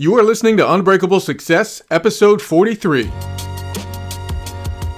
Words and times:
You 0.00 0.16
are 0.16 0.22
listening 0.22 0.56
to 0.58 0.74
Unbreakable 0.74 1.18
Success, 1.18 1.82
episode 1.90 2.40
43. 2.40 3.10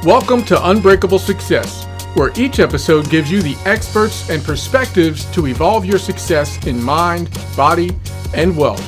Welcome 0.04 0.44
to 0.44 0.68
Unbreakable 0.68 1.18
Success, 1.18 1.86
where 2.12 2.30
each 2.36 2.58
episode 2.58 3.08
gives 3.08 3.32
you 3.32 3.40
the 3.40 3.56
experts 3.64 4.28
and 4.28 4.44
perspectives 4.44 5.24
to 5.32 5.46
evolve 5.46 5.86
your 5.86 5.98
success 5.98 6.66
in 6.66 6.82
mind, 6.82 7.30
body, 7.56 7.96
and 8.34 8.54
wealth. 8.54 8.86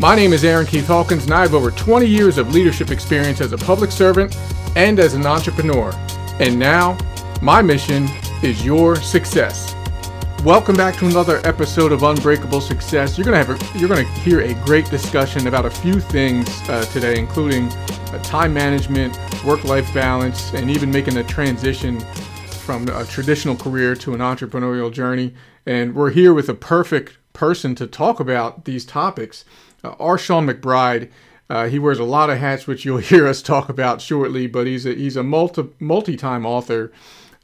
My 0.00 0.16
name 0.16 0.32
is 0.32 0.44
Aaron 0.44 0.66
Keith 0.66 0.88
Hawkins, 0.88 1.22
and 1.26 1.32
I 1.32 1.42
have 1.42 1.54
over 1.54 1.70
20 1.70 2.04
years 2.04 2.36
of 2.36 2.52
leadership 2.52 2.90
experience 2.90 3.40
as 3.40 3.52
a 3.52 3.58
public 3.58 3.92
servant 3.92 4.36
and 4.74 4.98
as 4.98 5.14
an 5.14 5.24
entrepreneur. 5.24 5.92
And 6.40 6.58
now, 6.58 6.98
my 7.40 7.62
mission 7.62 8.08
is 8.42 8.64
your 8.64 8.96
success. 8.96 9.73
Welcome 10.44 10.76
back 10.76 10.96
to 10.96 11.06
another 11.06 11.40
episode 11.44 11.90
of 11.90 12.02
Unbreakable 12.02 12.60
Success. 12.60 13.16
You're 13.16 13.24
gonna 13.24 13.42
have 13.42 13.48
a, 13.48 13.78
you're 13.78 13.88
gonna 13.88 14.02
hear 14.02 14.42
a 14.42 14.52
great 14.66 14.84
discussion 14.90 15.46
about 15.46 15.64
a 15.64 15.70
few 15.70 15.98
things 15.98 16.46
uh, 16.68 16.84
today, 16.92 17.18
including 17.18 17.68
uh, 17.68 18.22
time 18.22 18.52
management, 18.52 19.18
work-life 19.42 19.92
balance, 19.94 20.52
and 20.52 20.70
even 20.70 20.90
making 20.90 21.14
the 21.14 21.24
transition 21.24 21.98
from 22.60 22.86
a 22.88 23.06
traditional 23.06 23.56
career 23.56 23.94
to 23.96 24.12
an 24.12 24.20
entrepreneurial 24.20 24.92
journey. 24.92 25.32
And 25.64 25.94
we're 25.94 26.10
here 26.10 26.34
with 26.34 26.50
a 26.50 26.54
perfect 26.54 27.16
person 27.32 27.74
to 27.76 27.86
talk 27.86 28.20
about 28.20 28.66
these 28.66 28.84
topics. 28.84 29.46
Uh, 29.82 29.94
R. 29.98 30.18
Shawn 30.18 30.46
McBride. 30.46 31.10
Uh, 31.48 31.68
he 31.68 31.78
wears 31.78 31.98
a 31.98 32.04
lot 32.04 32.28
of 32.28 32.36
hats, 32.36 32.66
which 32.66 32.84
you'll 32.84 32.98
hear 33.12 33.26
us 33.26 33.40
talk 33.40 33.70
about 33.70 34.02
shortly. 34.02 34.46
But 34.46 34.66
he's 34.66 34.84
a 34.84 34.92
he's 34.92 35.16
a 35.16 35.22
multi 35.22 35.70
multi-time 35.80 36.44
author, 36.44 36.92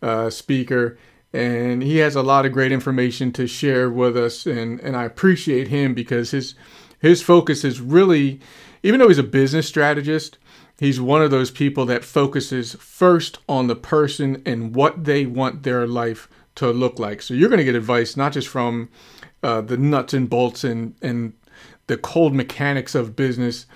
uh, 0.03 0.29
speaker 0.29 0.99
and 1.33 1.83
he 1.83 1.98
has 1.98 2.16
a 2.16 2.23
lot 2.23 2.45
of 2.45 2.52
great 2.52 2.73
information 2.73 3.33
to 3.33 3.47
share 3.47 3.91
with 3.91 4.16
us 4.16 4.47
and 4.47 4.80
and 4.80 4.97
I 4.97 5.05
appreciate 5.05 5.69
him 5.69 5.95
because 5.95 6.30
his 6.30 6.55
his 6.98 7.23
focus 7.23 7.65
is 7.65 7.80
really 7.80 8.41
even 8.83 9.01
though 9.01 9.09
he's 9.09 9.19
a 9.19 9.23
business 9.23 9.69
strategist 9.69 10.38
he's 10.79 11.01
one 11.01 11.23
of 11.23 11.30
those 11.30 11.51
people 11.51 11.85
that 11.87 12.05
focuses 12.05 12.74
first 12.74 13.38
on 13.49 13.66
the 13.66 13.77
person 13.77 14.43
and 14.46 14.74
what 14.74 15.05
they 15.05 15.27
want 15.27 15.63
their 15.63 15.87
life 15.87 16.29
to 16.55 16.71
look 16.71 16.99
like. 16.99 17.23
So 17.23 17.35
you're 17.35 17.49
going 17.51 17.59
to 17.59 17.65
get 17.65 17.74
advice 17.74 18.16
not 18.16 18.33
just 18.33 18.49
from 18.49 18.88
uh, 19.43 19.60
the 19.60 19.77
nuts 19.77 20.15
and 20.15 20.29
bolts 20.29 20.65
and 20.65 20.95
and 21.01 21.35
the 21.87 21.96
cold 21.96 22.35
mechanics 22.35 22.95
of 22.95 23.16
business 23.16 23.66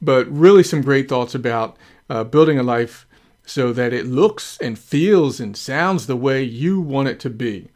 but 0.00 0.26
really 0.28 0.62
some 0.62 0.82
great 0.82 1.08
thoughts 1.08 1.34
about 1.34 1.76
uh, 2.10 2.22
building 2.22 2.58
a 2.58 2.62
life 2.62 3.06
so 3.46 3.72
that 3.72 3.92
it 3.92 4.06
looks 4.06 4.58
and 4.58 4.78
feels 4.78 5.40
and 5.40 5.56
sounds 5.56 6.06
the 6.06 6.16
way 6.16 6.42
you 6.42 6.80
want 6.80 7.08
it 7.08 7.20
to 7.20 7.30
be. 7.30 7.68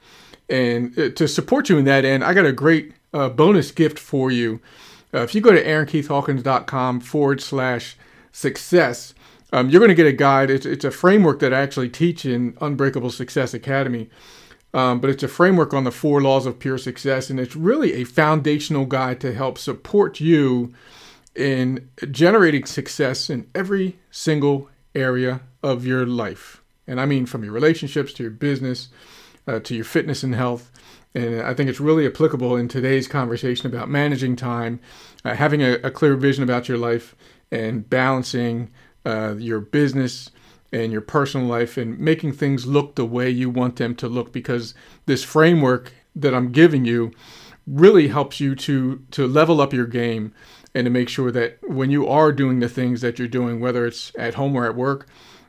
And 0.48 0.98
uh, 0.98 1.10
to 1.10 1.28
support 1.28 1.68
you 1.68 1.78
in 1.78 1.84
that 1.84 2.04
end, 2.04 2.24
I 2.24 2.34
got 2.34 2.46
a 2.46 2.52
great 2.52 2.94
uh, 3.12 3.28
bonus 3.28 3.70
gift 3.70 3.98
for 3.98 4.30
you. 4.30 4.60
Uh, 5.12 5.18
if 5.18 5.34
you 5.34 5.40
go 5.40 5.52
to 5.52 5.62
aaronkeithhawkins.com 5.62 7.00
forward 7.00 7.40
slash 7.40 7.96
success, 8.32 9.14
um, 9.52 9.70
you're 9.70 9.80
going 9.80 9.88
to 9.88 9.94
get 9.94 10.06
a 10.06 10.12
guide. 10.12 10.50
It's, 10.50 10.66
it's 10.66 10.84
a 10.84 10.90
framework 10.90 11.40
that 11.40 11.54
I 11.54 11.60
actually 11.60 11.88
teach 11.88 12.24
in 12.24 12.56
Unbreakable 12.60 13.10
Success 13.10 13.54
Academy. 13.54 14.10
Um, 14.74 15.00
but 15.00 15.08
it's 15.08 15.22
a 15.22 15.28
framework 15.28 15.72
on 15.72 15.84
the 15.84 15.90
four 15.90 16.20
laws 16.20 16.44
of 16.44 16.58
pure 16.58 16.76
success, 16.76 17.30
and 17.30 17.40
it's 17.40 17.56
really 17.56 17.94
a 17.94 18.04
foundational 18.04 18.84
guide 18.84 19.18
to 19.22 19.32
help 19.32 19.56
support 19.56 20.20
you 20.20 20.74
in 21.34 21.88
generating 22.10 22.66
success 22.66 23.30
in 23.30 23.48
every 23.54 23.98
single 24.10 24.68
area 24.98 25.40
of 25.62 25.86
your 25.86 26.06
life. 26.06 26.62
And 26.86 27.00
I 27.00 27.06
mean 27.06 27.26
from 27.26 27.44
your 27.44 27.52
relationships 27.52 28.12
to 28.14 28.22
your 28.22 28.32
business 28.32 28.88
uh, 29.48 29.58
to 29.60 29.74
your 29.74 29.84
fitness 29.84 30.22
and 30.22 30.34
health. 30.34 30.70
And 31.14 31.40
I 31.40 31.54
think 31.54 31.70
it's 31.70 31.80
really 31.80 32.06
applicable 32.06 32.54
in 32.56 32.68
today's 32.68 33.08
conversation 33.08 33.66
about 33.66 33.88
managing 33.88 34.36
time, 34.36 34.78
uh, 35.24 35.34
having 35.34 35.62
a, 35.62 35.72
a, 35.76 35.90
clear 35.90 36.14
vision 36.14 36.44
about 36.44 36.68
your 36.68 36.76
life, 36.76 37.16
and 37.50 37.88
balancing 37.88 38.70
uh, 39.06 39.34
your 39.38 39.58
business 39.58 40.30
and 40.70 40.92
your 40.92 41.00
personal 41.00 41.46
life 41.46 41.78
and 41.78 41.98
making 41.98 42.32
things 42.32 42.66
look 42.66 42.94
the 42.94 43.06
way 43.06 43.30
you 43.30 43.48
want 43.48 43.76
them 43.76 43.94
to 43.94 44.06
look 44.06 44.32
because 44.32 44.74
this 45.06 45.24
framework 45.24 45.94
that 46.14 46.34
I'm 46.34 46.52
giving 46.52 46.84
you 46.84 47.12
really 47.66 48.08
helps 48.08 48.38
you 48.38 48.54
to 48.54 49.02
to 49.10 49.26
level 49.26 49.62
up 49.62 49.72
your 49.72 49.86
game 49.86 50.34
and 50.78 50.86
to 50.86 50.90
make 50.90 51.08
sure 51.08 51.32
that 51.32 51.58
when 51.62 51.90
you 51.90 52.06
are 52.06 52.30
doing 52.32 52.60
the 52.60 52.68
things 52.68 53.00
that 53.00 53.18
you're 53.18 53.28
doing 53.28 53.60
whether 53.60 53.84
it's 53.84 54.12
at 54.16 54.34
home 54.34 54.54
or 54.54 54.64
at 54.64 54.76
work 54.76 55.08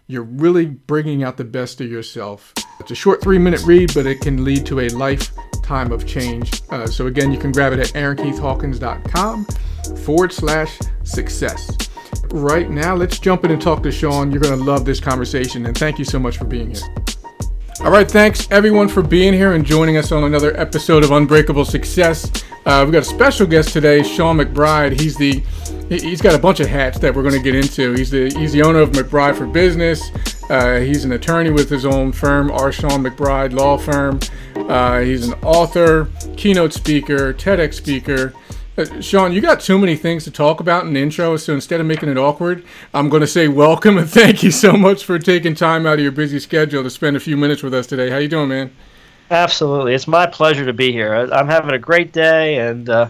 you're 0.10 0.24
really 0.24 0.66
bringing 0.66 1.24
out 1.24 1.38
the 1.38 1.46
best 1.46 1.80
of 1.82 1.90
yourself. 1.90 2.52
It's 2.80 2.90
a 2.90 2.96
short 2.96 3.22
three 3.22 3.38
minute 3.38 3.62
read, 3.62 3.94
but 3.94 4.08
it 4.08 4.22
can 4.22 4.44
lead 4.44 4.66
to 4.66 4.80
a 4.80 4.90
lifetime 4.90 5.92
of 5.92 6.08
change. 6.08 6.64
Uh, 6.72 6.88
so, 6.88 7.06
again, 7.06 7.32
you 7.32 7.38
can 7.38 7.52
grab 7.52 7.74
it 7.74 7.80
at 7.80 7.90
aaronkeithhawkins.com 7.90 9.46
forward 10.04 10.34
slash 10.34 10.80
success. 11.04 11.78
Right 12.32 12.72
now, 12.72 12.96
let's 12.96 13.20
jump 13.20 13.46
in 13.46 13.52
and 13.52 13.62
talk 13.62 13.84
to 13.84 13.92
Shawn. 13.92 14.32
You're 14.32 14.42
going 14.42 14.58
to 14.58 14.66
love 14.66 14.84
this 14.84 15.00
conversation, 15.00 15.68
and 15.68 15.78
thank 15.78 16.00
you 16.00 16.06
so 16.06 16.18
much 16.18 16.40
for 16.40 16.46
being 16.46 16.74
here. 16.74 16.82
All 17.82 17.92
right, 17.92 18.12
thanks 18.12 18.46
everyone 18.52 18.90
for 18.90 19.02
being 19.02 19.34
here 19.34 19.54
and 19.54 19.66
joining 19.66 19.96
us 19.96 20.12
on 20.12 20.26
another 20.26 20.56
episode 20.60 21.02
of 21.02 21.12
Unbreakable 21.12 21.64
Success. 21.64 22.30
Uh, 22.66 22.82
we've 22.84 22.92
got 22.92 23.04
a 23.04 23.06
special 23.06 23.48
guest 23.48 23.72
today, 23.72 24.04
Shawn 24.04 24.38
McBride. 24.38 25.00
He's 25.00 25.16
the 25.16 25.42
he's 25.88 26.22
got 26.22 26.36
a 26.36 26.38
bunch 26.38 26.60
of 26.60 26.68
hats 26.68 27.00
that 27.00 27.16
we're 27.16 27.24
going 27.24 27.36
to 27.36 27.42
get 27.42 27.56
into. 27.56 27.94
He's 27.94 28.12
the 28.12 28.32
he's 28.38 28.52
the 28.52 28.64
owner 28.64 28.80
of 28.80 28.92
McBride 28.92 29.38
for 29.38 29.48
Business. 29.48 30.12
Uh, 30.50 30.82
he's 30.82 31.06
an 31.06 31.14
attorney 31.14 31.52
with 31.52 31.70
his 31.70 31.86
own 31.86 32.12
firm, 32.12 32.52
R. 32.52 32.70
Shawn 32.74 33.02
McBride 33.02 33.54
Law 33.54 33.78
Firm. 33.78 34.20
Uh, 34.70 35.00
he's 35.00 35.30
an 35.30 35.36
author, 35.36 36.10
keynote 36.36 36.74
speaker, 36.74 37.34
TEDx 37.34 37.76
speaker. 37.76 38.34
Shawn, 39.02 39.34
you 39.34 39.42
got 39.42 39.60
too 39.60 39.78
many 39.78 39.98
things 39.98 40.24
to 40.24 40.32
talk 40.32 40.62
about 40.62 40.86
in 40.86 40.94
the 40.94 41.02
intro, 41.02 41.36
so 41.36 41.54
instead 41.54 41.82
of 41.82 41.86
making 41.86 42.08
it 42.08 42.18
awkward, 42.18 42.64
I'm 42.94 43.10
going 43.10 43.20
to 43.22 43.28
say 43.28 43.50
welcome 43.50 43.98
and 43.98 44.10
thank 44.10 44.42
you 44.42 44.52
so 44.52 44.74
much 44.74 45.04
for 45.04 45.20
taking 45.20 45.54
time 45.54 45.86
out 45.86 45.96
of 45.96 46.00
your 46.00 46.14
busy 46.14 46.40
schedule 46.40 46.84
to 46.84 46.90
spend 46.90 47.18
a 47.18 47.20
few 47.20 47.36
minutes 47.36 47.62
with 47.62 47.74
us 47.74 47.88
today. 47.88 48.10
How 48.10 48.18
you 48.18 48.30
doing, 48.30 48.48
man? 48.48 48.72
Absolutely, 49.32 49.94
it's 49.94 50.08
my 50.08 50.26
pleasure 50.28 50.66
to 50.66 50.72
be 50.72 50.94
here. 50.94 51.14
I'm 51.14 51.48
having 51.48 51.72
a 51.72 51.80
great 51.80 52.14
day, 52.14 52.58
and 52.58 52.90
uh, 52.90 53.10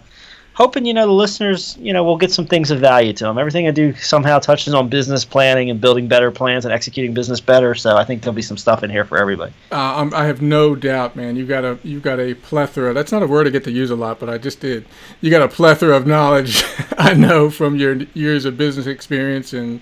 hoping 0.59 0.85
you 0.85 0.93
know 0.93 1.05
the 1.05 1.13
listeners 1.13 1.77
you 1.79 1.93
know 1.93 2.03
will 2.03 2.17
get 2.17 2.31
some 2.31 2.45
things 2.45 2.69
of 2.69 2.79
value 2.79 3.13
to 3.13 3.23
them. 3.23 3.37
Everything 3.37 3.67
I 3.67 3.71
do 3.71 3.93
somehow 3.95 4.39
touches 4.39 4.73
on 4.73 4.89
business 4.89 5.23
planning 5.23 5.69
and 5.69 5.79
building 5.79 6.07
better 6.07 6.31
plans 6.31 6.65
and 6.65 6.73
executing 6.73 7.13
business 7.13 7.39
better. 7.39 7.73
So 7.73 7.95
I 7.95 8.03
think 8.03 8.21
there'll 8.21 8.35
be 8.35 8.41
some 8.41 8.57
stuff 8.57 8.83
in 8.83 8.89
here 8.89 9.05
for 9.05 9.17
everybody. 9.17 9.53
Uh, 9.71 10.09
I 10.13 10.25
have 10.25 10.41
no 10.41 10.75
doubt, 10.75 11.15
man. 11.15 11.37
You 11.37 11.45
got 11.45 11.63
a 11.63 11.79
you 11.83 11.99
got 12.01 12.19
a 12.19 12.35
plethora. 12.35 12.93
That's 12.93 13.11
not 13.11 13.23
a 13.23 13.27
word 13.27 13.47
I 13.47 13.51
get 13.51 13.63
to 13.63 13.71
use 13.71 13.89
a 13.89 13.95
lot, 13.95 14.19
but 14.19 14.29
I 14.29 14.37
just 14.37 14.59
did. 14.59 14.85
You 15.21 15.31
got 15.31 15.41
a 15.41 15.47
plethora 15.47 15.95
of 15.95 16.05
knowledge. 16.05 16.63
I 16.97 17.13
know 17.13 17.49
from 17.49 17.77
your 17.77 17.93
years 18.13 18.45
of 18.45 18.57
business 18.57 18.85
experience 18.85 19.53
and 19.53 19.81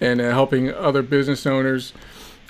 and 0.00 0.20
uh, 0.20 0.30
helping 0.30 0.72
other 0.72 1.02
business 1.02 1.46
owners. 1.46 1.92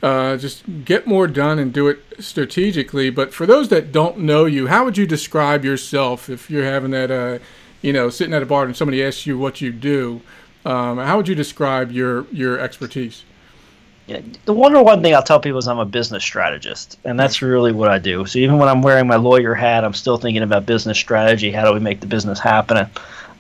Uh, 0.00 0.36
just 0.36 0.62
get 0.84 1.08
more 1.08 1.26
done 1.26 1.58
and 1.58 1.72
do 1.72 1.88
it 1.88 1.98
strategically. 2.20 3.10
But 3.10 3.34
for 3.34 3.46
those 3.46 3.68
that 3.70 3.90
don't 3.90 4.18
know 4.18 4.44
you, 4.44 4.68
how 4.68 4.84
would 4.84 4.96
you 4.96 5.06
describe 5.06 5.64
yourself 5.64 6.30
if 6.30 6.48
you're 6.48 6.64
having 6.64 6.92
that 6.92 7.10
uh, 7.10 7.40
you 7.82 7.92
know, 7.92 8.10
sitting 8.10 8.34
at 8.34 8.42
a 8.42 8.46
bar 8.46 8.64
and 8.64 8.76
somebody 8.76 9.04
asks 9.04 9.26
you 9.26 9.38
what 9.38 9.60
you 9.60 9.72
do, 9.72 10.20
um, 10.64 10.98
how 10.98 11.16
would 11.16 11.28
you 11.28 11.34
describe 11.34 11.90
your 11.92 12.26
your 12.32 12.58
expertise? 12.58 13.24
Yeah, 14.06 14.22
the 14.46 14.54
one 14.54 14.74
or 14.74 14.82
one 14.82 15.02
thing 15.02 15.14
I'll 15.14 15.22
tell 15.22 15.38
people 15.38 15.58
is 15.58 15.68
I'm 15.68 15.78
a 15.78 15.84
business 15.84 16.24
strategist, 16.24 16.98
and 17.04 17.20
that's 17.20 17.42
really 17.42 17.72
what 17.72 17.90
I 17.90 17.98
do. 17.98 18.24
So 18.24 18.38
even 18.38 18.58
when 18.58 18.68
I'm 18.68 18.80
wearing 18.80 19.06
my 19.06 19.16
lawyer 19.16 19.54
hat, 19.54 19.84
I'm 19.84 19.92
still 19.92 20.16
thinking 20.16 20.42
about 20.42 20.64
business 20.64 20.96
strategy. 20.96 21.50
How 21.50 21.66
do 21.66 21.74
we 21.74 21.80
make 21.80 22.00
the 22.00 22.06
business 22.06 22.38
happen? 22.38 22.78
And, 22.78 22.90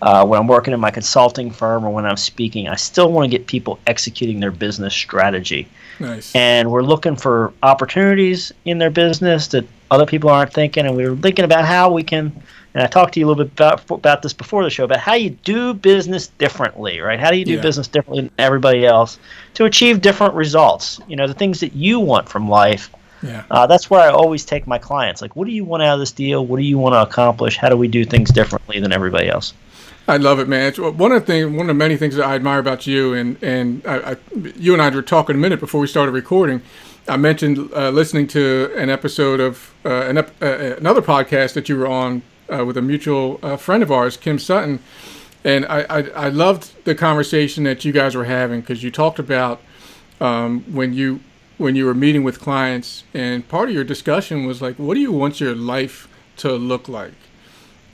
uh, 0.02 0.26
when 0.26 0.38
I'm 0.38 0.46
working 0.46 0.74
in 0.74 0.78
my 0.78 0.90
consulting 0.90 1.50
firm 1.50 1.84
or 1.84 1.90
when 1.90 2.04
I'm 2.04 2.18
speaking, 2.18 2.68
I 2.68 2.76
still 2.76 3.10
want 3.10 3.30
to 3.30 3.36
get 3.36 3.46
people 3.46 3.78
executing 3.86 4.40
their 4.40 4.50
business 4.50 4.94
strategy. 4.94 5.66
Nice. 5.98 6.34
And 6.34 6.70
we're 6.70 6.82
looking 6.82 7.16
for 7.16 7.52
opportunities 7.62 8.52
in 8.64 8.78
their 8.78 8.90
business 8.90 9.48
that 9.48 9.66
other 9.90 10.06
people 10.06 10.28
aren't 10.28 10.52
thinking, 10.52 10.86
and 10.86 10.96
we're 10.96 11.16
thinking 11.16 11.46
about 11.46 11.64
how 11.64 11.90
we 11.90 12.02
can 12.02 12.42
and 12.78 12.84
I 12.84 12.86
talked 12.86 13.14
to 13.14 13.20
you 13.20 13.26
a 13.26 13.28
little 13.28 13.42
bit 13.42 13.52
about, 13.54 13.90
about 13.90 14.22
this 14.22 14.32
before 14.32 14.62
the 14.62 14.70
show 14.70 14.84
about 14.84 15.00
how 15.00 15.14
you 15.14 15.30
do 15.30 15.74
business 15.74 16.28
differently, 16.28 17.00
right? 17.00 17.18
How 17.18 17.32
do 17.32 17.36
you 17.36 17.44
do 17.44 17.54
yeah. 17.54 17.60
business 17.60 17.88
differently 17.88 18.22
than 18.22 18.30
everybody 18.38 18.86
else 18.86 19.18
to 19.54 19.64
achieve 19.64 20.00
different 20.00 20.34
results? 20.34 21.00
You 21.08 21.16
know, 21.16 21.26
the 21.26 21.34
things 21.34 21.58
that 21.58 21.72
you 21.72 21.98
want 21.98 22.28
from 22.28 22.48
life. 22.48 22.88
Yeah. 23.20 23.42
Uh, 23.50 23.66
that's 23.66 23.90
where 23.90 24.00
I 24.00 24.10
always 24.10 24.44
take 24.44 24.68
my 24.68 24.78
clients. 24.78 25.20
Like, 25.20 25.34
what 25.34 25.46
do 25.46 25.50
you 25.52 25.64
want 25.64 25.82
out 25.82 25.94
of 25.94 25.98
this 25.98 26.12
deal? 26.12 26.46
What 26.46 26.58
do 26.58 26.62
you 26.62 26.78
want 26.78 26.92
to 26.92 27.02
accomplish? 27.02 27.56
How 27.56 27.68
do 27.68 27.76
we 27.76 27.88
do 27.88 28.04
things 28.04 28.30
differently 28.30 28.78
than 28.78 28.92
everybody 28.92 29.28
else? 29.28 29.54
I 30.06 30.16
love 30.16 30.38
it, 30.38 30.46
man. 30.46 30.68
It's 30.68 30.78
one 30.78 31.10
of 31.10 31.20
the 31.20 31.26
things, 31.26 31.46
one 31.50 31.62
of 31.62 31.66
the 31.66 31.74
many 31.74 31.96
things 31.96 32.14
that 32.14 32.24
I 32.24 32.36
admire 32.36 32.60
about 32.60 32.86
you, 32.86 33.12
and 33.12 33.42
and 33.42 33.84
I, 33.84 34.12
I, 34.12 34.16
you 34.56 34.72
and 34.72 34.80
I 34.80 34.88
were 34.88 35.02
talking 35.02 35.34
a 35.34 35.38
minute 35.38 35.58
before 35.58 35.80
we 35.80 35.88
started 35.88 36.12
recording. 36.12 36.62
I 37.08 37.16
mentioned 37.16 37.72
uh, 37.74 37.90
listening 37.90 38.28
to 38.28 38.72
an 38.76 38.88
episode 38.88 39.40
of 39.40 39.74
uh, 39.84 40.02
an, 40.02 40.18
uh, 40.18 40.76
another 40.78 41.02
podcast 41.02 41.54
that 41.54 41.68
you 41.68 41.76
were 41.76 41.88
on 41.88 42.22
uh, 42.52 42.64
with 42.64 42.76
a 42.76 42.82
mutual 42.82 43.38
uh, 43.42 43.56
friend 43.56 43.82
of 43.82 43.90
ours, 43.90 44.16
Kim 44.16 44.38
Sutton, 44.38 44.80
and 45.44 45.64
I, 45.66 45.80
I, 45.82 45.98
I 46.10 46.28
loved 46.28 46.84
the 46.84 46.94
conversation 46.94 47.64
that 47.64 47.84
you 47.84 47.92
guys 47.92 48.14
were 48.14 48.24
having 48.24 48.60
because 48.60 48.82
you 48.82 48.90
talked 48.90 49.18
about 49.18 49.60
um, 50.20 50.64
when 50.72 50.92
you 50.92 51.20
when 51.58 51.74
you 51.74 51.84
were 51.84 51.94
meeting 51.94 52.22
with 52.22 52.40
clients, 52.40 53.02
and 53.12 53.46
part 53.48 53.68
of 53.68 53.74
your 53.74 53.84
discussion 53.84 54.46
was 54.46 54.62
like, 54.62 54.76
what 54.76 54.94
do 54.94 55.00
you 55.00 55.10
want 55.10 55.40
your 55.40 55.56
life 55.56 56.08
to 56.36 56.52
look 56.52 56.88
like? 56.88 57.14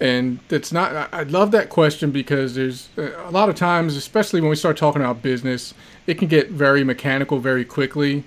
And 0.01 0.39
it's 0.51 0.73
not. 0.73 1.09
I 1.15 1.23
love 1.23 1.51
that 1.53 1.71
question 1.71 2.11
because 2.11 2.55
there's 2.57 2.89
a 2.97 3.31
lot 3.31 3.49
of 3.49 3.55
times, 3.55 3.97
especially 3.97 4.41
when 4.41 4.51
we 4.51 4.57
start 4.57 4.77
talking 4.77 5.01
about 5.01 5.23
business, 5.23 5.73
it 6.07 6.19
can 6.19 6.29
get 6.29 6.51
very 6.51 6.85
mechanical 6.85 7.39
very 7.39 7.65
quickly, 7.65 8.25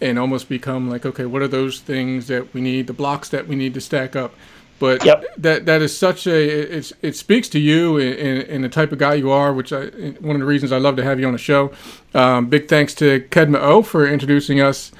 and 0.00 0.18
almost 0.18 0.48
become 0.48 0.90
like, 0.90 1.06
okay, 1.06 1.24
what 1.24 1.40
are 1.40 1.48
those 1.48 1.80
things 1.80 2.26
that 2.26 2.52
we 2.52 2.60
need, 2.60 2.86
the 2.86 2.92
blocks 2.92 3.28
that 3.30 3.46
we 3.46 3.56
need 3.56 3.74
to 3.74 3.80
stack 3.80 4.16
up? 4.16 4.34
But 4.78 5.04
yep. 5.04 5.24
that 5.38 5.66
that 5.66 5.82
is 5.82 5.96
such 5.96 6.26
a 6.26 6.76
it's 6.76 6.92
it 7.00 7.14
speaks 7.16 7.48
to 7.50 7.60
you 7.60 7.98
and, 7.98 8.42
and, 8.42 8.64
the 8.64 8.68
type 8.68 8.92
of 8.92 8.98
guy 8.98 9.14
you 9.14 9.30
are, 9.30 9.52
which 9.52 9.72
I 9.72 9.86
one 10.20 10.34
of 10.34 10.40
the 10.40 10.46
reasons 10.46 10.72
I 10.72 10.78
love 10.78 10.96
to 10.96 11.04
have 11.04 11.20
you 11.20 11.26
on 11.26 11.32
the 11.32 11.38
show. 11.38 11.72
Um, 12.12 12.46
big 12.46 12.68
thanks 12.68 12.94
to 12.96 13.20
Kedma 13.30 13.58
O 13.60 13.82
for 13.82 14.06
introducing 14.06 14.60
us 14.60 14.90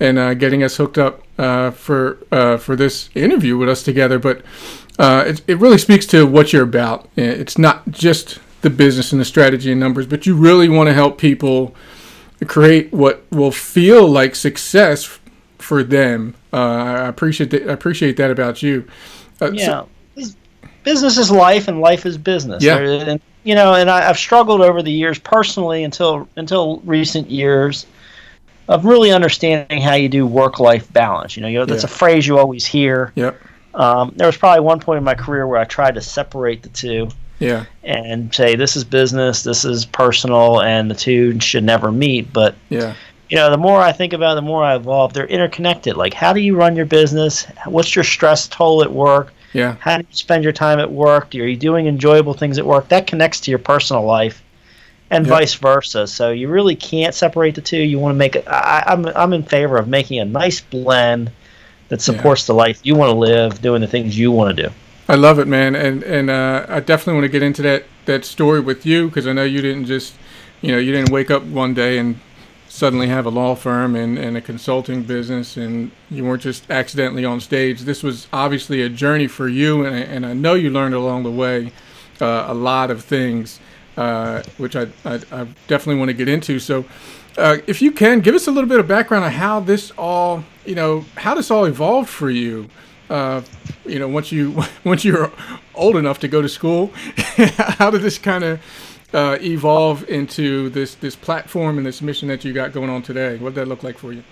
and 0.00 0.18
uh, 0.18 0.34
getting 0.34 0.62
us 0.62 0.76
hooked 0.78 0.96
up 0.96 1.22
uh, 1.38 1.70
for 1.70 2.18
uh, 2.32 2.56
for 2.56 2.74
this 2.76 3.10
interview 3.14 3.58
with 3.58 3.68
us 3.68 3.82
together. 3.82 4.18
But 4.18 4.42
uh, 4.98 5.24
it, 5.26 5.42
it 5.46 5.58
really 5.58 5.78
speaks 5.78 6.06
to 6.06 6.26
what 6.26 6.52
you're 6.52 6.64
about. 6.64 7.08
It's 7.16 7.58
not 7.58 7.90
just 7.90 8.38
the 8.62 8.70
business 8.70 9.12
and 9.12 9.20
the 9.20 9.24
strategy 9.24 9.70
and 9.70 9.80
numbers, 9.80 10.06
but 10.06 10.26
you 10.26 10.34
really 10.34 10.68
want 10.68 10.88
to 10.88 10.94
help 10.94 11.18
people 11.18 11.74
create 12.46 12.92
what 12.92 13.24
will 13.30 13.52
feel 13.52 14.08
like 14.08 14.34
success 14.34 15.18
for 15.70 15.84
them. 15.84 16.34
Uh, 16.52 16.56
I 16.56 17.06
appreciate 17.06 17.50
that, 17.50 17.70
I 17.70 17.72
appreciate 17.72 18.16
that 18.16 18.32
about 18.32 18.60
you. 18.60 18.88
Uh, 19.40 19.52
yeah, 19.52 19.84
so, 20.16 20.34
business 20.82 21.16
is 21.16 21.30
life, 21.30 21.68
and 21.68 21.80
life 21.80 22.04
is 22.04 22.18
business. 22.18 22.60
Yeah. 22.60 22.78
And, 22.80 23.20
you 23.44 23.54
know, 23.54 23.74
and 23.74 23.88
I, 23.88 24.02
have 24.02 24.18
struggled 24.18 24.62
over 24.62 24.82
the 24.82 24.90
years 24.90 25.20
personally 25.20 25.84
until 25.84 26.28
until 26.34 26.80
recent 26.80 27.30
years 27.30 27.86
of 28.66 28.84
really 28.84 29.12
understanding 29.12 29.80
how 29.80 29.94
you 29.94 30.08
do 30.08 30.26
work 30.26 30.58
life 30.58 30.92
balance. 30.92 31.36
You 31.36 31.42
know, 31.42 31.48
you 31.48 31.60
know 31.60 31.66
that's 31.66 31.84
yeah. 31.84 31.90
a 31.90 31.92
phrase 31.92 32.26
you 32.26 32.36
always 32.36 32.66
hear. 32.66 33.12
Yep. 33.14 33.40
Um, 33.74 34.12
there 34.16 34.26
was 34.26 34.36
probably 34.36 34.62
one 34.62 34.80
point 34.80 34.98
in 34.98 35.04
my 35.04 35.14
career 35.14 35.46
where 35.46 35.60
I 35.60 35.66
tried 35.66 35.94
to 35.94 36.00
separate 36.00 36.64
the 36.64 36.70
two. 36.70 37.10
Yeah. 37.38 37.66
And 37.84 38.34
say 38.34 38.56
this 38.56 38.74
is 38.74 38.82
business, 38.82 39.44
this 39.44 39.64
is 39.64 39.86
personal, 39.86 40.62
and 40.62 40.90
the 40.90 40.96
two 40.96 41.38
should 41.38 41.62
never 41.62 41.92
meet. 41.92 42.32
But 42.32 42.56
yeah. 42.70 42.94
You 43.30 43.36
know, 43.36 43.50
the 43.50 43.56
more 43.56 43.80
I 43.80 43.92
think 43.92 44.12
about 44.12 44.32
it, 44.32 44.34
the 44.36 44.42
more 44.42 44.64
I 44.64 44.74
evolve. 44.74 45.12
They're 45.12 45.26
interconnected. 45.26 45.96
Like, 45.96 46.14
how 46.14 46.32
do 46.32 46.40
you 46.40 46.56
run 46.56 46.76
your 46.76 46.86
business? 46.86 47.46
What's 47.64 47.94
your 47.94 48.04
stress 48.04 48.48
toll 48.48 48.82
at 48.82 48.92
work? 48.92 49.32
Yeah. 49.52 49.76
How 49.78 49.98
do 49.98 50.06
you 50.08 50.16
spend 50.16 50.44
your 50.44 50.52
time 50.52 50.80
at 50.80 50.90
work? 50.90 51.34
Are 51.34 51.38
you 51.38 51.56
doing 51.56 51.86
enjoyable 51.86 52.34
things 52.34 52.58
at 52.58 52.66
work? 52.66 52.88
That 52.88 53.06
connects 53.06 53.40
to 53.40 53.50
your 53.50 53.58
personal 53.58 54.04
life 54.04 54.42
and 55.10 55.24
yep. 55.24 55.30
vice 55.30 55.54
versa. 55.54 56.06
So 56.06 56.30
you 56.30 56.48
really 56.48 56.76
can't 56.76 57.14
separate 57.14 57.54
the 57.54 57.60
two. 57.60 57.78
You 57.78 57.98
want 57.98 58.14
to 58.14 58.18
make 58.18 58.36
it. 58.36 58.46
I, 58.48 58.84
I'm, 58.86 59.06
I'm 59.06 59.32
in 59.32 59.42
favor 59.42 59.76
of 59.76 59.88
making 59.88 60.18
a 60.18 60.24
nice 60.24 60.60
blend 60.60 61.30
that 61.88 62.00
supports 62.00 62.44
yeah. 62.44 62.46
the 62.48 62.54
life 62.54 62.80
you 62.82 62.94
want 62.94 63.10
to 63.10 63.16
live, 63.16 63.60
doing 63.60 63.80
the 63.80 63.88
things 63.88 64.18
you 64.18 64.30
want 64.32 64.56
to 64.56 64.62
do. 64.64 64.74
I 65.08 65.16
love 65.16 65.40
it, 65.40 65.48
man, 65.48 65.74
and 65.74 66.04
and 66.04 66.30
uh, 66.30 66.66
I 66.68 66.78
definitely 66.78 67.14
want 67.14 67.24
to 67.24 67.28
get 67.28 67.42
into 67.42 67.62
that 67.62 67.84
that 68.04 68.24
story 68.24 68.60
with 68.60 68.86
you 68.86 69.08
because 69.08 69.26
I 69.26 69.32
know 69.32 69.42
you 69.42 69.60
didn't 69.60 69.86
just, 69.86 70.14
you 70.60 70.70
know, 70.70 70.78
you 70.78 70.92
didn't 70.92 71.10
wake 71.10 71.32
up 71.32 71.42
one 71.42 71.74
day 71.74 71.98
and 71.98 72.20
suddenly 72.70 73.08
have 73.08 73.26
a 73.26 73.30
law 73.30 73.54
firm 73.56 73.96
and, 73.96 74.16
and 74.16 74.36
a 74.36 74.40
consulting 74.40 75.02
business 75.02 75.56
and 75.56 75.90
you 76.08 76.24
weren't 76.24 76.40
just 76.40 76.70
accidentally 76.70 77.24
on 77.24 77.40
stage. 77.40 77.80
This 77.80 78.02
was 78.02 78.28
obviously 78.32 78.80
a 78.80 78.88
journey 78.88 79.26
for 79.26 79.48
you, 79.48 79.84
and, 79.84 79.96
and 79.96 80.24
I 80.24 80.34
know 80.34 80.54
you 80.54 80.70
learned 80.70 80.94
along 80.94 81.24
the 81.24 81.32
way 81.32 81.72
uh, 82.20 82.44
a 82.46 82.54
lot 82.54 82.90
of 82.90 83.04
things 83.04 83.58
uh, 83.96 84.42
which 84.56 84.76
I, 84.76 84.86
I, 85.04 85.20
I, 85.32 85.46
definitely 85.66 85.96
want 85.96 86.08
to 86.08 86.14
get 86.14 86.28
into. 86.28 86.58
So, 86.58 86.84
uh, 87.36 87.58
if 87.66 87.82
you 87.82 87.92
can, 87.92 88.20
give 88.20 88.34
us 88.34 88.46
a 88.46 88.50
little 88.50 88.68
bit 88.68 88.80
of 88.80 88.88
background 88.88 89.24
on 89.24 89.32
how 89.32 89.60
this 89.60 89.90
all, 89.92 90.44
you 90.64 90.74
know, 90.74 91.04
how 91.16 91.34
this 91.34 91.50
all 91.50 91.64
evolved 91.64 92.08
for 92.08 92.30
you. 92.30 92.68
Uh, 93.08 93.42
you 93.84 93.98
know, 93.98 94.08
once 94.08 94.30
you 94.30 94.62
once 94.84 95.04
you're 95.04 95.32
old 95.74 95.96
enough 95.96 96.20
to 96.20 96.28
go 96.28 96.40
to 96.40 96.48
school, 96.48 96.92
how 97.78 97.90
did 97.90 98.02
this 98.02 98.16
kind 98.16 98.44
of 98.44 98.60
uh, 99.12 99.38
evolve 99.40 100.08
into 100.08 100.70
this 100.70 100.94
this 100.96 101.16
platform 101.16 101.78
and 101.78 101.86
this 101.86 102.00
mission 102.02 102.28
that 102.28 102.44
you 102.44 102.52
got 102.52 102.72
going 102.72 102.90
on 102.90 103.02
today? 103.02 103.36
What 103.36 103.54
did 103.54 103.62
that 103.62 103.68
look 103.68 103.82
like 103.82 103.98
for 103.98 104.12
you? 104.12 104.22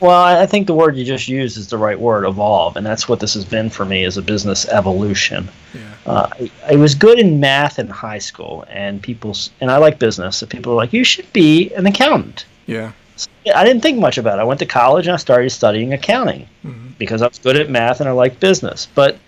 Well, 0.00 0.22
I 0.22 0.44
think 0.44 0.66
the 0.66 0.74
word 0.74 0.96
you 0.96 1.04
just 1.04 1.28
used 1.28 1.56
is 1.56 1.68
the 1.68 1.78
right 1.78 1.98
word, 1.98 2.26
evolve, 2.26 2.76
and 2.76 2.84
that's 2.84 3.08
what 3.08 3.20
this 3.20 3.32
has 3.34 3.44
been 3.44 3.70
for 3.70 3.84
me 3.84 4.04
as 4.04 4.16
a 4.16 4.22
business 4.22 4.66
evolution. 4.66 5.48
Yeah. 5.72 5.80
Uh, 6.04 6.28
I, 6.32 6.50
I, 6.72 6.76
was 6.76 6.94
good 6.94 7.18
in 7.18 7.38
math 7.40 7.78
in 7.78 7.88
high 7.88 8.18
school, 8.18 8.64
and 8.68 9.00
people, 9.00 9.36
and 9.60 9.70
I 9.70 9.78
like 9.78 9.98
business, 9.98 10.38
so 10.38 10.46
people 10.46 10.72
are 10.72 10.76
like, 10.76 10.92
"You 10.92 11.04
should 11.04 11.32
be 11.32 11.72
an 11.74 11.86
accountant." 11.86 12.44
Yeah. 12.66 12.92
So 13.16 13.30
I 13.54 13.64
didn't 13.64 13.82
think 13.82 13.98
much 13.98 14.18
about 14.18 14.38
it. 14.38 14.42
I 14.42 14.44
went 14.44 14.60
to 14.60 14.66
college 14.66 15.06
and 15.06 15.14
I 15.14 15.18
started 15.18 15.50
studying 15.50 15.92
accounting 15.92 16.48
mm-hmm. 16.64 16.88
because 16.98 17.22
I 17.22 17.28
was 17.28 17.38
good 17.38 17.56
at 17.56 17.70
math 17.70 18.00
and 18.00 18.08
I 18.08 18.12
liked 18.12 18.40
business. 18.40 18.88
But 18.94 19.18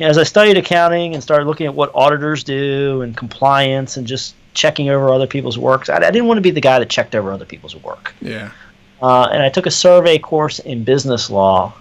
as 0.00 0.18
I 0.18 0.24
studied 0.24 0.58
accounting 0.58 1.14
and 1.14 1.22
started 1.22 1.46
looking 1.46 1.66
at 1.66 1.74
what 1.74 1.90
auditors 1.94 2.44
do 2.44 3.02
and 3.02 3.16
compliance 3.16 3.96
and 3.96 4.06
just 4.06 4.34
checking 4.54 4.90
over 4.90 5.10
other 5.10 5.26
people's 5.26 5.58
work, 5.58 5.88
I, 5.88 5.96
I 5.96 6.10
didn't 6.10 6.26
want 6.26 6.38
to 6.38 6.42
be 6.42 6.50
the 6.50 6.60
guy 6.60 6.78
that 6.78 6.90
checked 6.90 7.14
over 7.14 7.32
other 7.32 7.44
people's 7.44 7.76
work. 7.76 8.14
Yeah. 8.20 8.50
Uh, 9.00 9.28
and 9.32 9.42
I 9.42 9.48
took 9.48 9.66
a 9.66 9.70
survey 9.70 10.18
course 10.18 10.58
in 10.58 10.84
business 10.84 11.30
law. 11.30 11.74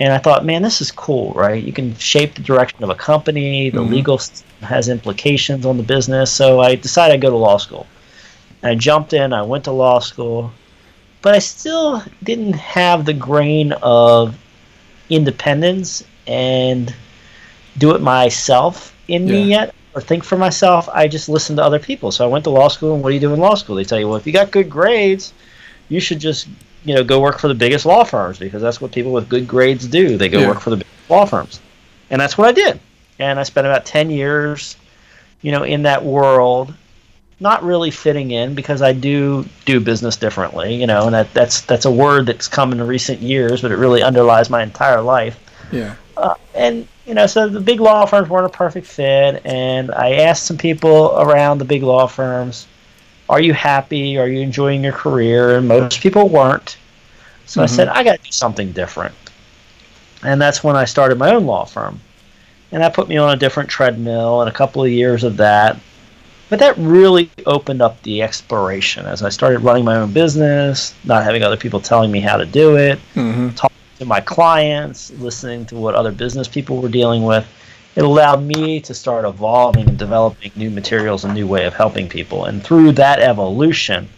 And 0.00 0.12
I 0.12 0.18
thought, 0.18 0.44
man, 0.44 0.62
this 0.62 0.80
is 0.80 0.92
cool, 0.92 1.32
right? 1.32 1.62
You 1.62 1.72
can 1.72 1.96
shape 1.96 2.34
the 2.34 2.42
direction 2.42 2.84
of 2.84 2.90
a 2.90 2.94
company. 2.94 3.68
The 3.70 3.80
mm-hmm. 3.80 3.92
legal 3.92 4.20
has 4.60 4.88
implications 4.88 5.66
on 5.66 5.76
the 5.76 5.82
business. 5.82 6.30
So 6.30 6.60
I 6.60 6.76
decided 6.76 7.14
I'd 7.14 7.20
go 7.20 7.30
to 7.30 7.36
law 7.36 7.56
school. 7.56 7.86
And 8.62 8.70
I 8.70 8.74
jumped 8.76 9.12
in. 9.12 9.32
I 9.32 9.42
went 9.42 9.64
to 9.64 9.72
law 9.72 9.98
school, 9.98 10.52
but 11.20 11.34
I 11.34 11.40
still 11.40 12.02
didn't 12.22 12.54
have 12.54 13.04
the 13.04 13.12
grain 13.12 13.72
of 13.82 14.38
independence 15.10 16.04
and 16.26 16.94
do 17.78 17.94
it 17.94 18.00
myself 18.00 18.94
in 19.08 19.26
yeah. 19.26 19.32
me 19.32 19.42
yet, 19.44 19.74
or 19.94 20.00
think 20.00 20.24
for 20.24 20.36
myself. 20.36 20.88
I 20.92 21.08
just 21.08 21.28
listen 21.28 21.56
to 21.56 21.62
other 21.62 21.78
people. 21.78 22.12
So 22.12 22.24
I 22.24 22.28
went 22.28 22.44
to 22.44 22.50
law 22.50 22.68
school. 22.68 22.94
And 22.94 23.02
what 23.02 23.10
do 23.10 23.14
you 23.14 23.20
do 23.20 23.32
in 23.32 23.40
law 23.40 23.54
school? 23.54 23.76
They 23.76 23.84
tell 23.84 23.98
you, 23.98 24.08
well, 24.08 24.16
if 24.16 24.26
you 24.26 24.32
got 24.32 24.50
good 24.50 24.68
grades 24.68 25.32
you 25.88 26.00
should 26.00 26.18
just 26.18 26.48
you 26.84 26.94
know 26.94 27.02
go 27.02 27.20
work 27.20 27.38
for 27.38 27.48
the 27.48 27.54
biggest 27.54 27.86
law 27.86 28.04
firms 28.04 28.38
because 28.38 28.62
that's 28.62 28.80
what 28.80 28.92
people 28.92 29.12
with 29.12 29.28
good 29.28 29.48
grades 29.48 29.86
do. 29.86 30.16
They 30.16 30.28
go 30.28 30.40
yeah. 30.40 30.48
work 30.48 30.60
for 30.60 30.70
the 30.70 30.76
big 30.76 30.86
law 31.08 31.24
firms, 31.24 31.60
and 32.10 32.20
that's 32.20 32.38
what 32.38 32.48
I 32.48 32.52
did. 32.52 32.80
And 33.18 33.38
I 33.38 33.42
spent 33.42 33.66
about 33.66 33.84
ten 33.84 34.10
years, 34.10 34.76
you 35.42 35.50
know, 35.50 35.64
in 35.64 35.82
that 35.82 36.04
world, 36.04 36.74
not 37.40 37.62
really 37.62 37.90
fitting 37.90 38.30
in 38.30 38.54
because 38.54 38.82
I 38.82 38.92
do 38.92 39.46
do 39.64 39.80
business 39.80 40.16
differently, 40.16 40.74
you 40.74 40.86
know, 40.86 41.06
and 41.06 41.14
that 41.14 41.32
that's 41.34 41.62
that's 41.62 41.84
a 41.84 41.90
word 41.90 42.26
that's 42.26 42.48
come 42.48 42.72
in 42.72 42.82
recent 42.82 43.20
years, 43.20 43.62
but 43.62 43.72
it 43.72 43.76
really 43.76 44.02
underlies 44.02 44.50
my 44.50 44.62
entire 44.62 45.00
life. 45.00 45.38
Yeah. 45.72 45.96
Uh, 46.16 46.34
and 46.54 46.88
you 47.08 47.14
know, 47.14 47.26
so 47.26 47.48
the 47.48 47.60
big 47.60 47.80
law 47.80 48.04
firms 48.04 48.28
weren't 48.28 48.46
a 48.46 48.50
perfect 48.50 48.86
fit, 48.86 49.42
and 49.44 49.90
I 49.90 50.16
asked 50.16 50.44
some 50.44 50.58
people 50.58 51.18
around 51.18 51.58
the 51.58 51.64
big 51.64 51.82
law 51.82 52.06
firms 52.06 52.66
are 53.28 53.40
you 53.40 53.52
happy? 53.52 54.18
Are 54.18 54.28
you 54.28 54.40
enjoying 54.40 54.82
your 54.82 54.92
career? 54.92 55.58
And 55.58 55.68
most 55.68 56.00
people 56.00 56.28
weren't. 56.28 56.76
So 57.46 57.58
mm-hmm. 57.58 57.64
I 57.64 57.66
said, 57.66 57.88
I 57.88 58.02
got 58.02 58.16
to 58.16 58.24
do 58.24 58.32
something 58.32 58.72
different. 58.72 59.14
And 60.22 60.40
that's 60.40 60.64
when 60.64 60.76
I 60.76 60.84
started 60.84 61.18
my 61.18 61.34
own 61.34 61.46
law 61.46 61.64
firm. 61.64 62.00
And 62.72 62.82
that 62.82 62.94
put 62.94 63.08
me 63.08 63.16
on 63.16 63.30
a 63.30 63.36
different 63.36 63.68
treadmill 63.68 64.40
and 64.40 64.48
a 64.48 64.52
couple 64.52 64.82
of 64.82 64.90
years 64.90 65.24
of 65.24 65.36
that. 65.38 65.78
But 66.50 66.58
that 66.60 66.76
really 66.78 67.30
opened 67.44 67.82
up 67.82 68.02
the 68.02 68.22
exploration 68.22 69.04
as 69.04 69.22
I 69.22 69.28
started 69.28 69.60
running 69.60 69.84
my 69.84 69.96
own 69.96 70.12
business, 70.12 70.94
not 71.04 71.22
having 71.22 71.42
other 71.42 71.58
people 71.58 71.80
telling 71.80 72.10
me 72.10 72.20
how 72.20 72.38
to 72.38 72.46
do 72.46 72.76
it, 72.76 72.98
mm-hmm. 73.14 73.50
talking 73.50 73.76
to 73.98 74.04
my 74.04 74.20
clients, 74.20 75.10
listening 75.12 75.66
to 75.66 75.76
what 75.76 75.94
other 75.94 76.12
business 76.12 76.48
people 76.48 76.80
were 76.80 76.88
dealing 76.88 77.24
with 77.24 77.46
it 77.98 78.04
allowed 78.04 78.44
me 78.44 78.78
to 78.78 78.94
start 78.94 79.24
evolving 79.24 79.88
and 79.88 79.98
developing 79.98 80.52
new 80.54 80.70
materials 80.70 81.24
and 81.24 81.34
new 81.34 81.48
way 81.48 81.66
of 81.66 81.74
helping 81.74 82.08
people. 82.08 82.44
And 82.44 82.62
through 82.62 82.92
that 82.92 83.18
evolution, 83.18 84.08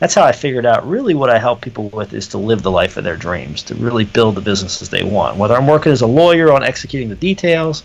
that's 0.00 0.16
how 0.16 0.24
I 0.24 0.32
figured 0.32 0.66
out 0.66 0.88
really 0.88 1.14
what 1.14 1.30
I 1.30 1.38
help 1.38 1.60
people 1.60 1.88
with 1.90 2.14
is 2.14 2.26
to 2.28 2.38
live 2.38 2.62
the 2.62 2.70
life 2.72 2.96
of 2.96 3.04
their 3.04 3.16
dreams, 3.16 3.62
to 3.64 3.76
really 3.76 4.04
build 4.04 4.34
the 4.34 4.40
businesses 4.40 4.90
they 4.90 5.04
want. 5.04 5.36
Whether 5.36 5.54
I'm 5.54 5.68
working 5.68 5.92
as 5.92 6.00
a 6.00 6.06
lawyer 6.08 6.52
on 6.52 6.64
executing 6.64 7.10
the 7.10 7.14
details, 7.14 7.84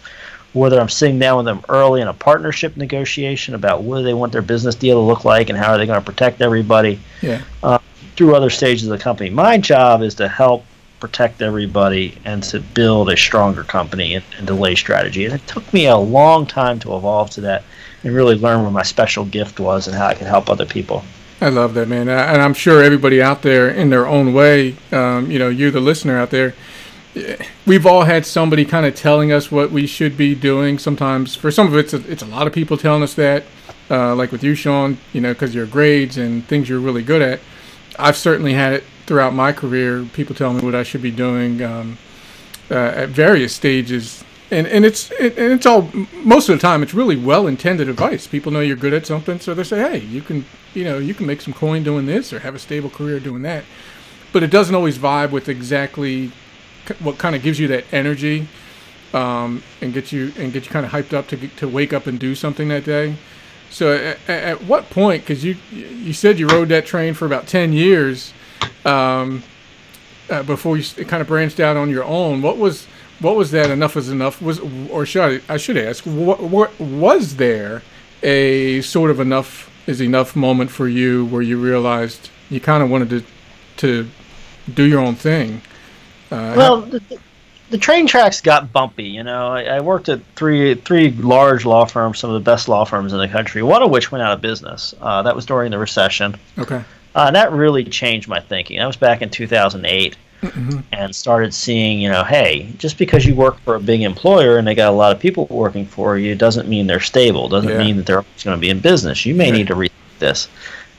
whether 0.53 0.79
I'm 0.79 0.89
sitting 0.89 1.19
down 1.19 1.37
with 1.37 1.45
them 1.45 1.63
early 1.69 2.01
in 2.01 2.07
a 2.07 2.15
partnership 2.15 2.75
negotiation 2.75 3.53
about 3.53 3.83
what 3.83 3.99
do 3.99 4.05
they 4.05 4.15
want 4.15 4.31
their 4.31 4.41
business 4.41 4.73
deal 4.73 4.95
to 4.95 5.05
look 5.05 5.23
like 5.23 5.49
and 5.49 5.59
how 5.59 5.73
are 5.73 5.77
they 5.77 5.85
going 5.85 5.99
to 5.99 6.05
protect 6.05 6.41
everybody. 6.41 6.99
Yeah. 7.21 7.43
Uh, 7.61 7.77
through 8.15 8.33
other 8.33 8.49
stages 8.49 8.87
of 8.87 8.97
the 8.97 9.03
company. 9.03 9.29
My 9.29 9.59
job 9.59 10.01
is 10.01 10.15
to 10.15 10.27
help 10.27 10.65
protect 10.99 11.41
everybody 11.41 12.17
and 12.25 12.43
to 12.43 12.59
build 12.59 13.09
a 13.09 13.17
stronger 13.17 13.63
company 13.63 14.15
and, 14.15 14.25
and 14.37 14.47
delay 14.47 14.75
strategy. 14.75 15.25
And 15.25 15.33
it 15.33 15.45
took 15.47 15.71
me 15.73 15.87
a 15.87 15.97
long 15.97 16.45
time 16.45 16.79
to 16.79 16.95
evolve 16.95 17.29
to 17.31 17.41
that 17.41 17.63
and 18.03 18.13
really 18.13 18.35
learn 18.35 18.63
what 18.63 18.73
my 18.73 18.83
special 18.83 19.25
gift 19.25 19.59
was 19.59 19.87
and 19.87 19.95
how 19.95 20.07
I 20.07 20.13
could 20.13 20.27
help 20.27 20.49
other 20.49 20.65
people. 20.65 21.03
I 21.39 21.49
love 21.49 21.75
that, 21.75 21.87
man. 21.87 22.09
And 22.09 22.41
I'm 22.41 22.55
sure 22.55 22.81
everybody 22.81 23.21
out 23.21 23.43
there 23.43 23.69
in 23.69 23.91
their 23.91 24.07
own 24.07 24.33
way, 24.33 24.75
um, 24.91 25.29
you 25.29 25.37
know, 25.37 25.49
you, 25.49 25.69
the 25.69 25.79
listener 25.79 26.17
out 26.17 26.31
there, 26.31 26.55
we've 27.65 27.85
all 27.85 28.03
had 28.03 28.25
somebody 28.25 28.65
kind 28.65 28.85
of 28.85 28.95
telling 28.95 29.31
us 29.31 29.51
what 29.51 29.71
we 29.71 29.85
should 29.85 30.17
be 30.17 30.33
doing. 30.33 30.79
Sometimes, 30.79 31.35
for 31.35 31.51
some 31.51 31.67
of 31.67 31.75
it, 31.75 31.79
it's 31.79 31.93
a, 31.93 32.11
it's 32.11 32.23
a 32.23 32.27
lot 32.27 32.47
of 32.47 32.53
people 32.53 32.75
telling 32.75 33.03
us 33.03 33.13
that, 33.15 33.43
uh, 33.89 34.15
like 34.15 34.31
with 34.31 34.43
you, 34.43 34.55
Shawn, 34.55 34.97
you 35.13 35.21
know, 35.21 35.33
because 35.33 35.53
your 35.53 35.67
grades 35.67 36.17
and 36.17 36.43
things 36.45 36.69
you're 36.69 36.79
really 36.79 37.03
good 37.03 37.21
at. 37.21 37.39
I've 37.99 38.17
certainly 38.17 38.53
had 38.53 38.73
it 38.73 38.83
throughout 39.07 39.33
my 39.33 39.51
career, 39.51 40.05
people 40.13 40.35
tell 40.35 40.53
me 40.53 40.61
what 40.61 40.75
I 40.75 40.83
should 40.83 41.01
be 41.01 41.11
doing 41.11 41.63
um, 41.63 41.97
uh, 42.69 42.75
at 42.75 43.09
various 43.09 43.55
stages 43.55 44.23
and 44.51 44.67
and 44.67 44.85
it's 44.85 45.11
it, 45.11 45.37
and 45.37 45.51
it's 45.51 45.65
all 45.65 45.91
most 46.23 46.49
of 46.49 46.55
the 46.55 46.61
time 46.61 46.81
it's 46.81 46.93
really 46.93 47.15
well 47.15 47.47
intended 47.47 47.89
advice. 47.89 48.27
People 48.27 48.51
know 48.51 48.59
you're 48.59 48.77
good 48.77 48.93
at 48.93 49.05
something, 49.05 49.39
so 49.39 49.53
they 49.53 49.63
say, 49.63 49.79
hey, 49.79 49.97
you 49.99 50.21
can 50.21 50.45
you 50.73 50.83
know 50.83 50.97
you 50.97 51.13
can 51.13 51.25
make 51.25 51.41
some 51.41 51.53
coin 51.53 51.83
doing 51.83 52.05
this 52.05 52.31
or 52.31 52.39
have 52.39 52.55
a 52.55 52.59
stable 52.59 52.89
career 52.89 53.19
doing 53.19 53.41
that. 53.41 53.63
But 54.31 54.43
it 54.43 54.51
doesn't 54.51 54.75
always 54.75 54.97
vibe 54.97 55.31
with 55.31 55.49
exactly 55.49 56.31
what 56.99 57.17
kind 57.17 57.35
of 57.35 57.43
gives 57.43 57.59
you 57.59 57.67
that 57.67 57.85
energy 57.91 58.47
um, 59.13 59.63
and 59.81 59.93
get 59.93 60.11
you 60.11 60.31
and 60.37 60.53
get 60.53 60.65
you 60.65 60.71
kind 60.71 60.85
of 60.85 60.91
hyped 60.91 61.13
up 61.13 61.27
to 61.29 61.47
to 61.47 61.67
wake 61.67 61.91
up 61.91 62.07
and 62.07 62.19
do 62.19 62.33
something 62.33 62.69
that 62.69 62.85
day. 62.85 63.15
So 63.69 63.93
at, 63.93 64.29
at 64.29 64.63
what 64.63 64.89
point? 64.89 65.23
Because 65.23 65.43
you 65.43 65.57
you 65.71 66.13
said 66.13 66.39
you 66.39 66.47
rode 66.47 66.69
that 66.69 66.85
train 66.85 67.13
for 67.13 67.25
about 67.25 67.47
ten 67.47 67.73
years 67.73 68.33
um, 68.85 69.43
uh, 70.29 70.43
before 70.43 70.77
you 70.77 71.05
kind 71.05 71.21
of 71.21 71.27
branched 71.27 71.59
out 71.59 71.77
on 71.77 71.89
your 71.89 72.03
own. 72.03 72.41
What 72.41 72.57
was 72.57 72.87
what 73.19 73.35
was 73.35 73.51
that? 73.51 73.69
Enough 73.69 73.97
is 73.97 74.09
enough. 74.09 74.41
Was 74.41 74.59
or 74.89 75.05
should 75.05 75.41
I, 75.49 75.53
I 75.53 75.57
should 75.57 75.77
ask? 75.77 76.03
What, 76.05 76.41
what 76.41 76.79
was 76.79 77.37
there 77.37 77.81
a 78.23 78.81
sort 78.81 79.11
of 79.11 79.19
enough 79.19 79.71
is 79.87 80.01
enough 80.01 80.35
moment 80.35 80.69
for 80.69 80.87
you 80.87 81.25
where 81.25 81.41
you 81.41 81.59
realized 81.59 82.29
you 82.49 82.59
kind 82.59 82.83
of 82.83 82.89
wanted 82.89 83.09
to 83.09 83.23
to 83.77 84.09
do 84.73 84.83
your 84.83 84.99
own 84.99 85.15
thing? 85.15 85.61
Uh, 86.29 86.53
well, 86.57 86.81
the, 86.81 87.01
the, 87.69 87.77
train 87.77 88.05
tracks 88.05 88.41
got 88.41 88.73
bumpy. 88.73 89.05
You 89.05 89.23
know, 89.23 89.47
I, 89.47 89.63
I, 89.63 89.79
worked 89.79 90.09
at 90.09 90.19
three 90.35 90.75
three 90.75 91.11
large 91.11 91.65
law 91.65 91.85
firms, 91.85 92.19
some 92.19 92.29
of 92.29 92.33
the 92.33 92.51
best 92.51 92.67
law 92.67 92.83
firms 92.83 93.13
in 93.13 93.19
the 93.19 93.29
country. 93.29 93.63
One 93.63 93.81
of 93.81 93.89
which 93.89 94.11
went 94.11 94.21
out 94.23 94.33
of 94.33 94.41
business. 94.41 94.93
Uh, 94.99 95.21
that 95.21 95.35
was 95.35 95.45
during 95.45 95.71
the 95.71 95.79
recession. 95.79 96.35
Okay. 96.57 96.83
Uh, 97.17 97.31
that 97.31 97.51
really 97.51 97.83
changed 97.83 98.27
my 98.27 98.39
thinking. 98.39 98.77
That 98.77 98.85
was 98.85 98.95
back 98.95 99.23
in 99.23 99.31
2008. 99.31 100.15
Mm-hmm. 100.43 100.81
And 100.91 101.15
started 101.15 101.51
seeing, 101.51 101.99
you 101.99 102.11
know, 102.11 102.23
hey, 102.23 102.71
just 102.77 102.99
because 102.99 103.25
you 103.25 103.33
work 103.33 103.59
for 103.61 103.73
a 103.73 103.79
big 103.79 104.03
employer 104.03 104.59
and 104.59 104.67
they 104.67 104.75
got 104.75 104.89
a 104.89 104.95
lot 104.95 105.11
of 105.11 105.19
people 105.19 105.47
working 105.49 105.83
for 105.83 106.15
you 106.15 106.35
doesn't 106.35 106.69
mean 106.69 106.85
they're 106.85 106.99
stable. 106.99 107.49
Doesn't 107.49 107.71
yeah. 107.71 107.79
mean 107.79 107.97
that 107.97 108.05
they're 108.05 108.19
always 108.19 108.43
going 108.43 108.55
to 108.55 108.61
be 108.61 108.69
in 108.69 108.79
business. 108.79 109.25
You 109.25 109.33
may 109.33 109.49
need 109.49 109.65
to 109.65 109.73
rethink 109.73 109.89
this. 110.19 110.47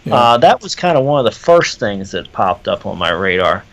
Yeah. 0.04 0.14
Uh, 0.16 0.38
that 0.38 0.60
was 0.60 0.74
kind 0.74 0.98
of 0.98 1.04
one 1.04 1.24
of 1.24 1.32
the 1.32 1.38
first 1.38 1.78
things 1.78 2.10
that 2.10 2.32
popped 2.32 2.66
up 2.66 2.84
on 2.84 2.98
my 2.98 3.10
radar. 3.10 3.64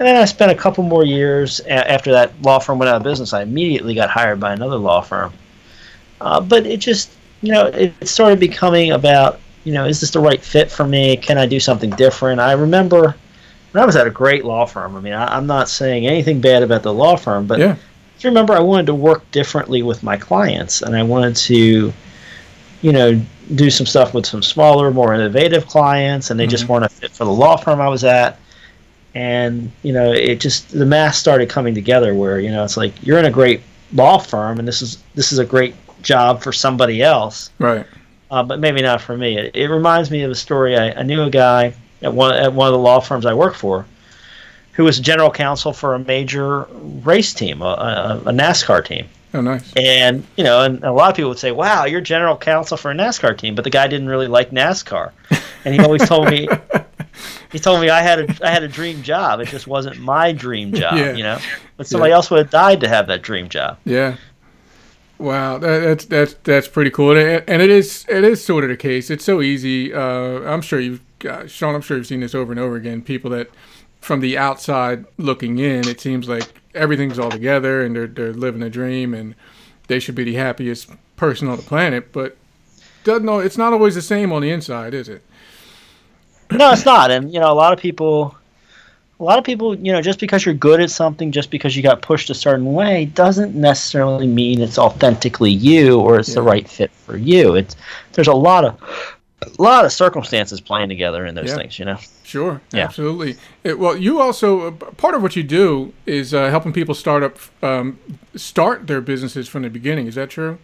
And 0.00 0.08
then 0.08 0.16
I 0.16 0.24
spent 0.24 0.50
a 0.50 0.56
couple 0.56 0.82
more 0.82 1.04
years 1.04 1.60
after 1.60 2.10
that 2.10 2.42
law 2.42 2.58
firm 2.58 2.80
went 2.80 2.88
out 2.88 2.96
of 2.96 3.04
business. 3.04 3.32
I 3.32 3.42
immediately 3.42 3.94
got 3.94 4.10
hired 4.10 4.40
by 4.40 4.52
another 4.52 4.76
law 4.78 5.00
firm. 5.00 5.32
Uh, 6.20 6.40
but 6.40 6.66
it 6.66 6.78
just, 6.78 7.12
you 7.40 7.52
know, 7.52 7.66
it 7.66 7.94
started 8.08 8.40
becoming 8.40 8.90
about, 8.90 9.38
you 9.64 9.72
know, 9.72 9.86
is 9.86 10.00
this 10.00 10.10
the 10.10 10.20
right 10.20 10.42
fit 10.42 10.70
for 10.70 10.86
me? 10.86 11.16
Can 11.16 11.38
I 11.38 11.46
do 11.46 11.58
something 11.58 11.90
different? 11.90 12.40
I 12.40 12.52
remember 12.52 13.16
when 13.72 13.82
I 13.82 13.86
was 13.86 13.96
at 13.96 14.06
a 14.06 14.10
great 14.10 14.44
law 14.44 14.66
firm. 14.66 14.96
I 14.96 15.00
mean, 15.00 15.12
I, 15.12 15.36
am 15.36 15.46
not 15.46 15.68
saying 15.68 16.06
anything 16.06 16.40
bad 16.40 16.62
about 16.62 16.82
the 16.82 16.92
law 16.92 17.16
firm, 17.16 17.46
but 17.46 17.58
yeah. 17.58 17.76
I 18.22 18.26
remember 18.28 18.54
I 18.54 18.60
wanted 18.60 18.86
to 18.86 18.94
work 18.94 19.30
differently 19.32 19.82
with 19.82 20.02
my 20.02 20.16
clients, 20.16 20.80
and 20.80 20.96
I 20.96 21.02
wanted 21.02 21.36
to, 21.36 21.92
you 22.80 22.92
know, 22.92 23.20
do 23.54 23.68
some 23.68 23.86
stuff 23.86 24.14
with 24.14 24.24
some 24.24 24.42
smaller, 24.42 24.90
more 24.90 25.12
innovative 25.12 25.66
clients, 25.66 26.30
and 26.30 26.40
they 26.40 26.44
mm-hmm. 26.44 26.50
just 26.50 26.68
weren't 26.68 26.84
a 26.84 26.88
fit 26.88 27.10
for 27.10 27.24
the 27.24 27.32
law 27.32 27.56
firm 27.56 27.80
I 27.80 27.88
was 27.88 28.04
at 28.04 28.38
and 29.14 29.70
you 29.82 29.92
know 29.92 30.12
it 30.12 30.40
just 30.40 30.70
the 30.70 30.84
math 30.84 31.14
started 31.14 31.48
coming 31.48 31.74
together 31.74 32.14
where 32.14 32.40
you 32.40 32.50
know 32.50 32.64
it's 32.64 32.76
like 32.76 32.92
you're 33.06 33.18
in 33.18 33.24
a 33.24 33.30
great 33.30 33.60
law 33.92 34.18
firm 34.18 34.58
and 34.58 34.66
this 34.66 34.82
is 34.82 35.02
this 35.14 35.32
is 35.32 35.38
a 35.38 35.44
great 35.44 35.74
job 36.02 36.42
for 36.42 36.52
somebody 36.52 37.02
else 37.02 37.50
right 37.58 37.86
uh, 38.30 38.42
but 38.42 38.58
maybe 38.60 38.82
not 38.82 39.00
for 39.00 39.16
me 39.16 39.38
it, 39.38 39.54
it 39.54 39.68
reminds 39.68 40.10
me 40.10 40.22
of 40.22 40.30
a 40.30 40.34
story 40.34 40.76
I, 40.76 40.92
I, 40.92 41.02
knew 41.02 41.22
a 41.22 41.30
guy 41.30 41.74
at 42.02 42.12
one 42.12 42.34
at 42.34 42.52
one 42.52 42.68
of 42.68 42.72
the 42.72 42.78
law 42.78 43.00
firms 43.00 43.26
I 43.26 43.34
worked 43.34 43.56
for 43.56 43.86
who 44.72 44.84
was 44.84 44.98
general 44.98 45.30
counsel 45.30 45.72
for 45.72 45.94
a 45.94 45.98
major 45.98 46.66
race 47.04 47.32
team 47.32 47.62
a, 47.62 47.64
a, 47.64 48.22
a 48.26 48.32
NASCAR 48.32 48.84
team 48.84 49.06
Oh, 49.34 49.40
nice. 49.40 49.72
And 49.74 50.24
you 50.36 50.44
know, 50.44 50.62
and 50.62 50.82
a 50.84 50.92
lot 50.92 51.10
of 51.10 51.16
people 51.16 51.30
would 51.30 51.40
say, 51.40 51.50
"Wow, 51.50 51.86
you're 51.86 52.00
general 52.00 52.36
counsel 52.36 52.76
for 52.76 52.92
a 52.92 52.94
NASCAR 52.94 53.36
team," 53.36 53.56
but 53.56 53.64
the 53.64 53.70
guy 53.70 53.88
didn't 53.88 54.08
really 54.08 54.28
like 54.28 54.50
NASCAR, 54.52 55.10
and 55.64 55.74
he 55.74 55.80
always 55.80 56.08
told 56.08 56.30
me, 56.30 56.48
he 57.52 57.58
told 57.58 57.80
me 57.80 57.90
I 57.90 58.00
had 58.00 58.20
a 58.20 58.46
I 58.46 58.50
had 58.50 58.62
a 58.62 58.68
dream 58.68 59.02
job. 59.02 59.40
It 59.40 59.48
just 59.48 59.66
wasn't 59.66 59.98
my 59.98 60.30
dream 60.30 60.72
job, 60.74 60.96
yeah. 60.96 61.12
you 61.14 61.24
know. 61.24 61.40
But 61.76 61.88
somebody 61.88 62.10
yeah. 62.10 62.16
else 62.16 62.30
would 62.30 62.38
have 62.38 62.50
died 62.50 62.80
to 62.82 62.88
have 62.88 63.08
that 63.08 63.22
dream 63.22 63.48
job. 63.48 63.78
Yeah. 63.84 64.16
Wow, 65.18 65.58
that, 65.58 65.78
that's 65.80 66.04
that's 66.06 66.34
that's 66.42 66.68
pretty 66.68 66.90
cool, 66.90 67.16
and 67.16 67.62
it 67.62 67.70
is 67.70 68.04
it 68.08 68.24
is 68.24 68.44
sort 68.44 68.64
of 68.64 68.70
the 68.70 68.76
case. 68.76 69.10
It's 69.10 69.24
so 69.24 69.40
easy. 69.40 69.94
Uh, 69.94 70.40
I'm 70.42 70.60
sure 70.60 70.80
you've, 70.80 71.00
uh, 71.24 71.46
Shawn. 71.46 71.74
I'm 71.74 71.82
sure 71.82 71.96
you've 71.96 72.06
seen 72.06 72.20
this 72.20 72.34
over 72.34 72.52
and 72.52 72.60
over 72.60 72.74
again. 72.74 73.00
People 73.00 73.30
that, 73.30 73.48
from 74.00 74.20
the 74.20 74.36
outside 74.36 75.04
looking 75.16 75.58
in, 75.58 75.86
it 75.86 76.00
seems 76.00 76.28
like 76.28 76.52
everything's 76.74 77.18
all 77.18 77.30
together 77.30 77.84
and 77.84 77.94
they're 77.94 78.08
they're 78.08 78.32
living 78.32 78.62
a 78.62 78.68
dream 78.68 79.14
and 79.14 79.36
they 79.86 80.00
should 80.00 80.16
be 80.16 80.24
the 80.24 80.34
happiest 80.34 80.90
person 81.16 81.48
on 81.48 81.56
the 81.56 81.62
planet. 81.62 82.12
But 82.12 82.36
doesn't 83.04 83.28
it's 83.28 83.58
not 83.58 83.72
always 83.72 83.94
the 83.94 84.02
same 84.02 84.32
on 84.32 84.42
the 84.42 84.50
inside, 84.50 84.94
is 84.94 85.08
it? 85.08 85.22
no, 86.52 86.72
it's 86.72 86.84
not. 86.84 87.10
And 87.10 87.32
you 87.32 87.40
know, 87.40 87.50
a 87.50 87.54
lot 87.54 87.72
of 87.72 87.78
people, 87.78 88.36
a 89.20 89.22
lot 89.22 89.38
of 89.38 89.44
people, 89.44 89.76
you 89.76 89.92
know, 89.92 90.02
just 90.02 90.18
because 90.18 90.44
you're 90.44 90.54
good 90.54 90.80
at 90.80 90.90
something, 90.90 91.30
just 91.30 91.50
because 91.50 91.76
you 91.76 91.82
got 91.82 92.02
pushed 92.02 92.30
a 92.30 92.34
certain 92.34 92.72
way, 92.72 93.04
doesn't 93.04 93.54
necessarily 93.54 94.26
mean 94.26 94.60
it's 94.60 94.78
authentically 94.78 95.52
you 95.52 96.00
or 96.00 96.18
it's 96.18 96.30
yeah. 96.30 96.34
the 96.36 96.42
right 96.42 96.68
fit 96.68 96.90
for 96.90 97.16
you. 97.16 97.54
It's 97.54 97.76
there's 98.12 98.28
a 98.28 98.34
lot 98.34 98.64
of 98.64 98.80
a 99.42 99.62
lot 99.62 99.84
of 99.84 99.92
circumstances 99.92 100.60
playing 100.60 100.88
together 100.88 101.26
in 101.26 101.34
those 101.34 101.50
yeah. 101.50 101.56
things, 101.56 101.78
you 101.78 101.84
know. 101.84 101.98
Sure, 102.24 102.60
yeah. 102.72 102.84
absolutely. 102.84 103.36
It, 103.62 103.78
well, 103.78 103.96
you 103.96 104.20
also 104.20 104.68
uh, 104.68 104.70
part 104.72 105.14
of 105.14 105.22
what 105.22 105.36
you 105.36 105.42
do 105.42 105.92
is 106.06 106.34
uh, 106.34 106.50
helping 106.50 106.72
people 106.72 106.94
start 106.94 107.22
up, 107.22 107.36
um, 107.62 107.98
start 108.34 108.86
their 108.86 109.00
businesses 109.00 109.48
from 109.48 109.62
the 109.62 109.70
beginning. 109.70 110.06
Is 110.06 110.16
that 110.16 110.30
true? 110.30 110.58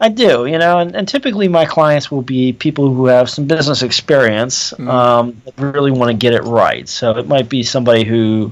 I 0.00 0.08
do, 0.08 0.46
you 0.46 0.58
know, 0.58 0.78
and, 0.78 0.96
and 0.96 1.06
typically 1.06 1.46
my 1.46 1.66
clients 1.66 2.10
will 2.10 2.22
be 2.22 2.54
people 2.54 2.92
who 2.92 3.06
have 3.06 3.28
some 3.28 3.46
business 3.46 3.82
experience, 3.82 4.72
mm-hmm. 4.72 4.88
um, 4.88 5.42
really 5.58 5.90
want 5.90 6.10
to 6.10 6.16
get 6.16 6.32
it 6.32 6.42
right. 6.42 6.88
So 6.88 7.16
it 7.18 7.28
might 7.28 7.50
be 7.50 7.62
somebody 7.62 8.04
who, 8.04 8.50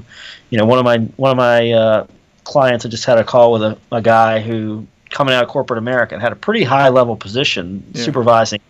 you 0.51 0.57
know, 0.59 0.65
one 0.65 0.77
of 0.77 0.85
my 0.85 0.97
one 1.17 1.31
of 1.31 1.37
my 1.37 1.71
uh, 1.71 2.07
clients. 2.43 2.85
I 2.85 2.89
just 2.89 3.05
had 3.05 3.17
a 3.17 3.23
call 3.23 3.51
with 3.51 3.63
a, 3.63 3.77
a 3.91 4.01
guy 4.01 4.41
who 4.41 4.85
coming 5.09 5.33
out 5.33 5.43
of 5.43 5.49
corporate 5.49 5.79
America 5.79 6.13
and 6.13 6.21
had 6.21 6.31
a 6.31 6.35
pretty 6.35 6.63
high 6.63 6.89
level 6.89 7.15
position 7.15 7.83
yeah. 7.93 8.03
supervising, 8.03 8.61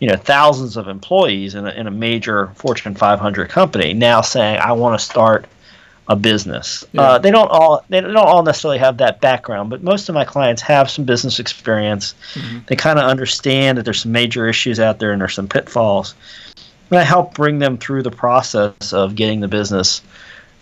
you 0.00 0.08
know, 0.08 0.16
thousands 0.16 0.76
of 0.76 0.88
employees 0.88 1.54
in 1.54 1.64
a, 1.64 1.70
in 1.70 1.86
a 1.86 1.92
major 1.92 2.48
Fortune 2.56 2.96
500 2.96 3.48
company. 3.48 3.94
Now 3.94 4.20
saying, 4.20 4.58
I 4.58 4.72
want 4.72 4.98
to 4.98 5.04
start 5.04 5.46
a 6.08 6.16
business. 6.16 6.84
Yeah. 6.92 7.02
Uh, 7.02 7.18
they 7.18 7.30
don't 7.30 7.48
all 7.48 7.84
they 7.88 8.00
don't 8.00 8.16
all 8.16 8.42
necessarily 8.42 8.78
have 8.78 8.98
that 8.98 9.20
background, 9.20 9.70
but 9.70 9.82
most 9.82 10.08
of 10.08 10.14
my 10.14 10.24
clients 10.24 10.62
have 10.62 10.90
some 10.90 11.04
business 11.04 11.40
experience. 11.40 12.14
Mm-hmm. 12.34 12.58
They 12.66 12.76
kind 12.76 12.98
of 12.98 13.06
understand 13.06 13.78
that 13.78 13.84
there's 13.84 14.02
some 14.02 14.12
major 14.12 14.46
issues 14.46 14.78
out 14.78 14.98
there 14.98 15.12
and 15.12 15.20
there's 15.20 15.34
some 15.34 15.48
pitfalls. 15.48 16.14
And 16.90 17.00
I 17.00 17.02
help 17.02 17.34
bring 17.34 17.58
them 17.58 17.76
through 17.76 18.04
the 18.04 18.12
process 18.12 18.92
of 18.92 19.16
getting 19.16 19.40
the 19.40 19.48
business 19.48 20.02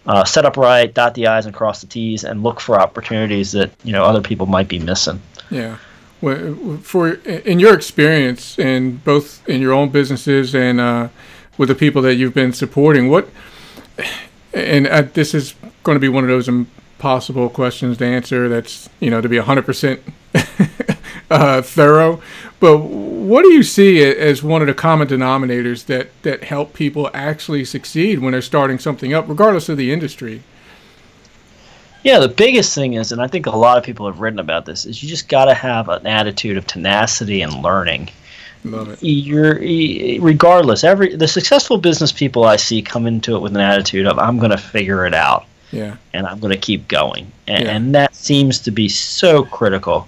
uh, 0.06 0.24
set 0.24 0.44
up 0.44 0.56
right, 0.56 0.92
dot 0.92 1.14
the 1.14 1.26
i's 1.26 1.46
and 1.46 1.54
cross 1.54 1.80
the 1.80 1.86
t's, 1.86 2.24
and 2.24 2.42
look 2.42 2.60
for 2.60 2.80
opportunities 2.80 3.52
that 3.52 3.70
you 3.84 3.92
know 3.92 4.04
other 4.04 4.20
people 4.20 4.46
might 4.46 4.68
be 4.68 4.78
missing. 4.78 5.20
Yeah. 5.50 5.78
Well, 6.20 6.78
for 6.78 7.14
in 7.14 7.58
your 7.58 7.74
experience, 7.74 8.58
in 8.58 8.96
both 8.98 9.46
in 9.48 9.60
your 9.60 9.72
own 9.72 9.90
businesses 9.90 10.54
and 10.54 10.80
uh, 10.80 11.08
with 11.58 11.68
the 11.68 11.74
people 11.74 12.00
that 12.02 12.14
you've 12.14 12.34
been 12.34 12.52
supporting, 12.52 13.10
what 13.10 13.28
and 14.54 14.86
uh, 14.86 15.02
this 15.02 15.34
is 15.34 15.54
going 15.82 15.96
to 15.96 16.00
be 16.00 16.08
one 16.08 16.24
of 16.24 16.28
those 16.28 16.48
impossible 16.48 17.48
questions 17.48 17.98
to 17.98 18.06
answer. 18.06 18.48
That's 18.48 18.88
you 19.00 19.10
know 19.10 19.20
to 19.20 19.28
be 19.28 19.38
hundred 19.38 19.66
percent 19.66 20.00
uh, 21.30 21.62
thorough. 21.62 22.22
But 22.60 22.78
what 22.78 23.42
do 23.42 23.52
you 23.52 23.62
see 23.62 24.02
as 24.02 24.42
one 24.42 24.62
of 24.62 24.68
the 24.68 24.74
common 24.74 25.08
denominators 25.08 25.86
that 25.86 26.08
that 26.22 26.44
help 26.44 26.72
people 26.72 27.10
actually 27.12 27.64
succeed 27.64 28.20
when 28.20 28.32
they're 28.32 28.42
starting 28.42 28.78
something 28.78 29.12
up, 29.12 29.28
regardless 29.28 29.68
of 29.68 29.76
the 29.76 29.92
industry? 29.92 30.42
Yeah, 32.04 32.18
the 32.18 32.28
biggest 32.28 32.74
thing 32.74 32.94
is, 32.94 33.12
and 33.12 33.22
I 33.22 33.26
think 33.26 33.46
a 33.46 33.50
lot 33.56 33.78
of 33.78 33.84
people 33.84 34.04
have 34.04 34.20
written 34.20 34.38
about 34.38 34.66
this, 34.66 34.84
is 34.84 35.02
you 35.02 35.08
just 35.08 35.26
got 35.26 35.46
to 35.46 35.54
have 35.54 35.88
an 35.88 36.06
attitude 36.06 36.58
of 36.58 36.66
tenacity 36.66 37.40
and 37.40 37.62
learning. 37.62 38.10
You're 39.00 39.58
regardless. 40.20 40.84
Every 40.84 41.14
the 41.14 41.28
successful 41.28 41.78
business 41.78 42.12
people 42.12 42.44
I 42.44 42.56
see 42.56 42.82
come 42.82 43.06
into 43.06 43.36
it 43.36 43.40
with 43.40 43.54
an 43.54 43.60
attitude 43.60 44.06
of 44.06 44.18
I'm 44.18 44.38
going 44.38 44.50
to 44.50 44.58
figure 44.58 45.06
it 45.06 45.14
out. 45.14 45.44
Yeah. 45.70 45.96
And 46.12 46.26
I'm 46.26 46.38
going 46.38 46.52
to 46.52 46.58
keep 46.58 46.86
going, 46.86 47.30
and, 47.48 47.64
yeah. 47.64 47.70
and, 47.70 47.94
that 47.96 48.14
seems 48.14 48.60
to 48.60 48.70
be 48.70 48.88
so 48.88 49.44
critical. 49.44 50.06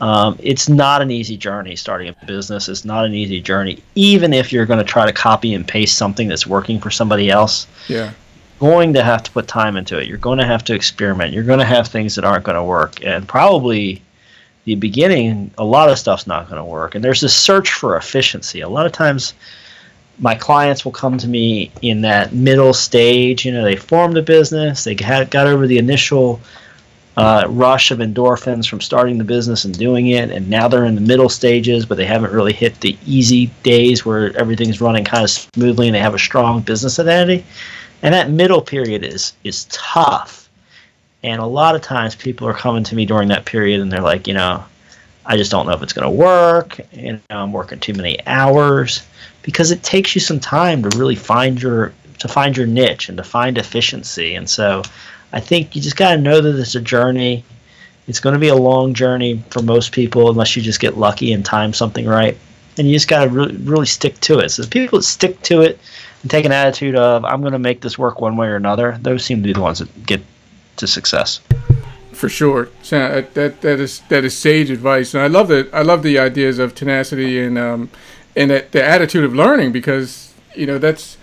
Um, 0.00 0.38
it's 0.42 0.68
not 0.68 1.02
an 1.02 1.10
easy 1.10 1.36
journey 1.36 1.76
starting 1.76 2.08
a 2.08 2.26
business. 2.26 2.68
It's 2.68 2.86
not 2.86 3.04
an 3.04 3.12
easy 3.12 3.40
journey, 3.40 3.82
even 3.94 4.32
if 4.32 4.50
you're 4.50 4.64
going 4.64 4.78
to 4.78 4.84
try 4.84 5.04
to 5.04 5.12
copy 5.12 5.52
and 5.52 5.66
paste 5.66 5.98
something 5.98 6.26
that's 6.26 6.46
working 6.46 6.80
for 6.80 6.90
somebody 6.90 7.30
else. 7.30 7.66
Yeah. 7.88 8.12
Going 8.60 8.94
to 8.94 9.02
have 9.02 9.22
to 9.24 9.30
put 9.30 9.46
time 9.46 9.76
into 9.76 9.98
it. 9.98 10.08
You're 10.08 10.16
going 10.16 10.38
to 10.38 10.46
have 10.46 10.64
to 10.64 10.74
experiment. 10.74 11.34
You're 11.34 11.44
going 11.44 11.58
to 11.58 11.66
have 11.66 11.88
things 11.88 12.14
that 12.14 12.24
aren't 12.24 12.44
going 12.44 12.56
to 12.56 12.64
work, 12.64 13.04
and 13.04 13.28
probably 13.28 14.00
the 14.64 14.74
beginning, 14.74 15.50
a 15.58 15.64
lot 15.64 15.90
of 15.90 15.98
stuff's 15.98 16.26
not 16.26 16.48
going 16.48 16.58
to 16.58 16.64
work. 16.64 16.94
And 16.94 17.04
there's 17.04 17.20
this 17.20 17.34
search 17.34 17.72
for 17.72 17.96
efficiency. 17.96 18.60
A 18.60 18.68
lot 18.68 18.86
of 18.86 18.92
times, 18.92 19.34
my 20.18 20.34
clients 20.34 20.84
will 20.84 20.92
come 20.92 21.18
to 21.18 21.28
me 21.28 21.70
in 21.82 22.00
that 22.02 22.32
middle 22.32 22.72
stage. 22.72 23.44
You 23.44 23.52
know, 23.52 23.64
they 23.64 23.76
formed 23.76 24.16
a 24.16 24.22
business, 24.22 24.84
they 24.84 24.94
got, 24.94 25.34
over 25.34 25.66
the 25.66 25.78
initial 25.78 26.40
uh, 27.16 27.46
rush 27.48 27.90
of 27.90 27.98
endorphins 27.98 28.68
from 28.68 28.80
starting 28.80 29.18
the 29.18 29.24
business 29.24 29.64
and 29.64 29.76
doing 29.78 30.08
it, 30.08 30.30
and 30.30 30.48
now 30.48 30.66
they're 30.66 30.84
in 30.84 30.94
the 30.94 31.00
middle 31.00 31.28
stages, 31.28 31.86
but 31.86 31.96
they 31.96 32.04
haven't 32.04 32.32
really 32.32 32.52
hit 32.52 32.80
the 32.80 32.96
easy 33.06 33.46
days 33.62 34.04
where 34.04 34.36
everything's 34.36 34.80
running 34.80 35.04
kind 35.04 35.22
of 35.22 35.30
smoothly 35.30 35.86
and 35.86 35.94
they 35.94 36.00
have 36.00 36.14
a 36.14 36.18
strong 36.18 36.60
business 36.60 36.98
identity. 36.98 37.44
And 38.02 38.12
that 38.12 38.30
middle 38.30 38.60
period 38.60 39.04
is 39.04 39.32
is 39.44 39.64
tough. 39.70 40.43
And 41.24 41.40
a 41.40 41.46
lot 41.46 41.74
of 41.74 41.80
times 41.80 42.14
people 42.14 42.46
are 42.46 42.52
coming 42.54 42.84
to 42.84 42.94
me 42.94 43.06
during 43.06 43.28
that 43.28 43.46
period 43.46 43.80
and 43.80 43.90
they're 43.90 44.02
like, 44.02 44.28
you 44.28 44.34
know, 44.34 44.62
I 45.24 45.38
just 45.38 45.50
don't 45.50 45.66
know 45.66 45.72
if 45.72 45.82
it's 45.82 45.94
going 45.94 46.04
to 46.04 46.10
work. 46.10 46.78
Know, 46.94 47.18
I'm 47.30 47.50
working 47.50 47.80
too 47.80 47.94
many 47.94 48.24
hours 48.26 49.02
because 49.42 49.70
it 49.70 49.82
takes 49.82 50.14
you 50.14 50.20
some 50.20 50.38
time 50.38 50.82
to 50.82 50.98
really 50.98 51.16
find 51.16 51.60
your 51.60 51.94
to 52.18 52.28
find 52.28 52.54
your 52.56 52.66
niche 52.66 53.08
and 53.08 53.16
to 53.16 53.24
find 53.24 53.56
efficiency. 53.56 54.34
And 54.34 54.48
so 54.48 54.82
I 55.32 55.40
think 55.40 55.74
you 55.74 55.80
just 55.80 55.96
got 55.96 56.12
to 56.12 56.20
know 56.20 56.42
that 56.42 56.60
it's 56.60 56.74
a 56.74 56.80
journey. 56.80 57.42
It's 58.06 58.20
going 58.20 58.34
to 58.34 58.38
be 58.38 58.48
a 58.48 58.54
long 58.54 58.92
journey 58.92 59.42
for 59.50 59.62
most 59.62 59.92
people 59.92 60.28
unless 60.28 60.54
you 60.54 60.62
just 60.62 60.78
get 60.78 60.98
lucky 60.98 61.32
and 61.32 61.42
time 61.42 61.72
something 61.72 62.06
right. 62.06 62.36
And 62.76 62.86
you 62.86 62.94
just 62.94 63.08
got 63.08 63.24
to 63.24 63.30
really, 63.30 63.56
really 63.56 63.86
stick 63.86 64.20
to 64.20 64.40
it. 64.40 64.50
So 64.50 64.66
people 64.66 64.98
that 64.98 65.04
stick 65.04 65.40
to 65.42 65.62
it 65.62 65.80
and 66.20 66.30
take 66.30 66.44
an 66.44 66.52
attitude 66.52 66.96
of 66.96 67.24
I'm 67.24 67.40
going 67.40 67.54
to 67.54 67.58
make 67.58 67.80
this 67.80 67.96
work 67.96 68.20
one 68.20 68.36
way 68.36 68.48
or 68.48 68.56
another, 68.56 68.98
those 69.00 69.24
seem 69.24 69.38
to 69.38 69.46
be 69.46 69.54
the 69.54 69.60
ones 69.60 69.78
that 69.78 70.06
get 70.06 70.22
to 70.76 70.86
success. 70.86 71.40
For 72.12 72.28
sure, 72.28 72.68
that 72.90 73.34
that 73.34 73.60
that 73.62 73.80
is 73.80 74.00
that 74.08 74.24
is 74.24 74.36
sage 74.36 74.70
advice, 74.70 75.14
and 75.14 75.22
I 75.22 75.26
love 75.26 75.48
that. 75.48 75.72
I 75.74 75.82
love 75.82 76.02
the 76.02 76.18
ideas 76.18 76.58
of 76.58 76.74
tenacity 76.74 77.40
and 77.40 77.58
um, 77.58 77.90
and 78.36 78.50
that 78.50 78.72
the 78.72 78.82
attitude 78.82 79.24
of 79.24 79.34
learning 79.34 79.72
because 79.72 80.32
you 80.54 80.66
know 80.66 80.78
that's 80.78 81.18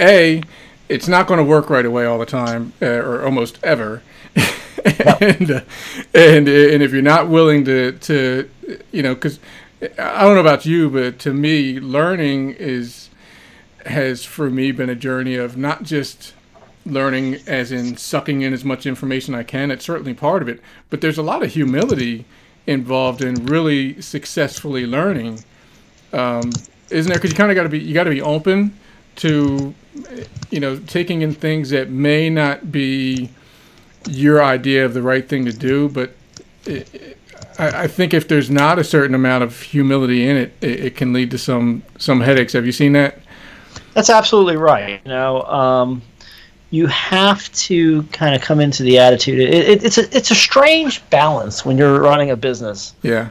a 0.00 0.42
it's 0.88 1.08
not 1.08 1.26
going 1.26 1.38
to 1.38 1.44
work 1.44 1.70
right 1.70 1.84
away 1.84 2.04
all 2.04 2.18
the 2.18 2.26
time 2.26 2.72
uh, 2.80 2.86
or 2.86 3.24
almost 3.24 3.58
ever. 3.62 4.02
and, 4.84 5.50
uh, 5.50 5.60
and 6.14 6.48
and 6.48 6.82
if 6.82 6.92
you're 6.92 7.02
not 7.02 7.28
willing 7.28 7.64
to 7.64 7.92
to 7.92 8.48
you 8.92 9.02
know 9.02 9.14
because 9.14 9.40
I 9.98 10.22
don't 10.22 10.34
know 10.34 10.40
about 10.40 10.66
you, 10.66 10.88
but 10.90 11.18
to 11.20 11.32
me, 11.32 11.80
learning 11.80 12.52
is 12.52 13.10
has 13.86 14.24
for 14.24 14.50
me 14.50 14.72
been 14.72 14.88
a 14.88 14.94
journey 14.94 15.34
of 15.34 15.56
not 15.56 15.82
just 15.82 16.32
learning 16.86 17.36
as 17.46 17.72
in 17.72 17.96
sucking 17.96 18.42
in 18.42 18.52
as 18.52 18.64
much 18.64 18.86
information 18.86 19.34
I 19.34 19.42
can. 19.42 19.70
It's 19.70 19.84
certainly 19.84 20.14
part 20.14 20.42
of 20.42 20.48
it, 20.48 20.60
but 20.90 21.00
there's 21.00 21.18
a 21.18 21.22
lot 21.22 21.42
of 21.42 21.52
humility 21.52 22.24
involved 22.66 23.22
in 23.22 23.46
really 23.46 24.00
successfully 24.00 24.86
learning, 24.86 25.44
um, 26.12 26.50
isn't 26.90 27.10
there? 27.10 27.18
Because 27.18 27.30
you 27.30 27.36
kind 27.36 27.50
of 27.50 27.54
got 27.54 27.64
to 27.64 27.68
be 27.68 27.78
you 27.78 27.94
got 27.94 28.04
to 28.04 28.10
be 28.10 28.22
open 28.22 28.78
to 29.16 29.74
you 30.50 30.60
know 30.60 30.78
taking 30.78 31.22
in 31.22 31.32
things 31.32 31.70
that 31.70 31.90
may 31.90 32.28
not 32.28 32.72
be 32.72 33.30
your 34.08 34.42
idea 34.42 34.84
of 34.84 34.94
the 34.94 35.02
right 35.02 35.28
thing 35.28 35.44
to 35.44 35.52
do, 35.52 35.88
but 35.88 36.14
it, 36.66 37.16
I, 37.58 37.84
I, 37.84 37.86
think 37.86 38.12
if 38.12 38.28
there's 38.28 38.50
not 38.50 38.78
a 38.78 38.84
certain 38.84 39.14
amount 39.14 39.44
of 39.44 39.60
humility 39.60 40.28
in 40.28 40.36
it, 40.36 40.52
it, 40.60 40.84
it, 40.84 40.96
can 40.96 41.12
lead 41.12 41.30
to 41.30 41.38
some 41.38 41.82
some 41.98 42.20
headaches. 42.20 42.52
Have 42.52 42.66
you 42.66 42.72
seen 42.72 42.92
that? 42.92 43.18
That's 43.94 44.10
absolutely 44.10 44.56
right. 44.56 45.00
You 45.04 45.08
know, 45.08 45.42
um, 45.42 46.02
you 46.74 46.88
have 46.88 47.52
to 47.52 48.02
kind 48.04 48.34
of 48.34 48.42
come 48.42 48.58
into 48.58 48.82
the 48.82 48.98
attitude. 48.98 49.38
It, 49.38 49.84
it's 49.84 49.96
a 49.96 50.16
it's 50.16 50.32
a 50.32 50.34
strange 50.34 51.08
balance 51.08 51.64
when 51.64 51.78
you're 51.78 52.00
running 52.00 52.30
a 52.30 52.36
business. 52.36 52.94
Yeah. 53.02 53.28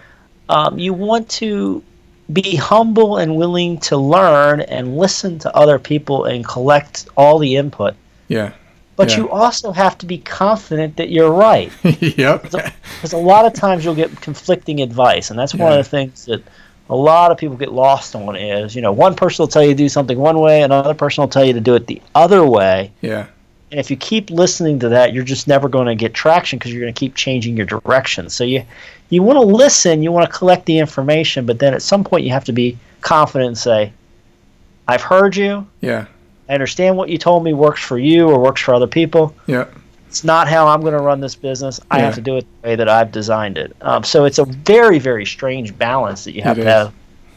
Um, 0.48 0.80
you 0.80 0.94
want 0.94 1.30
to 1.42 1.84
be 2.32 2.56
humble 2.56 3.18
and 3.18 3.36
willing 3.36 3.80
to 3.80 3.98
learn 3.98 4.62
and 4.62 4.98
listen 4.98 5.40
to 5.40 5.54
other 5.54 5.78
people 5.78 6.24
and 6.24 6.46
collect 6.46 7.10
all 7.18 7.38
the 7.38 7.58
input. 7.58 7.96
Yeah. 8.30 8.54
But 8.96 9.10
yeah. 9.10 9.18
you 9.18 9.30
also 9.30 9.74
have 9.74 9.98
to 9.98 10.06
be 10.06 10.20
confident 10.20 10.96
that 10.96 11.10
you're 11.10 11.32
right. 11.32 11.72
yep. 11.84 12.44
Because 12.44 13.12
a 13.12 13.18
lot 13.18 13.46
of 13.46 13.54
times 13.54 13.84
you'll 13.84 13.96
get 13.96 14.22
conflicting 14.22 14.82
advice, 14.82 15.32
and 15.32 15.38
that's 15.38 15.54
yeah. 15.54 15.64
one 15.64 15.74
of 15.74 15.84
the 15.84 15.90
things 15.90 16.26
that 16.26 16.44
a 16.94 16.96
lot 16.96 17.32
of 17.32 17.40
people 17.40 17.58
get 17.58 17.72
lost 17.72 18.16
on 18.16 18.36
is, 18.36 18.76
you 18.76 18.82
know, 18.84 18.92
one 18.92 19.16
person 19.16 19.42
will 19.42 19.48
tell 19.48 19.64
you 19.64 19.70
to 19.70 19.76
do 19.76 19.90
something 19.90 20.16
one 20.16 20.38
way, 20.38 20.62
another 20.62 20.94
person 20.94 21.24
will 21.24 21.28
tell 21.28 21.44
you 21.44 21.54
to 21.54 21.60
do 21.60 21.74
it 21.74 21.88
the 21.88 22.00
other 22.14 22.46
way. 22.46 22.92
Yeah. 23.02 23.26
And 23.72 23.80
if 23.80 23.90
you 23.90 23.98
keep 23.98 24.30
listening 24.30 24.78
to 24.82 24.90
that, 24.90 25.12
you're 25.12 25.24
just 25.24 25.48
never 25.48 25.68
going 25.68 25.88
to 25.88 25.96
get 25.96 26.14
traction 26.14 26.60
because 26.60 26.72
you're 26.72 26.82
going 26.82 26.94
to 26.94 27.00
keep 27.00 27.16
changing 27.16 27.58
your 27.58 27.66
direction. 27.66 28.30
So 28.30 28.44
you 28.44 28.64
you 29.10 29.24
want 29.24 29.38
to 29.38 29.46
listen, 29.46 30.04
you 30.04 30.12
want 30.12 30.32
to 30.32 30.38
collect 30.38 30.68
the 30.68 30.78
information, 30.78 31.48
but 31.48 31.58
then 31.58 31.74
at 31.74 31.82
some 31.82 32.04
point 32.04 32.26
you 32.26 32.32
have 32.32 32.46
to 32.46 32.54
be 32.54 32.78
confident 33.02 33.48
and 33.48 33.58
say, 33.58 33.92
I've 34.88 35.02
heard 35.02 35.36
you. 35.36 35.66
Yeah. 35.82 36.06
I 36.48 36.54
understand 36.54 36.96
what 36.96 37.10
you 37.10 37.18
told 37.18 37.44
me 37.44 37.54
works 37.54 37.82
for 37.82 37.98
you 37.98 38.30
or 38.30 38.40
works 38.40 38.62
for 38.62 38.76
other 38.76 38.88
people. 38.88 39.36
Yeah. 39.48 39.66
It's 40.14 40.24
not 40.24 40.48
how 40.48 40.68
I'm 40.68 40.82
going 40.82 40.94
to 40.94 41.02
run 41.02 41.22
this 41.22 41.34
business. 41.34 41.80
I 41.90 41.98
yeah. 41.98 42.06
have 42.06 42.14
to 42.14 42.22
do 42.22 42.38
it 42.38 42.46
the 42.62 42.70
way 42.70 42.76
that 42.76 42.88
I've 42.88 43.12
designed 43.12 43.58
it. 43.58 43.76
Um, 43.82 44.04
so 44.04 44.26
it's 44.26 44.38
a 44.38 44.46
very, 44.46 45.00
very 45.00 45.26
strange 45.26 45.76
balance 45.76 46.24
that 46.26 46.34
you 46.34 46.44
have 46.44 46.60
it 46.60 46.66
to 46.66 46.68
is. 46.68 46.72
have 46.72 46.94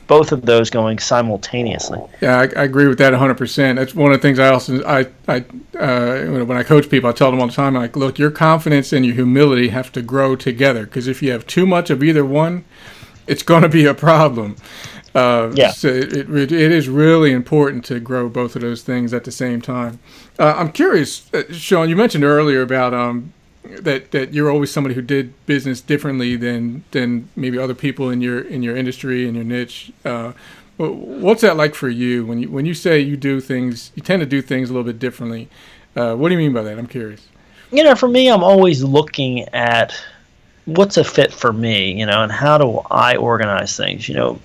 both 0.09 0.31
of 0.31 0.43
those 0.43 0.69
going 0.69 0.99
simultaneously. 0.99 2.03
Yeah, 2.21 2.37
I, 2.37 2.43
I, 2.43 2.65
agree 2.65 2.87
with 2.87 2.99
that 2.99 3.15
100%. 3.15 3.77
That's 3.77 3.95
one 3.95 4.13
of 4.13 4.19
the 4.19 4.23
things 4.23 4.39
I 4.39 4.49
also 4.49 4.85
I 4.85 5.07
I 5.27 5.37
uh, 5.79 6.45
when 6.45 6.59
I 6.59 6.63
coach 6.63 6.91
people, 6.91 7.09
I 7.09 7.15
tell 7.15 7.31
them 7.31 7.41
all 7.41 7.47
the 7.47 7.53
time, 7.55 7.77
I'm 7.77 7.83
like, 7.83 7.97
look, 7.97 8.19
your 8.19 8.31
confidence 8.31 8.93
and 8.93 9.07
your 9.07 9.15
humility 9.15 9.69
have 9.69 9.91
to 9.93 10.03
grow 10.03 10.37
together 10.37 10.85
because 10.85 11.09
if 11.09 11.23
you 11.23 11.33
have 11.33 11.47
too 11.47 11.65
much 11.65 11.89
of 11.89 12.03
either 12.03 12.27
one, 12.27 12.67
it's 13.27 13.43
going 13.43 13.63
to 13.63 13.71
be 13.71 13.87
a 13.87 13.95
problem. 13.95 14.57
Uh, 15.17 15.51
yeah. 15.55 15.71
So 15.71 15.89
it, 15.89 16.13
it, 16.13 16.53
it 16.53 16.73
is 16.73 16.91
really 16.91 17.33
important 17.33 17.87
to 17.87 17.99
grow 17.99 18.29
both 18.29 18.55
of 18.55 18.61
those 18.61 18.83
things 18.83 19.15
at 19.15 19.25
the 19.25 19.33
same 19.33 19.63
time. 19.63 19.99
Uh, 20.39 20.55
I'm 20.59 20.71
curious, 20.71 21.33
uh, 21.33 21.51
Shawn. 21.51 21.89
You 21.89 21.97
mentioned 21.97 22.23
earlier 22.23 22.61
about 22.61 22.93
um, 22.93 23.33
that 23.65 24.11
that 24.11 24.35
you're 24.35 24.51
always 24.51 24.71
somebody 24.71 24.95
who 24.95 25.01
did 25.01 25.33
business 25.47 25.81
differently 25.81 26.37
than 26.37 26.85
than 26.91 27.31
maybe 27.35 27.59
other 27.59 27.75
people 27.75 28.11
in 28.11 28.21
your 28.21 28.41
in 28.43 28.63
your 28.63 28.77
industry 28.77 29.27
and 29.27 29.35
your 29.35 29.45
niche. 29.45 29.91
Uh, 30.05 30.35
what's 30.77 31.41
that 31.41 31.57
like 31.57 31.75
for 31.75 31.89
you 31.89 32.27
when 32.27 32.43
you 32.43 32.51
when 32.51 32.67
you 32.67 32.75
say 32.75 33.01
you 33.01 33.17
do 33.17 33.41
things, 33.41 33.93
you 33.95 34.03
tend 34.03 34.21
to 34.21 34.27
do 34.27 34.43
things 34.43 34.69
a 34.69 34.75
little 34.75 34.85
bit 34.85 34.99
differently? 34.99 35.49
Uh, 35.97 36.15
what 36.15 36.29
do 36.29 36.35
you 36.35 36.39
mean 36.39 36.53
by 36.53 36.61
that? 36.61 36.79
I'm 36.79 36.87
curious. 36.87 37.27
You 37.73 37.85
know, 37.85 37.95
for 37.95 38.07
me, 38.09 38.31
I'm 38.31 38.45
always 38.45 38.85
looking 38.85 39.49
at 39.55 39.99
what's 40.67 40.99
a 40.99 41.05
fit 41.05 41.33
for 41.33 41.55
me. 41.55 41.99
You 41.99 42.05
know, 42.05 42.23
and 42.23 42.31
how 42.31 42.59
do 42.59 42.83
I 42.91 43.17
organize 43.17 43.79
things. 43.79 44.11
You 44.11 44.15
know, 44.15 44.41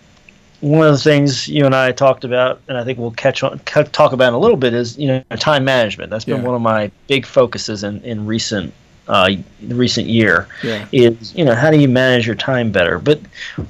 one 0.62 0.88
of 0.88 0.94
the 0.94 1.00
things 1.00 1.48
you 1.48 1.66
and 1.66 1.76
I 1.76 1.92
talked 1.92 2.24
about, 2.24 2.62
and 2.68 2.78
I 2.78 2.84
think 2.84 2.98
we'll 2.98 3.12
catch 3.12 3.44
on 3.44 3.60
talk 3.60 4.14
about 4.14 4.30
in 4.30 4.34
a 4.34 4.40
little 4.40 4.58
bit, 4.58 4.74
is 4.74 4.98
you 4.98 5.08
know 5.08 5.24
time 5.38 5.66
management. 5.66 6.10
That's 6.10 6.26
been 6.26 6.38
yeah. 6.38 6.48
one 6.48 6.56
of 6.56 6.62
my 6.62 6.92
big 7.08 7.26
focuses 7.26 7.84
in 7.84 8.02
in 8.04 8.26
recent 8.26 8.74
uh, 9.08 9.32
the 9.62 9.76
recent 9.76 10.08
year 10.08 10.48
yeah. 10.64 10.88
is 10.92 11.36
you 11.36 11.44
know 11.44 11.56
how 11.56 11.70
do 11.72 11.78
you 11.78 11.90
manage 11.90 12.26
your 12.26 12.36
time 12.36 12.72
better 12.72 13.00
but 13.00 13.20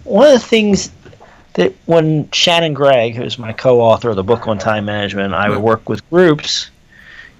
one 0.04 0.28
of 0.28 0.34
the 0.34 0.46
things 0.46 0.92
that 1.54 1.74
when 1.86 2.30
shannon 2.32 2.74
gregg 2.74 3.16
who's 3.16 3.40
my 3.40 3.52
co-author 3.52 4.10
of 4.10 4.16
the 4.16 4.24
book 4.24 4.48
on 4.48 4.58
time 4.58 4.86
management 4.86 5.34
i 5.34 5.50
would 5.50 5.60
work 5.60 5.90
with 5.90 6.08
groups 6.10 6.70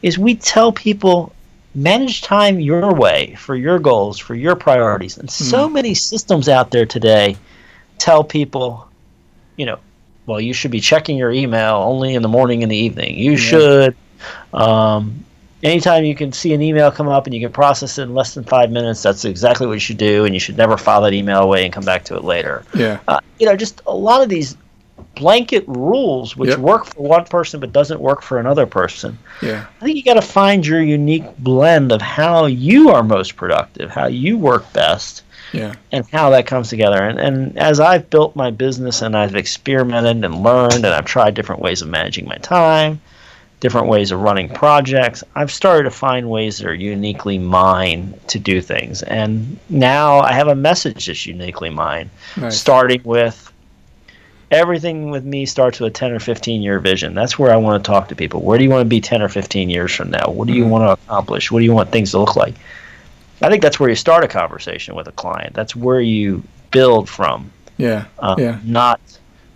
is 0.02 0.18
we 0.18 0.36
tell 0.36 0.72
people 0.72 1.32
manage 1.76 2.22
time 2.22 2.60
your 2.60 2.94
way 2.94 3.36
for 3.36 3.56
your 3.56 3.78
goals 3.78 4.18
for 4.18 4.36
your 4.36 4.56
priorities 4.56 5.18
and 5.18 5.30
so 5.30 5.70
mm. 5.70 5.74
many 5.74 5.94
systems 5.94 6.50
out 6.50 6.72
there 6.72 6.86
today 6.86 7.38
tell 7.98 8.24
people 8.24 8.88
you 9.62 9.66
know 9.66 9.80
well 10.26 10.42
you 10.42 10.54
should 10.54 10.72
be 10.72 10.82
checking 10.82 11.18
your 11.18 11.32
email 11.32 11.76
only 11.76 12.16
in 12.16 12.22
the 12.22 12.28
morning 12.28 12.64
and 12.64 12.72
the 12.72 12.78
evening 12.78 13.16
you 13.18 13.32
yeah. 13.32 13.38
should 13.38 13.96
um, 14.54 15.24
anytime 15.64 16.04
you 16.04 16.16
can 16.16 16.32
see 16.32 16.54
an 16.54 16.62
email 16.62 16.92
come 16.92 17.08
up 17.08 17.26
and 17.26 17.34
you 17.34 17.42
can 17.42 17.52
process 17.52 17.98
it 17.98 18.04
in 18.04 18.14
less 18.14 18.34
than 18.34 18.44
five 18.44 18.72
minutes, 18.72 19.02
that's 19.02 19.26
exactly 19.26 19.68
what 19.68 19.74
you 19.74 19.80
should 19.80 19.98
do, 19.98 20.26
and 20.26 20.34
you 20.34 20.40
should 20.40 20.58
never 20.58 20.78
file 20.78 21.02
that 21.02 21.14
email 21.14 21.42
away 21.42 21.64
and 21.64 21.74
come 21.74 21.86
back 21.86 22.04
to 22.06 22.16
it 22.16 22.24
later. 22.24 22.64
Yeah. 22.76 23.00
Uh, 23.08 23.20
you 23.40 23.46
know, 23.46 23.56
just 23.56 23.82
a 23.88 23.96
lot 23.96 24.22
of 24.22 24.30
these 24.30 24.58
blanket 25.16 25.66
rules 25.68 26.38
which 26.38 26.52
yep. 26.52 26.60
work 26.60 26.86
for 26.86 27.02
one 27.02 27.26
person 27.26 27.60
but 27.60 27.74
doesn't 27.74 28.00
work 28.00 28.22
for 28.22 28.40
another 28.40 28.66
person. 28.66 29.18
Yeah. 29.42 29.66
I 29.82 29.86
think 29.86 29.98
you 29.98 30.04
got 30.04 30.14
to 30.14 30.22
find 30.22 30.66
your 30.66 30.82
unique 30.82 31.38
blend 31.38 31.92
of 31.92 32.02
how 32.02 32.46
you 32.46 32.90
are 32.90 33.04
most 33.04 33.36
productive, 33.36 33.90
how 33.90 34.08
you 34.08 34.38
work 34.38 34.72
best. 34.74 35.24
Yeah. 35.54 35.74
And 35.92 36.06
how 36.12 36.30
that 36.30 36.48
comes 36.48 36.70
together. 36.70 37.04
And 37.04 37.20
and 37.20 37.58
as 37.58 37.80
I've 37.80 38.10
built 38.10 38.36
my 38.36 38.52
business 38.52 39.02
and 39.02 39.18
I've 39.18 39.36
experimented 39.36 40.24
and 40.24 40.44
learned 40.44 40.74
and 40.76 40.88
I've 40.88 41.06
tried 41.06 41.34
different 41.34 41.62
ways 41.62 41.82
of 41.82 41.90
managing 41.90 42.26
my 42.26 42.38
time, 42.38 43.02
different 43.62 43.88
ways 43.88 44.12
of 44.12 44.20
running 44.20 44.50
projects. 44.50 45.24
I've 45.36 45.52
started 45.52 45.84
to 45.84 45.92
find 45.92 46.30
ways 46.30 46.58
that 46.58 46.68
are 46.68 46.74
uniquely 46.74 47.38
mine 47.38 48.14
to 48.28 48.40
do 48.40 48.60
things. 48.60 49.04
And 49.04 49.58
now 49.70 50.20
I 50.20 50.34
have 50.34 50.48
a 50.48 50.56
message 50.56 51.06
that's 51.06 51.26
uniquely 51.26 51.70
mine, 51.70 52.10
nice. 52.38 52.60
starting 52.60 53.02
with 53.04 53.52
everything 54.50 55.12
with 55.12 55.24
me 55.24 55.46
starts 55.46 55.80
with 55.80 55.92
a 55.92 55.94
10 55.94 56.12
or 56.12 56.20
15 56.20 56.62
year 56.62 56.80
vision. 56.80 57.14
That's 57.14 57.40
where 57.40 57.54
I 57.54 57.56
want 57.56 57.82
to 57.82 57.88
talk 57.88 58.10
to 58.10 58.16
people. 58.16 58.42
Where 58.42 58.58
do 58.58 58.64
you 58.64 58.70
want 58.70 58.82
to 58.82 58.90
be 58.90 59.00
10 59.00 59.22
or 59.22 59.30
15 59.30 59.70
years 59.70 59.94
from 59.94 60.12
now? 60.12 60.30
What 60.30 60.48
do 60.48 60.54
you 60.54 60.64
mm-hmm. 60.64 60.72
want 60.72 61.00
to 61.00 61.06
accomplish? 61.06 61.52
What 61.52 61.60
do 61.60 61.66
you 61.66 61.74
want 61.74 61.92
things 61.92 62.12
to 62.12 62.20
look 62.20 62.36
like? 62.36 62.56
I 63.42 63.50
think 63.50 63.62
that's 63.62 63.80
where 63.80 63.90
you 63.90 63.96
start 63.96 64.24
a 64.24 64.28
conversation 64.28 64.96
with 64.96 65.08
a 65.08 65.12
client. 65.14 65.54
That's 65.54 65.76
where 65.76 66.00
you 66.02 66.44
build 66.72 67.10
from. 67.10 67.52
Yeah. 67.78 68.06
Uh, 68.20 68.36
yeah. 68.38 68.60
Not 68.64 69.00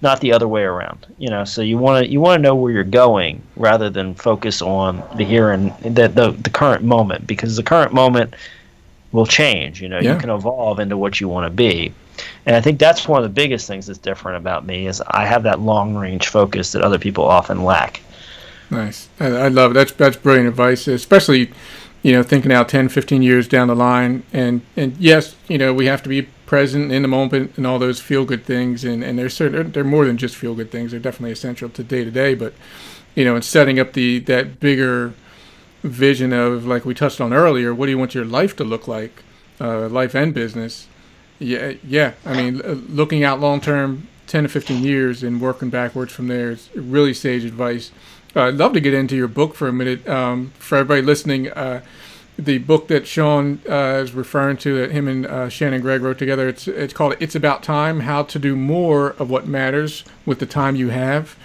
not 0.01 0.19
the 0.21 0.33
other 0.33 0.47
way 0.47 0.63
around. 0.63 1.05
You 1.17 1.29
know, 1.29 1.45
so 1.45 1.61
you 1.61 1.77
want 1.77 2.05
to 2.05 2.11
you 2.11 2.19
want 2.19 2.39
to 2.39 2.41
know 2.41 2.55
where 2.55 2.71
you're 2.71 2.83
going 2.83 3.41
rather 3.55 3.89
than 3.89 4.13
focus 4.15 4.61
on 4.61 5.03
the 5.17 5.23
here 5.23 5.51
and 5.51 5.71
the, 5.81 6.07
the 6.07 6.31
the 6.31 6.49
current 6.49 6.83
moment 6.83 7.27
because 7.27 7.55
the 7.55 7.63
current 7.63 7.93
moment 7.93 8.33
will 9.11 9.25
change. 9.25 9.81
You 9.81 9.89
know, 9.89 9.99
Yeah. 9.99 10.13
you 10.13 10.19
can 10.19 10.29
evolve 10.29 10.79
into 10.79 10.97
what 10.97 11.21
you 11.21 11.29
want 11.29 11.45
to 11.45 11.49
be. 11.55 11.93
And 12.45 12.55
I 12.55 12.61
think 12.61 12.79
that's 12.79 13.07
one 13.07 13.17
of 13.21 13.23
the 13.23 13.33
biggest 13.33 13.67
things 13.67 13.87
that's 13.87 13.99
different 13.99 14.37
about 14.37 14.65
me 14.65 14.87
is 14.87 15.01
I 15.07 15.25
have 15.25 15.43
that 15.43 15.59
long 15.59 15.95
range 15.95 16.27
focus 16.27 16.71
that 16.71 16.81
other 16.81 16.97
people 16.99 17.25
often 17.25 17.63
lack. 17.63 18.01
Nice. 18.71 19.09
I, 19.19 19.25
I 19.27 19.47
love 19.49 19.71
it. 19.71 19.73
That's 19.75 19.91
that's 19.91 20.17
brilliant 20.17 20.47
advice, 20.49 20.87
especially 20.87 21.51
you 22.05 22.11
know 22.11 22.21
thinking 22.21 22.51
out 22.51 22.69
10, 22.69 22.89
15 22.89 23.23
years 23.23 23.47
down 23.47 23.67
the 23.67 23.75
line. 23.75 24.21
And 24.31 24.61
and 24.77 24.95
yes, 24.97 25.35
you 25.47 25.57
know 25.57 25.73
we 25.73 25.87
have 25.87 26.03
to 26.03 26.09
be 26.09 26.21
present 26.45 26.91
in 26.91 27.01
the 27.01 27.07
moment 27.07 27.57
and 27.57 27.65
all 27.65 27.79
those 27.79 27.99
feel 27.99 28.25
good 28.25 28.45
things. 28.45 28.83
And 28.83 29.03
and 29.03 29.17
they're 29.17 29.27
certain 29.27 29.71
they're 29.71 29.83
more 29.83 30.05
than 30.05 30.15
just 30.15 30.35
feel 30.35 30.53
good 30.53 30.69
things. 30.69 30.91
They're 30.91 30.99
definitely 30.99 31.31
essential 31.31 31.67
to 31.67 31.83
day 31.83 32.03
to 32.03 32.11
day. 32.11 32.35
But 32.35 32.53
you 33.15 33.25
know, 33.25 33.35
in 33.35 33.41
setting 33.41 33.79
up 33.79 33.93
the 33.93 34.19
that 34.19 34.59
bigger 34.59 35.15
vision 35.81 36.31
of 36.31 36.67
like 36.67 36.85
we 36.85 36.93
touched 36.93 37.19
on 37.19 37.33
earlier, 37.33 37.73
what 37.73 37.87
do 37.87 37.91
you 37.91 37.97
want 37.97 38.13
your 38.13 38.25
life 38.25 38.55
to 38.57 38.63
look 38.63 38.87
like, 38.87 39.23
uh, 39.59 39.89
life 39.89 40.13
and 40.13 40.31
business? 40.31 40.87
Yeah, 41.39 41.73
yeah. 41.83 42.13
I 42.23 42.37
mean, 42.37 42.59
looking 42.87 43.23
out 43.23 43.39
long 43.39 43.61
term, 43.61 44.07
ten 44.27 44.43
to 44.43 44.49
fifteen 44.49 44.83
years, 44.83 45.23
and 45.23 45.41
working 45.41 45.71
backwards 45.71 46.13
from 46.13 46.27
there 46.27 46.51
is 46.51 46.69
really 46.75 47.15
sage 47.15 47.45
advice. 47.45 47.89
Uh, 48.35 48.47
I'd 48.47 48.55
love 48.55 48.73
to 48.73 48.81
get 48.81 48.93
into 48.93 49.15
your 49.15 49.29
book 49.29 49.55
for 49.55 49.67
a 49.67 49.73
minute. 49.73 50.07
Um, 50.07 50.51
for 50.59 50.77
everybody 50.77 51.01
listening, 51.01 51.49
uh, 51.51 51.81
the 52.37 52.57
book 52.57 52.89
that 52.89 53.07
Shawn 53.07 53.61
uh, 53.69 54.01
is 54.03 54.11
referring 54.11 54.57
to, 54.57 54.77
that 54.79 54.91
him 54.91 55.07
and 55.07 55.25
uh, 55.25 55.47
Shannon 55.47 55.79
Gregg 55.79 56.01
wrote 56.01 56.17
together, 56.17 56.49
it's 56.49 56.67
it's 56.67 56.93
called 56.93 57.15
"It's 57.21 57.35
About 57.35 57.63
Time: 57.63 58.01
How 58.01 58.23
to 58.23 58.37
Do 58.37 58.57
More 58.57 59.11
of 59.11 59.29
What 59.29 59.47
Matters 59.47 60.03
with 60.25 60.39
the 60.39 60.45
Time 60.45 60.75
You 60.75 60.89
Have." 60.89 61.37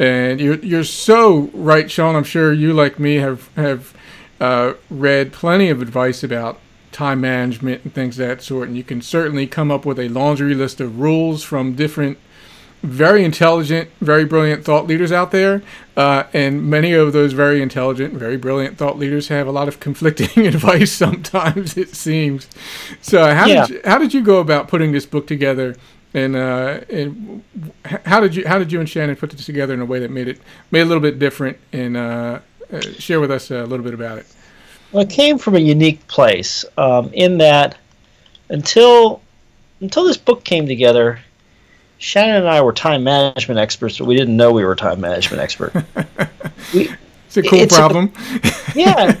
And 0.00 0.40
you're 0.40 0.56
you're 0.56 0.82
so 0.82 1.50
right, 1.54 1.88
Shawn. 1.88 2.16
I'm 2.16 2.24
sure 2.24 2.52
you, 2.52 2.72
like 2.72 2.98
me, 2.98 3.16
have 3.16 3.54
have 3.54 3.94
uh, 4.40 4.74
read 4.90 5.32
plenty 5.32 5.68
of 5.70 5.80
advice 5.80 6.24
about 6.24 6.58
time 6.90 7.20
management 7.20 7.84
and 7.84 7.94
things 7.94 8.18
of 8.18 8.26
that 8.26 8.42
sort. 8.42 8.66
And 8.66 8.76
you 8.76 8.82
can 8.82 9.00
certainly 9.00 9.46
come 9.46 9.70
up 9.70 9.86
with 9.86 10.00
a 10.00 10.08
laundry 10.08 10.54
list 10.54 10.80
of 10.80 10.98
rules 10.98 11.44
from 11.44 11.74
different 11.74 12.18
very 12.82 13.24
intelligent, 13.24 13.88
very 14.00 14.24
brilliant 14.24 14.64
thought 14.64 14.86
leaders 14.86 15.12
out 15.12 15.30
there. 15.30 15.62
Uh, 15.96 16.24
and 16.32 16.68
many 16.68 16.92
of 16.92 17.12
those 17.12 17.32
very 17.32 17.62
intelligent, 17.62 18.14
very 18.14 18.36
brilliant 18.36 18.76
thought 18.78 18.98
leaders 18.98 19.28
have 19.28 19.46
a 19.46 19.52
lot 19.52 19.68
of 19.68 19.78
conflicting 19.80 20.46
advice 20.46 20.90
sometimes, 20.92 21.76
it 21.76 21.94
seems. 21.94 22.48
So, 23.00 23.34
how, 23.34 23.46
Yeah. 23.46 23.66
did, 23.66 23.74
you, 23.74 23.80
how 23.84 23.98
did 23.98 24.14
you 24.14 24.22
go 24.22 24.38
about 24.40 24.68
putting 24.68 24.92
this 24.92 25.06
book 25.06 25.26
together? 25.26 25.76
And, 26.14 26.36
uh, 26.36 26.80
and 26.90 27.42
how 28.04 28.20
did 28.20 28.34
you 28.36 28.46
how 28.46 28.58
did 28.58 28.70
you 28.70 28.80
and 28.80 28.88
Shannon 28.88 29.16
put 29.16 29.30
this 29.30 29.46
together 29.46 29.72
in 29.72 29.80
a 29.80 29.86
way 29.86 29.98
that 30.00 30.10
made 30.10 30.28
it 30.28 30.38
made 30.70 30.80
it 30.80 30.82
a 30.82 30.86
little 30.86 31.00
bit 31.00 31.18
different? 31.18 31.56
And 31.72 31.96
uh, 31.96 32.40
uh, 32.70 32.80
share 32.98 33.18
with 33.18 33.30
us 33.30 33.50
a 33.50 33.64
little 33.64 33.82
bit 33.82 33.94
about 33.94 34.18
it. 34.18 34.26
Well, 34.92 35.04
it 35.04 35.08
came 35.10 35.38
from 35.38 35.56
a 35.56 35.58
unique 35.58 36.06
place 36.08 36.66
um, 36.76 37.10
in 37.14 37.38
that 37.38 37.78
until 38.50 39.22
until 39.80 40.04
this 40.04 40.18
book 40.18 40.44
came 40.44 40.66
together, 40.66 41.18
Shannon 42.02 42.34
and 42.34 42.48
I 42.48 42.60
were 42.62 42.72
time 42.72 43.04
management 43.04 43.60
experts, 43.60 43.98
but 43.98 44.06
we 44.06 44.16
didn't 44.16 44.36
know 44.36 44.52
we 44.52 44.64
were 44.64 44.74
time 44.74 45.00
management 45.00 45.40
expert. 45.40 45.72
we, 46.74 46.90
It's 47.28 47.36
a 47.36 47.42
cool 47.42 47.60
It's 47.60 47.74
a- 47.74 47.78
problem. 47.78 48.12
yeah, 48.74 49.14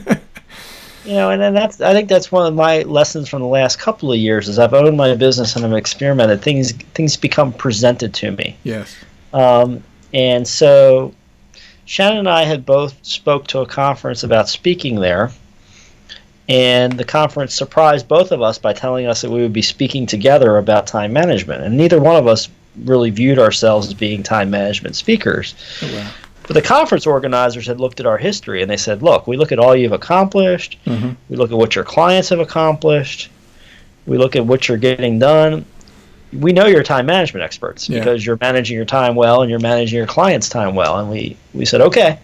you 1.04 1.12
know, 1.14 1.30
and 1.30 1.40
then 1.40 1.54
that's 1.54 1.80
I 1.80 1.92
think 1.92 2.08
that's 2.08 2.32
one 2.32 2.44
of 2.46 2.54
my 2.54 2.82
lessons 2.82 3.28
from 3.28 3.40
the 3.40 3.46
last 3.48 3.78
couple 3.78 4.12
of 4.12 4.18
years 4.18 4.48
is 4.48 4.58
I've 4.58 4.74
owned 4.74 4.96
my 4.96 5.14
business 5.14 5.54
and 5.54 5.64
I've 5.64 5.72
experimented. 5.74 6.42
Things 6.42 6.72
things 6.72 7.16
become 7.16 7.52
presented 7.52 8.12
to 8.14 8.32
me. 8.32 8.56
yes. 8.64 8.96
Um, 9.32 9.82
and 10.12 10.46
so 10.46 11.14
Shannon 11.84 12.18
and 12.18 12.28
I 12.28 12.42
had 12.44 12.66
both 12.66 12.94
spoke 13.02 13.46
to 13.48 13.60
a 13.60 13.66
conference 13.66 14.24
about 14.24 14.48
speaking 14.48 14.96
there. 14.96 15.30
And 16.48 16.92
the 16.94 17.04
conference 17.04 17.54
surprised 17.54 18.08
both 18.08 18.32
of 18.32 18.42
us 18.42 18.58
by 18.58 18.72
telling 18.72 19.06
us 19.06 19.22
that 19.22 19.30
we 19.30 19.40
would 19.40 19.52
be 19.52 19.62
speaking 19.62 20.04
together 20.06 20.58
about 20.58 20.86
time 20.88 21.12
management. 21.12 21.62
And 21.62 21.76
neither 21.76 22.00
one 22.00 22.16
of 22.16 22.26
us 22.26 22.48
really 22.84 23.10
viewed 23.10 23.38
ourselves 23.38 23.86
as 23.88 23.94
being 23.94 24.22
time 24.22 24.50
management 24.50 24.96
speakers. 24.96 25.54
Oh, 25.82 25.94
wow. 25.94 26.10
But 26.46 26.54
the 26.54 26.62
conference 26.62 27.06
organizers 27.06 27.66
had 27.66 27.78
looked 27.80 28.00
at 28.00 28.06
our 28.06 28.18
history 28.18 28.62
and 28.62 28.70
they 28.70 28.76
said, 28.76 29.02
look, 29.02 29.26
we 29.26 29.36
look 29.36 29.52
at 29.52 29.58
all 29.58 29.76
you've 29.76 29.92
accomplished, 29.92 30.78
Mhm. 30.86 31.16
we 31.28 31.36
look 31.36 31.52
at 31.52 31.56
what 31.58 31.74
your 31.76 31.84
clients 31.84 32.30
have 32.30 32.40
accomplished, 32.40 33.30
we 34.06 34.18
look 34.18 34.34
at 34.34 34.44
what 34.44 34.66
you're 34.68 34.78
getting 34.78 35.18
done. 35.18 35.64
We 36.32 36.52
know 36.52 36.66
you're 36.66 36.82
time 36.82 37.06
management 37.06 37.44
experts 37.44 37.88
Yeah. 37.88 37.98
because 38.00 38.24
you're 38.26 38.38
managing 38.40 38.74
your 38.76 38.86
time 38.86 39.14
well 39.14 39.42
and 39.42 39.50
you're 39.50 39.60
managing 39.60 39.98
your 39.98 40.06
clients' 40.06 40.48
time 40.48 40.74
well. 40.74 40.98
And 40.98 41.10
we, 41.10 41.36
we 41.54 41.64
said, 41.64 41.80
okay. 41.82 42.18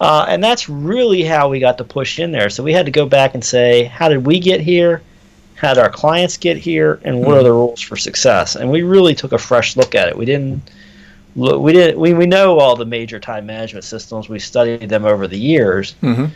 Uh, 0.00 0.24
and 0.28 0.42
that's 0.42 0.68
really 0.68 1.22
how 1.22 1.48
we 1.50 1.60
got 1.60 1.76
to 1.78 1.84
push 1.84 2.18
in 2.18 2.32
there. 2.32 2.48
So 2.50 2.62
we 2.62 2.72
had 2.72 2.86
to 2.86 2.92
go 2.92 3.04
back 3.06 3.34
and 3.34 3.44
say, 3.44 3.84
how 3.84 4.08
did 4.08 4.24
we 4.26 4.40
get 4.40 4.60
here? 4.60 5.02
How 5.60 5.74
did 5.74 5.82
our 5.82 5.90
clients 5.90 6.38
get 6.38 6.56
here? 6.56 7.00
And 7.04 7.20
what 7.20 7.36
are 7.36 7.42
the 7.42 7.52
rules 7.52 7.82
for 7.82 7.94
success? 7.94 8.56
And 8.56 8.70
we 8.70 8.82
really 8.82 9.14
took 9.14 9.32
a 9.32 9.38
fresh 9.38 9.76
look 9.76 9.94
at 9.94 10.08
it. 10.08 10.16
We 10.16 10.24
didn't 10.24 10.62
look, 11.36 11.60
we 11.60 11.74
didn't 11.74 12.00
we, 12.00 12.14
we 12.14 12.24
know 12.24 12.58
all 12.58 12.76
the 12.76 12.86
major 12.86 13.20
time 13.20 13.44
management 13.44 13.84
systems. 13.84 14.30
We 14.30 14.38
studied 14.38 14.88
them 14.88 15.04
over 15.04 15.26
the 15.28 15.38
years. 15.38 15.92
hmm 16.00 16.26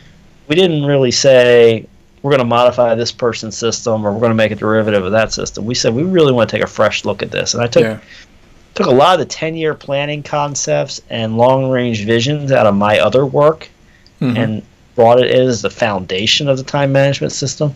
We 0.47 0.55
didn't 0.55 0.85
really 0.85 1.09
say 1.09 1.87
we're 2.21 2.29
going 2.31 2.39
to 2.39 2.45
modify 2.45 2.93
this 2.93 3.11
person's 3.11 3.57
system 3.57 4.05
or 4.05 4.11
we're 4.11 4.19
going 4.19 4.29
to 4.29 4.35
make 4.35 4.51
a 4.51 4.55
derivative 4.55 5.03
of 5.03 5.11
that 5.13 5.33
system. 5.33 5.65
We 5.65 5.73
said 5.73 5.95
we 5.95 6.03
really 6.03 6.31
want 6.31 6.47
to 6.51 6.55
take 6.55 6.63
a 6.63 6.67
fresh 6.69 7.03
look 7.03 7.23
at 7.23 7.31
this. 7.31 7.55
And 7.55 7.63
I 7.63 7.67
took 7.67 7.83
Yeah. 7.83 7.97
took 8.75 8.85
a 8.85 8.91
lot 8.91 9.13
of 9.15 9.19
the 9.19 9.25
10 9.33 9.55
year 9.55 9.73
planning 9.73 10.21
concepts 10.21 11.01
and 11.09 11.35
long 11.35 11.71
range 11.71 12.05
visions 12.05 12.51
out 12.51 12.67
of 12.67 12.75
my 12.75 12.99
other 12.99 13.25
work 13.25 13.69
Mhm. 14.21 14.37
and 14.37 14.61
brought 14.95 15.19
it 15.19 15.31
as 15.31 15.63
the 15.63 15.69
foundation 15.71 16.47
of 16.47 16.57
the 16.57 16.63
time 16.63 16.91
management 16.91 17.33
system. 17.33 17.75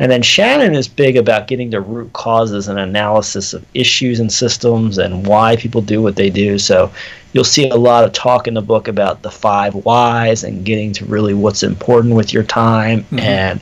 And 0.00 0.10
then 0.10 0.22
Shannon 0.22 0.74
is 0.74 0.88
big 0.88 1.18
about 1.18 1.46
getting 1.46 1.70
to 1.72 1.80
root 1.82 2.10
causes 2.14 2.68
and 2.68 2.78
analysis 2.78 3.52
of 3.52 3.66
issues 3.74 4.18
and 4.18 4.32
systems 4.32 4.96
and 4.96 5.26
why 5.26 5.56
people 5.56 5.82
do 5.82 6.00
what 6.00 6.16
they 6.16 6.30
do. 6.30 6.58
So 6.58 6.90
you'll 7.34 7.44
see 7.44 7.68
a 7.68 7.76
lot 7.76 8.04
of 8.04 8.14
talk 8.14 8.48
in 8.48 8.54
the 8.54 8.62
book 8.62 8.88
about 8.88 9.20
the 9.20 9.30
five 9.30 9.74
whys 9.74 10.42
and 10.42 10.64
getting 10.64 10.94
to 10.94 11.04
really 11.04 11.34
what's 11.34 11.62
important 11.62 12.14
with 12.14 12.32
your 12.32 12.44
time 12.44 13.04
Mhm. 13.12 13.20
and 13.20 13.60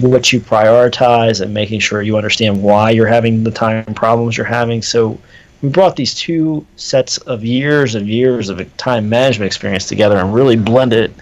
what 0.00 0.32
you 0.32 0.38
prioritize 0.38 1.40
and 1.40 1.52
making 1.52 1.80
sure 1.80 2.02
you 2.02 2.16
understand 2.16 2.62
why 2.62 2.90
you're 2.90 3.08
having 3.08 3.42
the 3.42 3.50
time 3.50 3.82
problems 3.94 4.36
you're 4.36 4.46
having. 4.46 4.80
So 4.80 5.18
we 5.60 5.70
brought 5.70 5.96
these 5.96 6.14
two 6.14 6.64
sets 6.76 7.18
of 7.18 7.44
years 7.44 7.96
and 7.96 8.06
years 8.06 8.48
of 8.48 8.64
time 8.76 9.08
management 9.08 9.48
experience 9.48 9.86
together 9.86 10.18
and 10.18 10.32
really 10.32 10.54
blended 10.54 11.10
it 11.10 11.12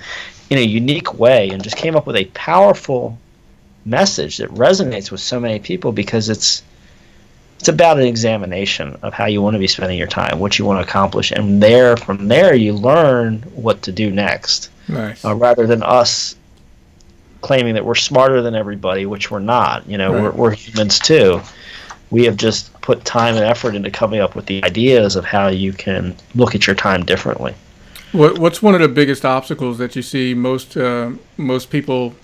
in 0.51 0.59
a 0.59 0.63
unique 0.63 1.19
way 1.19 1.49
and 1.49 1.65
just 1.65 1.77
came 1.77 1.97
up 1.97 2.07
with 2.07 2.17
a 2.17 2.27
powerful 2.35 3.17
message 3.85 4.37
that 4.39 4.51
resonates 4.51 5.11
with 5.11 5.21
so 5.21 5.41
many 5.41 5.59
people 5.59 5.93
because 5.93 6.29
it's 6.29 6.63
it's 7.59 7.69
about 7.69 7.99
an 7.99 8.07
examination 8.07 8.99
of 9.03 9.13
how 9.13 9.27
you 9.27 9.43
want 9.43 9.53
to 9.55 9.59
be 9.59 9.67
spending 9.67 9.99
your 9.99 10.07
time, 10.07 10.39
what 10.39 10.59
you 10.59 10.65
want 10.65 10.79
to 10.83 10.89
accomplish, 10.89 11.31
and 11.31 11.63
there 11.63 11.95
from 11.97 12.29
there 12.29 12.55
you 12.55 12.73
learn 12.73 13.39
what 13.55 13.83
to 13.83 13.93
do 13.93 14.11
next 14.11 14.71
Nice. 14.89 15.23
uh, 15.27 15.35
rather 15.35 15.67
than 15.67 15.83
us 15.83 16.37
claiming 17.43 17.75
that 17.75 17.85
we're 17.85 17.95
smarter 17.95 18.41
than 18.41 18.55
everybody, 18.55 19.05
which 19.07 19.31
we're 19.31 19.41
not. 19.41 19.87
You 19.87 19.99
know, 19.99 20.13
Right. 20.13 20.23
we're, 20.23 20.31
we're 20.31 20.51
humans 20.55 20.99
too. 20.99 21.41
We 22.11 22.25
have 22.25 22.37
just 22.37 22.73
put 22.81 23.05
time 23.05 23.37
and 23.37 23.45
effort 23.45 23.75
into 23.75 23.91
coming 23.91 24.21
up 24.21 24.35
with 24.35 24.47
the 24.47 24.65
ideas 24.65 25.15
of 25.17 25.25
how 25.27 25.49
you 25.49 25.73
can 25.75 26.17
look 26.35 26.55
at 26.55 26.67
your 26.67 26.77
time 26.77 27.05
differently. 27.05 27.55
What 28.13 28.39
What's 28.39 28.63
one 28.63 28.75
of 28.75 28.81
the 28.81 28.89
biggest 28.89 29.25
obstacles 29.27 29.77
that 29.79 29.95
you 29.97 30.03
see 30.03 30.33
most 30.35 30.77
uh, 30.79 31.11
most 31.37 31.69
people 31.71 32.15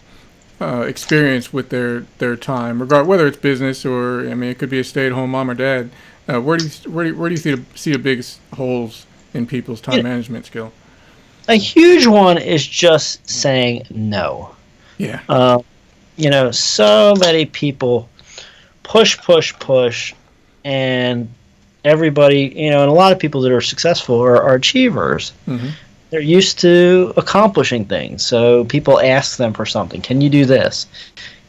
uh, 0.61 0.81
experience 0.83 1.53
with 1.53 1.69
their 1.69 2.01
their 2.19 2.37
time, 2.37 2.81
regard 2.81 3.07
whether 3.07 3.27
it's 3.27 3.37
business 3.37 3.85
or 3.85 4.29
I 4.29 4.35
mean 4.35 4.51
it 4.51 4.59
could 4.59 4.71
be 4.71 4.79
a 4.81 4.85
stay 4.85 5.07
at 5.07 5.13
home 5.13 5.31
mom 5.31 5.51
or 5.51 5.55
dad. 5.55 5.91
Uh, 6.29 6.41
where 6.41 6.57
do 6.57 6.65
you 6.67 6.91
where 6.91 7.05
do 7.05 7.11
you, 7.11 7.17
where 7.17 7.29
do 7.29 7.35
you 7.35 7.41
see 7.41 7.55
the, 7.55 7.63
see 7.75 7.93
the 7.93 7.99
biggest 7.99 8.41
holes 8.55 9.07
in 9.35 9.47
people's 9.47 9.81
time 9.81 9.97
Yeah. 9.99 10.03
management 10.03 10.47
skill? 10.47 10.73
A 11.49 11.55
huge 11.55 12.07
one 12.07 12.39
is 12.39 12.67
just 12.67 13.29
saying 13.29 13.87
no. 13.91 14.51
Yeah. 14.99 15.21
Um, 15.29 15.63
you 16.17 16.31
know, 16.31 16.51
so 16.51 17.15
many 17.21 17.45
people 17.47 18.09
push, 18.83 19.17
push, 19.19 19.53
push, 19.61 20.13
and 20.65 21.29
everybody, 21.85 22.53
you 22.57 22.71
know, 22.71 22.81
and 22.83 22.91
a 22.91 22.95
lot 22.95 23.13
of 23.13 23.19
people 23.21 23.41
that 23.43 23.53
are 23.53 23.61
successful 23.61 24.21
are, 24.21 24.43
are 24.43 24.55
achievers. 24.55 25.33
Mhm. 25.47 25.71
They're 26.17 26.23
used 26.25 26.59
to 26.61 27.13
accomplishing 27.19 27.85
things. 27.85 28.25
So 28.25 28.65
people 28.65 28.99
ask 29.03 29.37
them 29.37 29.53
for 29.53 29.67
something. 29.67 30.01
Can 30.01 30.23
you 30.23 30.31
do 30.31 30.47
this? 30.47 30.87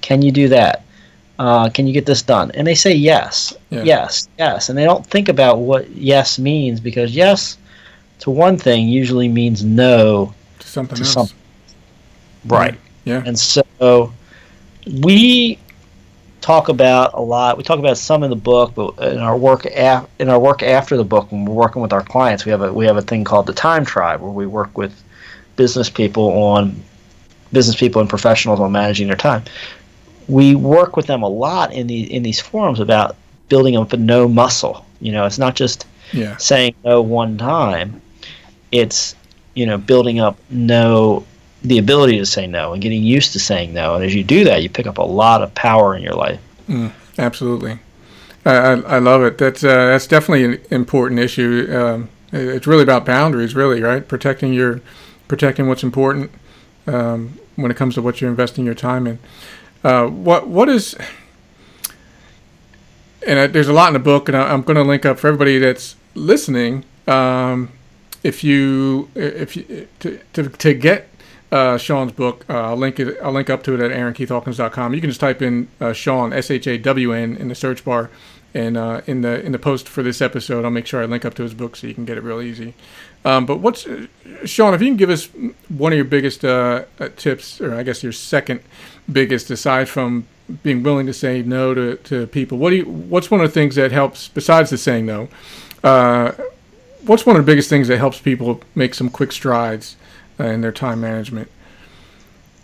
Can 0.01 0.21
you 0.21 0.29
do 0.29 0.49
that? 0.49 0.83
Uh, 1.39 1.69
can 1.69 1.87
you 1.87 1.93
get 1.93 2.05
this 2.05 2.21
done? 2.21 2.51
And 2.51 2.67
they 2.67 2.75
say 2.75 2.93
yes, 2.93 3.55
Yeah. 3.69 3.83
yes, 3.83 4.27
yes. 4.37 4.67
And 4.67 4.77
they 4.77 4.83
don't 4.83 5.07
think 5.07 5.29
about 5.29 5.59
what 5.59 5.89
yes 5.91 6.37
means 6.37 6.81
because 6.81 7.15
yes 7.15 7.57
to 8.19 8.29
one 8.29 8.57
thing 8.57 8.89
usually 8.89 9.29
means 9.29 9.63
no 9.63 10.33
To 10.59 10.67
something 10.67 10.97
to 10.97 11.03
else. 11.03 11.13
something. 11.13 11.37
Right. 12.45 12.75
Yeah. 13.05 13.23
And 13.25 13.39
so 13.39 14.11
we 15.01 15.59
talk 16.47 16.69
about 16.69 17.13
a 17.13 17.21
lot. 17.21 17.57
We 17.57 17.63
talk 17.63 17.79
about 17.79 17.97
some 17.97 18.23
in 18.23 18.29
the 18.29 18.35
book, 18.51 18.73
but 18.73 18.89
in 18.99 19.19
our 19.19 19.37
work 19.37 19.65
af- 19.65 20.07
in 20.17 20.29
our 20.29 20.39
work 20.39 20.63
after 20.63 20.95
the 20.95 21.03
book, 21.03 21.31
when 21.31 21.45
we're 21.45 21.53
working 21.65 21.81
with 21.81 21.91
our 21.93 22.03
clients, 22.03 22.45
we 22.45 22.51
have 22.51 22.61
a 22.61 22.71
we 22.71 22.85
have 22.85 22.97
a 22.97 23.01
thing 23.01 23.23
called 23.25 23.45
the 23.47 23.53
Time 23.53 23.83
Tribe, 23.85 24.21
where 24.21 24.31
we 24.31 24.47
work 24.47 24.77
with 24.77 24.93
business 25.57 25.89
people 25.89 26.23
on 26.53 26.75
business 27.51 27.75
people 27.75 27.99
and 28.01 28.09
professionals 28.09 28.59
on 28.59 28.71
managing 28.71 29.07
their 29.07 29.15
time. 29.17 29.43
we 30.27 30.55
work 30.55 30.97
with 30.97 31.07
them 31.07 31.23
a 31.23 31.27
lot 31.45 31.73
in 31.73 31.87
the 31.87 31.99
in 32.15 32.21
these 32.23 32.39
forums 32.39 32.79
about 32.79 33.15
building 33.49 33.75
up 33.77 33.93
a 33.93 33.97
no 33.97 34.27
muscle. 34.27 34.85
You 35.01 35.11
know, 35.13 35.25
it's 35.25 35.37
not 35.39 35.55
just 35.55 35.85
Yeah. 36.13 36.35
saying 36.37 36.73
no 36.85 37.01
one 37.01 37.37
time. 37.37 38.01
It's 38.71 39.15
you 39.53 39.65
know 39.65 39.77
building 39.77 40.19
up 40.19 40.35
no 40.49 41.23
the 41.63 41.77
ability 41.77 42.17
to 42.17 42.25
say 42.25 42.47
no 42.47 42.73
and 42.73 42.81
getting 42.81 43.03
used 43.03 43.33
to 43.33 43.39
saying 43.39 43.73
no. 43.73 43.95
And 43.95 44.03
as 44.03 44.13
you 44.13 44.23
do 44.23 44.43
that, 44.43 44.63
you 44.63 44.69
pick 44.69 44.87
up 44.87 44.97
a 44.97 45.03
lot 45.03 45.41
of 45.41 45.53
power 45.55 45.95
in 45.95 46.03
your 46.03 46.13
life. 46.13 46.39
Absolutely. 47.17 47.79
I, 48.45 48.55
I, 48.55 48.73
I 48.73 48.99
love 48.99 49.23
it. 49.23 49.37
That's 49.37 49.63
uh, 49.63 49.87
that's 49.87 50.07
definitely 50.07 50.45
an 50.45 50.61
important 50.71 51.19
issue. 51.19 51.67
Um, 51.71 52.09
it's 52.31 52.67
really 52.67 52.83
about 52.83 53.05
boundaries, 53.05 53.55
really, 53.55 53.81
right? 53.81 54.07
Protecting 54.07 54.53
your 54.53 54.81
protecting 55.27 55.67
what's 55.67 55.83
important 55.83 56.31
um, 56.85 57.37
when 57.55 57.71
it 57.71 57.77
comes 57.77 57.95
to 57.95 58.01
what 58.01 58.21
you're 58.21 58.29
investing 58.29 58.65
your 58.65 58.75
time 58.75 59.07
in. 59.07 59.19
Uh, 59.83 60.07
what 60.07 60.47
what 60.47 60.69
is 60.69 60.95
and 63.27 63.39
I, 63.39 63.47
there's 63.47 63.67
a 63.67 63.73
lot 63.73 63.87
in 63.87 63.93
the 63.93 63.99
book, 63.99 64.29
and 64.29 64.37
I, 64.37 64.53
I'm 64.53 64.61
going 64.61 64.75
to 64.75 64.83
link 64.83 65.05
up 65.05 65.19
for 65.19 65.27
everybody 65.27 65.59
that's 65.59 65.95
listening. 66.15 66.85
Um, 67.07 67.71
if 68.23 68.43
you 68.43 69.09
if 69.15 69.55
you 69.55 69.87
to 69.99 70.19
to, 70.33 70.49
to 70.49 70.73
get 70.73 71.09
uh, 71.51 71.77
Shawn's 71.77 72.11
book, 72.11 72.45
uh, 72.49 72.69
I'll 72.69 72.77
link 72.77 72.99
it. 72.99 73.17
I'll 73.23 73.31
link 73.31 73.49
up 73.49 73.63
to 73.63 73.73
it 73.73 73.79
at 73.79 73.91
aaronkeithhawkins.com. 73.91 74.93
You 74.93 75.01
can 75.01 75.09
just 75.09 75.19
type 75.19 75.41
in 75.41 75.69
uh, 75.79 75.93
Shawn 75.93 76.33
S 76.33 76.51
H 76.51 76.67
A 76.67 76.77
W 76.77 77.13
N 77.13 77.37
in 77.37 77.47
the 77.47 77.55
search 77.55 77.85
bar, 77.85 78.09
and 78.53 78.75
uh, 78.75 79.01
in 79.07 79.21
the 79.21 79.41
in 79.45 79.53
the 79.53 79.59
post 79.59 79.87
for 79.87 80.03
this 80.03 80.21
episode, 80.21 80.65
I'll 80.65 80.71
make 80.71 80.85
sure 80.85 81.01
I 81.01 81.05
link 81.05 81.23
up 81.23 81.35
to 81.35 81.43
his 81.43 81.53
book 81.53 81.75
so 81.75 81.87
you 81.87 81.93
can 81.93 82.05
get 82.05 82.17
it 82.17 82.21
real 82.21 82.41
easy. 82.41 82.73
Um, 83.23 83.45
but 83.45 83.59
what's 83.59 83.87
uh, 83.87 84.07
Shawn? 84.45 84.73
If 84.73 84.81
you 84.81 84.87
can 84.87 84.97
give 84.97 85.09
us 85.09 85.29
one 85.69 85.93
of 85.93 85.95
your 85.95 86.05
biggest 86.05 86.43
uh, 86.43 86.83
tips, 87.15 87.61
or 87.61 87.75
I 87.75 87.83
guess 87.83 88.03
your 88.03 88.11
second 88.11 88.59
biggest, 89.09 89.49
aside 89.49 89.87
from 89.87 90.27
being 90.63 90.83
willing 90.83 91.07
to 91.07 91.13
say 91.13 91.41
no 91.43 91.73
to, 91.73 91.95
to 91.95 92.27
people, 92.27 92.57
what 92.57 92.71
do 92.71 92.77
you? 92.77 92.85
What's 92.85 93.31
one 93.31 93.39
of 93.39 93.47
the 93.47 93.53
things 93.53 93.75
that 93.75 93.93
helps 93.93 94.27
besides 94.27 94.69
the 94.69 94.77
saying 94.77 95.05
no? 95.05 95.29
Uh, 95.81 96.33
what's 97.05 97.25
one 97.25 97.37
of 97.37 97.45
the 97.45 97.49
biggest 97.49 97.69
things 97.69 97.87
that 97.87 97.99
helps 97.99 98.19
people 98.19 98.59
make 98.75 98.93
some 98.93 99.09
quick 99.09 99.31
strides 99.31 99.95
uh, 100.39 100.45
in 100.45 100.61
their 100.61 100.71
time 100.71 101.01
management? 101.01 101.49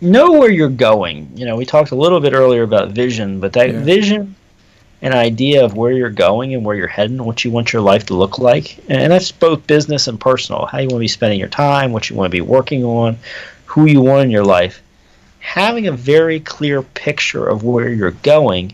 know 0.00 0.32
where 0.32 0.50
you're 0.50 0.68
going. 0.68 1.30
You 1.34 1.46
know, 1.46 1.56
we 1.56 1.64
talked 1.64 1.90
a 1.90 1.96
little 1.96 2.20
bit 2.20 2.34
earlier 2.34 2.62
about 2.62 2.90
vision, 2.90 3.40
but 3.40 3.52
that 3.54 3.70
Yeah. 3.70 3.80
vision 3.80 4.34
and 5.02 5.14
idea 5.14 5.64
of 5.64 5.76
where 5.76 5.92
you're 5.92 6.10
going 6.10 6.54
and 6.54 6.64
where 6.64 6.76
you're 6.76 6.86
heading, 6.86 7.22
what 7.24 7.44
you 7.44 7.50
want 7.50 7.72
your 7.72 7.82
life 7.82 8.06
to 8.06 8.14
look 8.14 8.38
like, 8.38 8.78
and 8.88 9.12
that's 9.12 9.32
both 9.32 9.66
business 9.66 10.06
and 10.08 10.20
personal. 10.20 10.66
How 10.66 10.78
you 10.78 10.88
want 10.88 10.96
to 10.96 11.00
be 11.00 11.08
spending 11.08 11.38
your 11.38 11.48
time, 11.48 11.92
what 11.92 12.08
you 12.08 12.16
want 12.16 12.30
to 12.30 12.36
be 12.36 12.40
working 12.40 12.84
on, 12.84 13.18
who 13.66 13.86
you 13.86 14.00
want 14.00 14.24
in 14.24 14.30
your 14.30 14.44
life. 14.44 14.82
Having 15.40 15.86
a 15.86 15.92
very 15.92 16.40
clear 16.40 16.82
picture 16.82 17.46
of 17.46 17.64
where 17.64 17.88
you're 17.90 18.12
going 18.22 18.72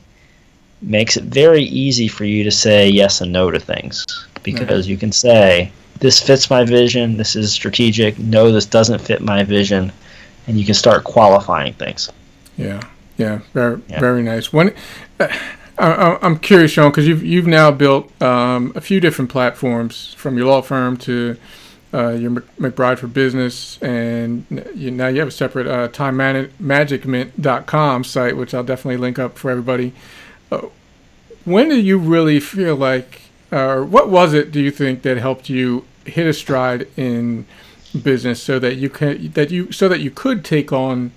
makes 0.82 1.16
it 1.16 1.24
very 1.24 1.64
easy 1.64 2.08
for 2.08 2.24
you 2.24 2.44
to 2.44 2.50
say 2.50 2.88
yes 2.88 3.20
and 3.20 3.32
no 3.32 3.50
to 3.50 3.58
things 3.60 4.06
because 4.42 4.88
you 4.88 4.96
can 4.96 5.12
say 5.12 5.70
this 6.00 6.20
fits 6.20 6.50
my 6.50 6.64
vision, 6.64 7.16
this 7.16 7.36
is 7.36 7.52
strategic, 7.52 8.18
no 8.18 8.50
this 8.52 8.66
doesn't 8.66 9.00
fit 9.00 9.20
my 9.20 9.44
vision 9.44 9.92
and 10.46 10.58
you 10.58 10.64
can 10.64 10.74
start 10.74 11.04
qualifying 11.04 11.74
things. 11.74 12.10
Yeah, 12.56 12.80
yeah, 13.16 13.40
very 13.54 13.80
Yeah. 13.88 14.00
very 14.00 14.22
nice. 14.22 14.52
When 14.52 14.74
uh, 15.20 15.28
I, 15.78 16.18
I'm 16.22 16.38
curious, 16.38 16.72
Shawn, 16.72 16.90
because 16.90 17.06
you've 17.06 17.22
you've 17.22 17.46
now 17.46 17.70
built 17.70 18.10
um, 18.22 18.72
a 18.74 18.80
few 18.80 19.00
different 19.00 19.30
platforms 19.30 20.14
from 20.14 20.36
your 20.36 20.46
law 20.46 20.60
firm 20.62 20.96
to 20.98 21.36
uh, 21.92 22.10
your 22.10 22.30
McBride 22.30 22.98
for 22.98 23.06
Business, 23.06 23.80
and 23.82 24.44
you, 24.74 24.90
now 24.90 25.08
you 25.08 25.18
have 25.20 25.28
a 25.28 25.32
separate 25.32 25.66
uh, 25.66 25.88
time 25.88 26.16
magicmint.com 26.16 28.04
site, 28.04 28.36
which 28.36 28.54
I'll 28.54 28.64
definitely 28.64 28.98
link 28.98 29.18
up 29.18 29.36
for 29.38 29.50
everybody. 29.50 29.92
Uh, 30.52 30.66
when 31.44 31.68
do 31.68 31.80
you 31.80 31.98
really 31.98 32.38
feel 32.40 32.76
like, 32.76 33.22
or 33.50 33.84
what 33.84 34.08
was 34.08 34.34
it? 34.34 34.52
Do 34.52 34.60
you 34.60 34.70
think 34.70 35.02
that 35.02 35.16
helped 35.16 35.48
you 35.48 35.84
hit 36.04 36.26
a 36.26 36.32
stride 36.32 36.88
in 36.96 37.46
business 38.02 38.42
so 38.42 38.58
that 38.58 38.76
you 38.76 38.88
can 38.88 39.30
that 39.32 39.50
you 39.50 39.72
so 39.72 39.88
that 39.88 40.00
you 40.00 40.10
could 40.10 40.44
take 40.44 40.72
on 40.72 41.12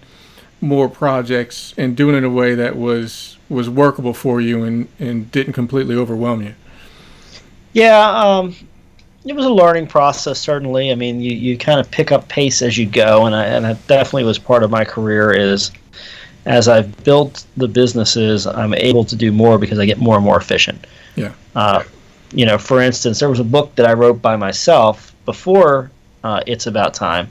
more 0.61 0.89
projects 0.89 1.73
and 1.77 1.95
do 1.95 2.09
it 2.09 2.13
in 2.13 2.23
a 2.23 2.29
way 2.29 2.55
that 2.55 2.75
was 2.75 3.37
was 3.49 3.69
workable 3.69 4.13
for 4.13 4.41
you 4.41 4.63
and 4.63 4.87
and 4.99 5.31
didn't 5.31 5.53
completely 5.53 5.95
overwhelm 5.95 6.41
you. 6.41 6.55
Yeah, 7.73 8.09
um, 8.09 8.55
it 9.25 9.35
was 9.35 9.45
a 9.45 9.53
learning 9.53 9.87
process. 9.87 10.39
Certainly, 10.39 10.91
I 10.91 10.95
mean, 10.95 11.21
you, 11.21 11.35
you 11.35 11.57
kind 11.57 11.79
of 11.79 11.89
pick 11.89 12.11
up 12.11 12.27
pace 12.29 12.61
as 12.61 12.77
you 12.77 12.85
go, 12.85 13.25
and 13.25 13.35
I, 13.35 13.45
and 13.45 13.65
that 13.65 13.85
definitely 13.87 14.25
was 14.25 14.39
part 14.39 14.63
of 14.63 14.71
my 14.71 14.85
career. 14.85 15.31
Is 15.31 15.71
as 16.45 16.67
I've 16.67 17.03
built 17.03 17.45
the 17.57 17.67
businesses, 17.67 18.45
I'm 18.45 18.73
able 18.73 19.05
to 19.05 19.15
do 19.15 19.31
more 19.31 19.57
because 19.57 19.79
I 19.79 19.85
get 19.85 19.97
more 19.97 20.15
and 20.15 20.25
more 20.25 20.37
efficient. 20.37 20.85
Yeah. 21.15 21.33
Uh, 21.55 21.83
you 22.33 22.45
know, 22.45 22.57
for 22.57 22.81
instance, 22.81 23.19
there 23.19 23.29
was 23.29 23.39
a 23.39 23.43
book 23.43 23.75
that 23.75 23.85
I 23.85 23.93
wrote 23.93 24.21
by 24.21 24.35
myself 24.35 25.13
before 25.25 25.91
uh, 26.23 26.41
It's 26.47 26.67
About 26.67 26.93
Time, 26.93 27.29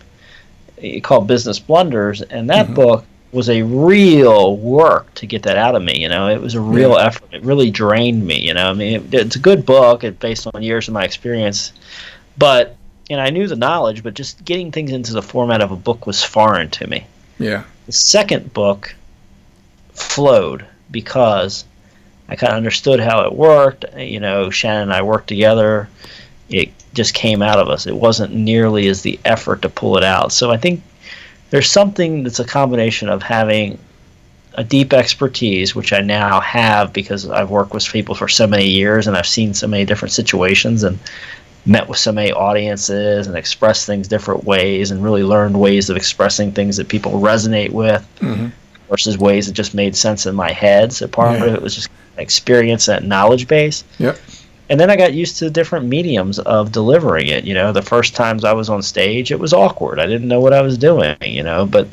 eh, 0.78 1.00
called 1.00 1.26
Business 1.26 1.58
Blunders, 1.58 2.20
and 2.22 2.50
that 2.50 2.68
Mhm. 2.68 2.74
book 2.74 3.04
was 3.32 3.48
a 3.48 3.62
real 3.62 4.56
work 4.58 5.12
to 5.14 5.26
get 5.26 5.42
that 5.44 5.56
out 5.56 5.74
of 5.74 5.82
me. 5.82 5.98
You 5.98 6.10
know, 6.10 6.28
it 6.28 6.38
was 6.40 6.54
a 6.54 6.60
real 6.60 6.98
effort. 6.98 7.28
It 7.32 7.42
really 7.42 7.70
drained 7.70 8.26
me. 8.26 8.38
You 8.38 8.52
know, 8.52 8.68
I 8.68 8.74
mean, 8.74 8.94
it, 8.96 9.14
it's 9.14 9.36
a 9.36 9.38
good 9.38 9.64
book. 9.64 10.04
It 10.04 10.20
based 10.20 10.46
on 10.52 10.62
years 10.62 10.88
of 10.88 10.94
my 10.94 11.04
experience, 11.04 11.72
but 12.36 12.76
and 13.10 13.20
I 13.20 13.30
knew 13.30 13.46
the 13.48 13.56
knowledge, 13.56 14.02
but 14.02 14.14
just 14.14 14.44
getting 14.44 14.70
things 14.70 14.90
into 14.92 15.12
the 15.12 15.22
format 15.22 15.60
of 15.60 15.70
a 15.70 15.76
book 15.76 16.06
was 16.06 16.22
foreign 16.22 16.70
to 16.70 16.86
me. 16.86 17.04
Yeah. 17.38 17.64
The 17.86 17.92
second 17.92 18.52
book 18.54 18.94
flowed 19.94 20.64
because 20.90 21.64
I 22.32 22.36
kind 22.36 22.52
of 22.52 22.56
understood 22.56 22.98
how 22.98 23.26
it 23.26 23.34
worked. 23.34 23.84
You 23.94 24.18
know, 24.18 24.48
Shannon 24.48 24.84
and 24.84 24.92
I 24.94 25.02
worked 25.02 25.28
together. 25.28 25.86
It 26.48 26.70
just 26.94 27.12
came 27.12 27.42
out 27.42 27.58
of 27.58 27.68
us. 27.68 27.86
It 27.86 27.94
wasn't 27.94 28.32
nearly 28.32 28.88
as 28.88 29.02
the 29.02 29.20
effort 29.26 29.60
to 29.62 29.68
pull 29.68 29.98
it 29.98 30.02
out. 30.02 30.32
So 30.32 30.50
I 30.50 30.56
think 30.56 30.82
there's 31.50 31.70
something 31.70 32.22
that's 32.22 32.40
a 32.40 32.46
combination 32.46 33.10
of 33.10 33.22
having 33.22 33.78
a 34.54 34.64
deep 34.64 34.94
expertise, 34.94 35.74
which 35.74 35.92
I 35.92 36.00
now 36.00 36.40
have 36.40 36.94
because 36.94 37.28
I've 37.28 37.50
worked 37.50 37.74
with 37.74 37.86
people 37.86 38.14
for 38.14 38.28
so 38.28 38.46
many 38.46 38.66
years 38.66 39.06
and 39.06 39.14
I've 39.14 39.26
seen 39.26 39.52
so 39.52 39.66
many 39.66 39.84
different 39.84 40.12
situations 40.12 40.84
and 40.84 40.98
met 41.66 41.86
with 41.86 41.98
so 41.98 42.12
many 42.12 42.32
audiences 42.32 43.26
and 43.26 43.36
expressed 43.36 43.84
things 43.84 44.08
different 44.08 44.44
ways 44.44 44.90
and 44.90 45.04
really 45.04 45.22
learned 45.22 45.60
ways 45.60 45.90
of 45.90 45.98
expressing 45.98 46.50
things 46.50 46.78
that 46.78 46.88
people 46.88 47.12
resonate 47.12 47.70
with 47.70 48.04
hmm 48.20 48.48
versus 48.92 49.16
ways 49.16 49.46
that 49.46 49.54
just 49.54 49.72
made 49.72 49.96
sense 49.96 50.26
in 50.26 50.34
my 50.34 50.52
head. 50.52 50.92
So 50.92 51.08
part 51.08 51.38
Yeah. 51.38 51.46
of 51.46 51.54
it 51.54 51.62
was 51.62 51.74
just 51.74 51.88
experience 52.18 52.88
and 52.88 53.08
knowledge 53.08 53.48
base. 53.48 53.84
Yep. 53.98 54.18
And 54.68 54.78
then 54.78 54.90
I 54.90 54.96
got 54.96 55.14
used 55.14 55.38
to 55.38 55.46
the 55.46 55.50
different 55.50 55.86
mediums 55.86 56.38
of 56.40 56.72
delivering 56.72 57.28
it. 57.28 57.44
You 57.44 57.54
know, 57.54 57.72
the 57.72 57.80
first 57.80 58.14
times 58.14 58.44
I 58.44 58.52
was 58.52 58.68
on 58.68 58.82
stage, 58.82 59.32
it 59.32 59.40
was 59.40 59.54
awkward. 59.54 59.98
I 59.98 60.04
didn't 60.06 60.28
know 60.28 60.40
what 60.40 60.52
I 60.52 60.60
was 60.60 60.76
doing, 60.76 61.16
you 61.22 61.42
know, 61.42 61.64
but 61.64 61.88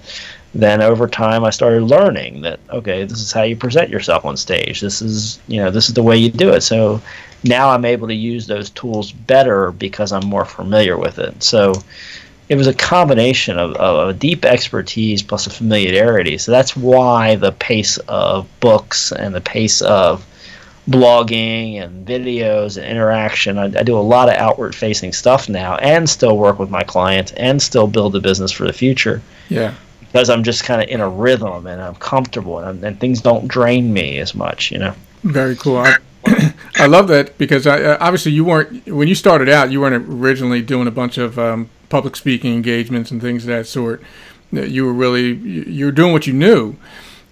then 0.53 0.81
over 0.81 1.07
time 1.07 1.45
I 1.45 1.51
started 1.51 1.83
learning 1.83 2.41
that, 2.41 2.59
okay, 2.69 3.05
this 3.05 3.21
is 3.21 3.31
how 3.31 3.43
you 3.43 3.55
present 3.55 3.89
yourself 3.89 4.25
on 4.25 4.35
stage. 4.35 4.81
This 4.81 5.01
is, 5.01 5.39
you 5.47 5.61
know, 5.61 5.71
this 5.71 5.87
is 5.87 5.93
the 5.93 6.03
way 6.03 6.17
you 6.17 6.29
do 6.29 6.49
it. 6.49 6.61
So 6.61 7.01
now 7.45 7.69
I'm 7.69 7.85
able 7.85 8.09
to 8.09 8.13
use 8.13 8.45
those 8.45 8.69
tools 8.71 9.13
better 9.13 9.71
because 9.71 10.11
I'm 10.11 10.25
more 10.25 10.45
familiar 10.45 10.97
with 10.97 11.17
it. 11.17 11.41
So 11.41 11.81
it 12.49 12.55
was 12.55 12.67
a 12.67 12.73
combination 12.73 13.57
of, 13.59 13.73
of 13.75 14.09
a 14.09 14.13
deep 14.13 14.43
expertise 14.43 15.21
plus 15.21 15.45
a 15.47 15.49
familiarity. 15.51 16.37
So 16.37 16.51
that's 16.51 16.75
why 16.75 17.35
the 17.35 17.51
pace 17.53 17.97
of 18.07 18.47
books 18.59 19.11
and 19.11 19.33
the 19.33 19.41
pace 19.41 19.81
of 19.81 20.25
blogging 20.89 21.81
and 21.81 22.07
videos 22.07 22.77
and 22.77 22.85
interaction. 22.85 23.57
I, 23.57 23.65
I 23.65 23.83
do 23.83 23.97
a 23.97 23.99
lot 24.01 24.29
of 24.29 24.35
outward 24.35 24.73
facing 24.75 25.13
stuff 25.13 25.47
now 25.47 25.75
and 25.77 26.09
still 26.09 26.37
work 26.37 26.57
with 26.59 26.69
my 26.69 26.81
clients 26.83 27.31
and 27.33 27.61
still 27.61 27.87
build 27.87 28.15
a 28.15 28.19
business 28.19 28.51
for 28.51 28.65
the 28.65 28.73
future 28.73 29.21
Yeah. 29.49 29.75
because 29.99 30.29
I'm 30.31 30.43
just 30.43 30.63
kind 30.63 30.81
of 30.81 30.89
in 30.89 31.01
a 31.01 31.07
rhythm 31.09 31.67
and 31.67 31.79
I'm 31.81 31.95
comfortable 31.95 32.59
and, 32.59 32.83
and 32.83 32.99
things 32.99 33.21
don't 33.21 33.47
drain 33.47 33.93
me 33.93 34.17
as 34.17 34.33
much, 34.33 34.71
you 34.71 34.79
know. 34.79 34.95
Very 35.23 35.55
cool. 35.55 35.77
I, 35.77 35.95
I 36.77 36.87
love 36.87 37.07
that 37.09 37.37
because 37.37 37.67
I, 37.67 37.81
uh, 37.83 37.97
obviously 37.99 38.31
you 38.31 38.43
weren't 38.45 38.87
when 38.87 39.07
you 39.07 39.15
started 39.15 39.49
out. 39.49 39.69
You 39.71 39.81
weren't 39.81 40.07
originally 40.09 40.63
doing 40.63 40.87
a 40.87 40.91
bunch 40.91 41.19
of 41.19 41.37
um, 41.37 41.69
public 41.89 42.15
speaking 42.15 42.53
engagements 42.53 43.11
and 43.11 43.21
things 43.21 43.43
of 43.43 43.47
that 43.47 43.67
sort. 43.67 44.01
You 44.51 44.85
were 44.85 44.93
really 44.93 45.33
you 45.33 45.85
were 45.85 45.91
doing 45.91 46.11
what 46.13 46.25
you 46.25 46.33
knew, 46.33 46.75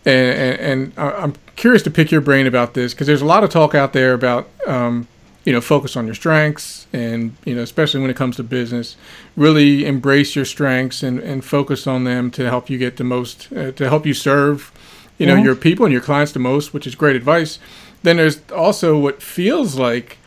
and 0.05 0.59
and, 0.59 0.59
and 0.59 0.93
I'm 0.97 1.33
curious 1.55 1.81
to 1.83 1.91
pick 1.91 2.11
your 2.11 2.21
brain 2.21 2.45
about 2.45 2.73
this 2.73 2.93
because 2.93 3.07
there's 3.07 3.21
a 3.21 3.25
lot 3.25 3.43
of 3.43 3.49
talk 3.49 3.73
out 3.73 3.93
there 3.93 4.13
about 4.13 4.49
um, 4.67 5.07
you 5.45 5.53
know 5.53 5.61
focus 5.61 5.95
on 5.95 6.05
your 6.05 6.13
strengths 6.13 6.87
and 6.93 7.35
you 7.45 7.55
know 7.55 7.63
especially 7.63 8.01
when 8.01 8.09
it 8.09 8.15
comes 8.15 8.35
to 8.35 8.43
business, 8.43 8.95
really 9.35 9.85
embrace 9.85 10.35
your 10.35 10.45
strengths 10.45 11.01
and 11.01 11.19
and 11.19 11.43
focus 11.43 11.87
on 11.87 12.03
them 12.03 12.29
to 12.31 12.49
help 12.49 12.69
you 12.69 12.77
get 12.77 12.97
the 12.97 13.03
most 13.03 13.51
uh, 13.53 13.71
to 13.71 13.89
help 13.89 14.05
you 14.05 14.13
serve 14.13 14.71
you 15.17 15.25
know 15.25 15.35
your 15.35 15.55
people 15.55 15.85
and 15.85 15.91
your 15.91 16.01
clients 16.01 16.31
the 16.31 16.39
most, 16.39 16.73
which 16.73 16.85
is 16.85 16.95
great 16.95 17.15
advice. 17.15 17.59
Then 18.03 18.17
there's 18.17 18.39
also 18.51 18.97
what 18.97 19.21
feels 19.21 19.75
like 19.75 20.17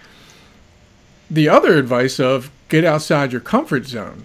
the 1.31 1.49
other 1.49 1.79
advice 1.79 2.19
of 2.19 2.51
get 2.71 2.85
outside 2.85 3.33
your 3.33 3.43
comfort 3.43 3.85
zone, 3.87 4.25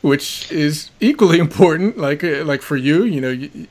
which 0.00 0.50
is 0.50 0.90
equally 1.00 1.38
important. 1.46 1.96
Like 1.98 2.24
uh, 2.24 2.44
like 2.44 2.62
for 2.62 2.76
you, 2.76 3.04
you 3.04 3.20
know, 3.20 3.30
you, 3.30 3.68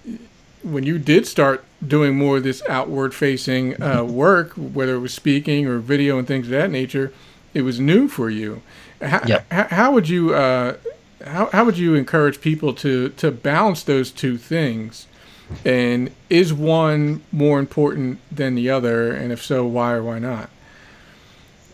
when 0.63 0.83
you 0.85 0.97
did 0.99 1.27
start 1.27 1.65
doing 1.85 2.15
more 2.15 2.37
of 2.37 2.43
this 2.43 2.61
outward 2.69 3.13
facing 3.13 3.81
uh, 3.81 4.03
work, 4.03 4.53
whether 4.53 4.95
it 4.95 4.99
was 4.99 5.13
speaking 5.13 5.65
or 5.67 5.79
video 5.79 6.17
and 6.19 6.27
things 6.27 6.45
of 6.47 6.51
that 6.51 6.71
nature, 6.71 7.11
it 7.53 7.63
was 7.63 7.79
new 7.79 8.07
for 8.07 8.29
you. 8.29 8.61
How, 9.01 9.21
Yep. 9.25 9.51
how, 9.51 9.67
how 9.69 9.91
would 9.91 10.07
you 10.07 10.33
uh, 10.35 10.77
how, 11.25 11.47
how 11.47 11.65
would 11.65 11.77
you 11.77 11.95
encourage 11.95 12.39
people 12.41 12.73
to 12.75 13.09
to 13.09 13.31
balance 13.31 13.83
those 13.83 14.11
two 14.11 14.37
things? 14.37 15.07
And 15.65 16.11
is 16.29 16.53
one 16.53 17.23
more 17.31 17.59
important 17.59 18.19
than 18.33 18.55
the 18.55 18.69
other? 18.69 19.11
And 19.11 19.33
if 19.33 19.43
so, 19.43 19.65
why 19.65 19.91
or 19.93 20.03
why 20.03 20.17
not? 20.19 20.49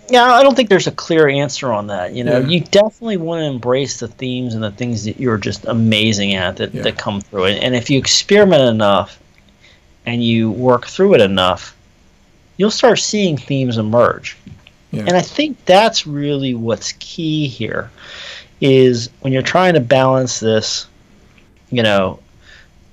Yeah, 0.09 0.23
I 0.23 0.41
don't 0.41 0.55
think 0.55 0.69
there's 0.69 0.87
a 0.87 0.91
clear 0.91 1.27
answer 1.27 1.71
on 1.73 1.87
that. 1.87 2.13
You 2.13 2.23
know, 2.23 2.39
Yeah. 2.39 2.47
you 2.47 2.59
definitely 2.61 3.17
want 3.17 3.41
to 3.41 3.45
embrace 3.45 3.99
the 3.99 4.07
themes 4.07 4.53
and 4.53 4.63
the 4.63 4.71
things 4.71 5.03
that 5.03 5.19
you're 5.19 5.37
just 5.37 5.65
amazing 5.65 6.33
at 6.35 6.57
that, 6.57 6.73
Yeah. 6.73 6.83
that 6.83 6.97
come 6.97 7.19
through. 7.21 7.45
And 7.47 7.75
if 7.75 7.89
you 7.89 7.97
experiment 7.99 8.61
enough 8.61 9.19
and 10.05 10.23
you 10.23 10.51
work 10.51 10.87
through 10.87 11.15
it 11.15 11.21
enough, 11.21 11.75
you'll 12.55 12.71
start 12.71 12.99
seeing 12.99 13.37
themes 13.37 13.77
emerge. 13.77 14.37
Yeah. 14.91 15.03
And 15.07 15.17
I 15.17 15.21
think 15.21 15.57
that's 15.65 16.07
really 16.07 16.53
what's 16.53 16.93
key 16.99 17.47
here 17.47 17.89
is 18.61 19.09
when 19.19 19.33
you're 19.33 19.41
trying 19.41 19.73
to 19.73 19.79
balance 19.81 20.39
this, 20.39 20.87
you 21.69 21.83
know, 21.83 22.19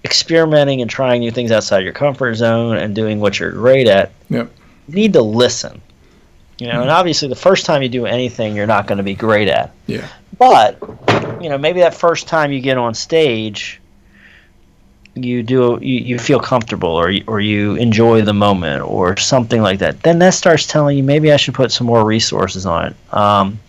experimenting 0.04 0.82
and 0.82 0.90
trying 0.90 1.20
new 1.20 1.30
things 1.30 1.50
outside 1.52 1.84
your 1.84 1.92
comfort 1.94 2.34
zone 2.34 2.76
and 2.76 2.94
doing 2.94 3.20
what 3.20 3.38
you're 3.38 3.52
great 3.52 3.86
at, 3.86 4.10
Yep. 4.28 4.50
you 4.88 4.94
need 4.94 5.12
to 5.14 5.22
listen. 5.22 5.80
You 6.58 6.68
know, 6.68 6.82
and 6.82 6.90
obviously 6.90 7.28
the 7.28 7.34
first 7.34 7.66
time 7.66 7.82
you 7.82 7.88
do 7.88 8.06
anything 8.06 8.54
you're 8.54 8.66
not 8.66 8.86
going 8.86 8.98
to 8.98 9.04
be 9.04 9.14
great 9.14 9.48
at. 9.48 9.72
Yeah. 9.86 10.08
But, 10.38 10.78
you 11.42 11.48
know, 11.48 11.58
maybe 11.58 11.80
that 11.80 11.94
first 11.94 12.28
time 12.28 12.52
you 12.52 12.60
get 12.60 12.78
on 12.78 12.94
stage, 12.94 13.80
you 15.14 15.42
do 15.42 15.78
you, 15.80 16.00
you 16.00 16.18
feel 16.18 16.40
comfortable 16.40 16.90
or 16.90 17.10
you, 17.10 17.24
or 17.26 17.40
you 17.40 17.76
enjoy 17.76 18.22
the 18.22 18.32
moment 18.32 18.82
or 18.82 19.16
something 19.16 19.62
like 19.62 19.78
that. 19.78 20.02
Then 20.02 20.18
that 20.20 20.34
starts 20.34 20.66
telling 20.66 20.96
you 20.96 21.04
maybe 21.04 21.32
I 21.32 21.36
should 21.36 21.54
put 21.54 21.72
some 21.72 21.86
more 21.86 22.04
resources 22.04 22.66
on 22.66 22.86
it. 22.86 23.14
Um, 23.14 23.60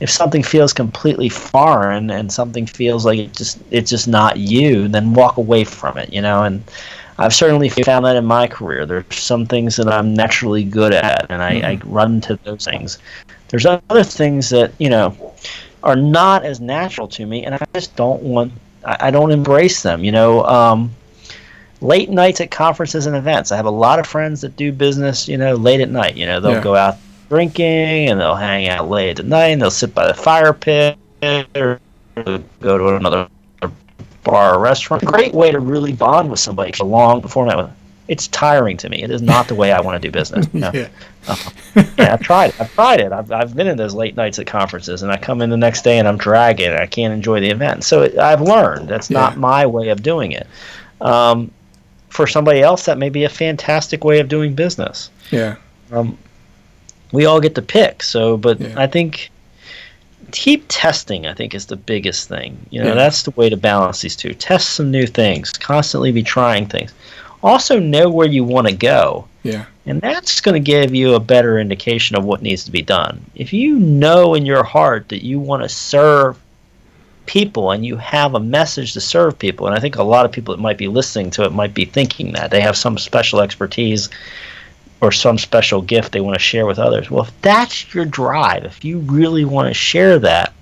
if 0.00 0.10
something 0.10 0.42
feels 0.42 0.72
completely 0.72 1.28
foreign 1.28 2.10
and 2.10 2.30
something 2.30 2.66
feels 2.66 3.06
like 3.06 3.18
it 3.18 3.32
just 3.32 3.58
it's 3.70 3.90
just 3.90 4.08
not 4.08 4.36
you, 4.36 4.88
then 4.88 5.14
walk 5.14 5.36
away 5.38 5.64
from 5.64 5.96
it. 5.98 6.12
You 6.12 6.22
know, 6.22 6.44
and 6.44 6.62
I've 7.18 7.34
certainly 7.34 7.68
found 7.68 8.04
that 8.04 8.16
in 8.16 8.24
my 8.24 8.46
career. 8.46 8.84
There's 8.84 9.04
some 9.10 9.46
things 9.46 9.76
that 9.76 9.88
I'm 9.88 10.12
naturally 10.14 10.64
good 10.64 10.92
at, 10.92 11.26
and 11.30 11.42
I, 11.42 11.72
I 11.72 11.80
run 11.84 12.20
to 12.22 12.36
those 12.44 12.64
things. 12.64 12.98
There's 13.48 13.64
other 13.66 14.02
things 14.02 14.50
that 14.50 14.72
you 14.78 14.90
know 14.90 15.34
are 15.82 15.96
not 15.96 16.44
as 16.44 16.60
natural 16.60 17.08
to 17.08 17.26
me, 17.26 17.44
and 17.44 17.54
I 17.54 17.58
just 17.74 17.96
don't 17.96 18.22
want. 18.22 18.52
I, 18.84 18.96
I 19.00 19.10
don't 19.10 19.30
embrace 19.30 19.82
them. 19.82 20.04
You 20.04 20.12
know, 20.12 20.44
um, 20.44 20.90
late 21.80 22.10
nights 22.10 22.40
at 22.40 22.50
conferences 22.50 23.06
and 23.06 23.16
events. 23.16 23.50
I 23.52 23.56
have 23.56 23.66
a 23.66 23.70
lot 23.70 23.98
of 23.98 24.06
friends 24.06 24.40
that 24.42 24.56
do 24.56 24.72
business. 24.72 25.26
You 25.28 25.38
know, 25.38 25.54
late 25.54 25.80
at 25.80 25.88
night. 25.90 26.16
You 26.16 26.26
know, 26.26 26.40
they'll 26.40 26.52
Yeah. 26.54 26.62
go 26.62 26.76
out 26.76 26.96
drinking 27.28 28.08
and 28.08 28.20
they'll 28.20 28.36
hang 28.36 28.68
out 28.68 28.88
late 28.88 29.18
at 29.18 29.26
night 29.26 29.48
and 29.48 29.60
they'll 29.62 29.70
sit 29.70 29.94
by 29.94 30.06
the 30.06 30.14
fire 30.14 30.52
pit 30.52 30.96
or 31.56 31.80
go 32.60 32.78
to 32.78 32.96
another 32.96 33.28
bar 34.26 34.54
or 34.54 34.58
restaurant. 34.60 35.04
Great 35.04 35.32
way 35.32 35.50
to 35.50 35.58
really 35.60 35.92
bond 35.92 36.30
with 36.30 36.40
somebody 36.40 36.72
for 36.72 36.84
long 36.84 37.20
before 37.22 37.46
night. 37.46 37.56
with- 37.56 37.70
It's 38.08 38.28
tiring 38.28 38.76
to 38.78 38.88
me. 38.90 39.02
It 39.02 39.10
is 39.10 39.22
not 39.22 39.48
the 39.48 39.54
way 39.54 39.72
I 39.72 39.80
want 39.80 40.00
to 40.02 40.06
do 40.08 40.12
business. 40.12 40.46
you 40.52 40.60
know? 40.60 40.70
Yeah. 40.74 40.88
yeah, 41.98 42.12
I've 42.14 42.20
tried 42.20 42.50
it. 42.50 42.60
I've 42.60 42.72
tried 42.74 43.00
it. 43.00 43.12
I've, 43.12 43.32
I've 43.32 43.54
been 43.56 43.66
in 43.66 43.76
those 43.76 43.94
late 43.94 44.14
nights 44.16 44.38
at 44.38 44.46
conferences, 44.46 45.02
and 45.02 45.10
I 45.10 45.16
come 45.16 45.40
in 45.42 45.50
the 45.50 45.56
next 45.56 45.82
day 45.82 45.98
and 45.98 46.06
I'm 46.06 46.18
dragging. 46.18 46.68
And 46.70 46.78
I 46.80 46.86
can't 46.86 47.12
enjoy 47.14 47.40
the 47.40 47.50
event. 47.50 47.82
So 47.84 48.02
it, 48.02 48.18
I've 48.18 48.40
learned 48.42 48.88
that's 48.88 49.10
not 49.10 49.32
Yeah. 49.32 49.38
my 49.38 49.66
way 49.66 49.88
of 49.88 50.02
doing 50.02 50.32
it. 50.32 50.46
Um, 51.00 51.50
for 52.10 52.26
somebody 52.26 52.62
else, 52.62 52.84
that 52.86 52.96
may 52.98 53.08
be 53.10 53.24
a 53.24 53.28
fantastic 53.28 54.04
way 54.04 54.20
of 54.20 54.28
doing 54.28 54.54
business. 54.54 55.10
Yeah. 55.30 55.56
Um, 55.92 56.16
we 57.12 57.26
all 57.26 57.40
get 57.40 57.54
to 57.56 57.62
pick. 57.62 58.02
So, 58.02 58.36
but 58.36 58.60
Yeah. 58.60 58.74
I 58.76 58.86
think 58.86 59.30
keep 60.32 60.64
testing. 60.68 61.26
I 61.26 61.34
think 61.34 61.54
is 61.54 61.66
the 61.66 61.76
biggest 61.76 62.28
thing. 62.28 62.58
You 62.70 62.82
know, 62.82 62.88
Yeah. 62.88 62.94
that's 62.94 63.22
the 63.22 63.30
way 63.32 63.48
to 63.48 63.56
balance 63.56 64.00
these 64.00 64.16
two. 64.16 64.34
Test 64.34 64.70
some 64.70 64.90
new 64.90 65.06
things. 65.06 65.52
Constantly 65.52 66.12
be 66.12 66.22
trying 66.22 66.66
things. 66.66 66.92
Also, 67.42 67.78
know 67.78 68.08
where 68.10 68.26
you 68.26 68.44
want 68.44 68.66
to 68.66 68.72
go. 68.74 69.26
Yeah. 69.42 69.66
And 69.86 70.00
that's 70.00 70.40
going 70.40 70.54
to 70.54 70.60
give 70.72 70.94
you 70.94 71.14
a 71.14 71.20
better 71.20 71.60
indication 71.60 72.16
of 72.16 72.24
what 72.24 72.42
needs 72.42 72.64
to 72.64 72.72
be 72.72 72.82
done. 72.82 73.24
If 73.36 73.52
you 73.52 73.78
know 73.78 74.34
in 74.34 74.44
your 74.44 74.64
heart 74.64 75.08
that 75.10 75.24
you 75.24 75.38
want 75.38 75.62
to 75.62 75.68
serve 75.68 76.36
people 77.26 77.70
and 77.72 77.84
you 77.84 77.96
have 77.96 78.34
a 78.34 78.40
message 78.40 78.92
to 78.94 79.00
serve 79.00 79.38
people, 79.38 79.66
and 79.66 79.76
I 79.76 79.80
think 79.80 79.96
a 79.96 80.02
lot 80.02 80.24
of 80.24 80.32
people 80.32 80.54
that 80.56 80.62
might 80.62 80.78
be 80.78 80.88
listening 80.88 81.30
to 81.32 81.44
it 81.44 81.52
might 81.52 81.74
be 81.74 81.84
thinking 81.84 82.32
that 82.32 82.50
they 82.50 82.60
have 82.60 82.76
some 82.76 82.98
special 82.98 83.40
expertise 83.40 84.08
or 85.00 85.12
some 85.12 85.36
special 85.38 85.82
gift 85.82 86.12
they 86.12 86.20
want 86.20 86.34
to 86.34 86.40
share 86.42 86.66
with 86.66 86.78
others. 86.78 87.10
Well, 87.10 87.24
if 87.24 87.42
that's 87.42 87.92
your 87.94 88.04
drive, 88.04 88.64
if 88.64 88.84
you 88.84 88.98
really 89.00 89.44
want 89.44 89.68
to 89.68 89.74
share 89.74 90.18
that, 90.20 90.52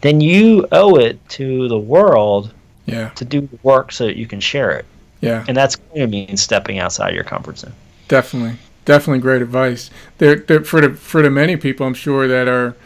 then 0.00 0.20
you 0.20 0.66
owe 0.72 0.96
it 0.96 1.18
to 1.30 1.68
the 1.68 1.78
world 1.78 2.52
Yeah. 2.86 3.10
to 3.10 3.24
do 3.24 3.42
the 3.42 3.58
work 3.62 3.92
so 3.92 4.06
that 4.06 4.16
you 4.16 4.26
can 4.26 4.40
share 4.40 4.70
it. 4.70 4.86
Yeah. 5.20 5.44
And 5.48 5.56
that's 5.56 5.76
going 5.76 6.00
to 6.00 6.06
mean 6.06 6.36
stepping 6.36 6.78
outside 6.78 7.14
your 7.14 7.24
comfort 7.24 7.58
zone. 7.58 7.72
Definitely, 8.06 8.56
definitely 8.84 9.18
great 9.20 9.42
advice. 9.42 9.90
There, 10.18 10.36
there 10.36 10.64
for 10.64 10.80
the 10.80 10.90
for 10.94 11.20
the 11.20 11.28
many 11.30 11.56
people, 11.56 11.86
I'm 11.86 11.94
sure 11.94 12.26
that 12.28 12.48
are 12.48 12.76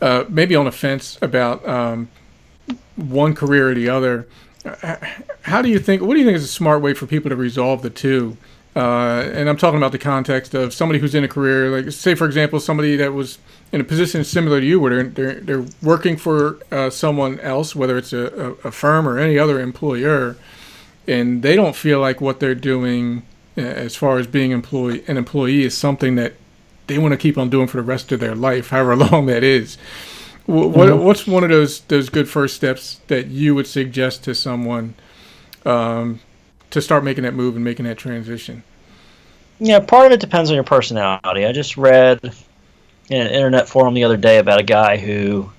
uh, 0.00 0.24
maybe 0.28 0.56
on 0.56 0.64
the 0.64 0.72
fence 0.72 1.18
about 1.22 1.66
um, 1.68 2.08
one 2.96 3.34
career 3.34 3.70
or 3.70 3.74
the 3.74 3.88
other. 3.90 4.26
How 5.42 5.62
do 5.62 5.68
you 5.68 5.78
think? 5.78 6.02
What 6.02 6.14
do 6.14 6.20
you 6.20 6.26
think 6.26 6.36
is 6.36 6.44
a 6.44 6.48
smart 6.48 6.80
way 6.82 6.94
for 6.94 7.06
people 7.06 7.28
to 7.28 7.36
resolve 7.36 7.82
the 7.82 7.90
two? 7.90 8.36
Uh, 8.76 9.28
and 9.34 9.48
I'm 9.48 9.56
talking 9.56 9.78
about 9.78 9.90
the 9.90 9.98
context 9.98 10.54
of 10.54 10.72
somebody 10.72 11.00
who's 11.00 11.14
in 11.14 11.24
a 11.24 11.28
career, 11.28 11.70
like 11.70 11.90
say 11.92 12.14
for 12.14 12.24
example, 12.26 12.60
somebody 12.60 12.94
that 12.96 13.12
was 13.12 13.38
in 13.72 13.80
a 13.80 13.84
position 13.84 14.22
similar 14.22 14.60
to 14.60 14.66
you, 14.66 14.78
where 14.78 15.02
they're 15.02 15.10
they're, 15.34 15.40
they're 15.40 15.66
working 15.82 16.16
for 16.16 16.58
uh, 16.70 16.88
someone 16.88 17.40
else, 17.40 17.74
whether 17.74 17.98
it's 17.98 18.12
a, 18.12 18.26
a, 18.64 18.70
firm 18.70 19.08
or 19.08 19.18
any 19.18 19.38
other 19.38 19.60
employer, 19.60 20.36
and 21.08 21.42
they 21.42 21.56
don't 21.56 21.74
feel 21.74 21.98
like 22.00 22.20
what 22.20 22.38
they're 22.38 22.54
doing 22.54 23.22
uh, 23.58 23.62
as 23.62 23.96
far 23.96 24.18
as 24.18 24.28
being 24.28 24.52
employee 24.52 25.02
an 25.08 25.16
employee 25.16 25.64
is 25.64 25.76
something 25.76 26.14
that 26.14 26.34
they 26.86 26.98
want 26.98 27.10
to 27.12 27.18
keep 27.18 27.36
on 27.36 27.50
doing 27.50 27.66
for 27.66 27.76
the 27.78 27.82
rest 27.82 28.12
of 28.12 28.20
their 28.20 28.36
life, 28.36 28.68
however 28.70 28.94
long 28.94 29.26
that 29.26 29.42
is. 29.42 29.76
Wh- 30.46 30.70
What, 30.70 30.96
What's 30.96 31.26
one 31.26 31.42
of 31.42 31.50
those 31.50 31.80
those 31.82 32.08
good 32.08 32.28
first 32.28 32.54
steps 32.54 33.00
that 33.08 33.26
you 33.26 33.56
would 33.56 33.66
suggest 33.66 34.22
to 34.24 34.34
someone 34.34 34.94
um, 35.66 36.20
to 36.70 36.80
start 36.82 37.04
making 37.04 37.24
that 37.24 37.34
move 37.34 37.56
and 37.56 37.64
making 37.64 37.86
that 37.86 37.98
transition? 37.98 38.62
Yeah, 39.58 39.80
part 39.80 40.06
of 40.06 40.12
it 40.12 40.20
depends 40.20 40.50
on 40.50 40.54
your 40.54 40.64
personality. 40.64 41.44
I 41.44 41.52
just 41.52 41.76
read 41.76 42.18
in 43.10 43.20
an 43.20 43.28
internet 43.32 43.68
forum 43.68 43.94
the 43.94 44.04
other 44.04 44.16
day 44.16 44.38
about 44.38 44.58
a 44.58 44.62
guy 44.62 44.96
who, 44.96 45.50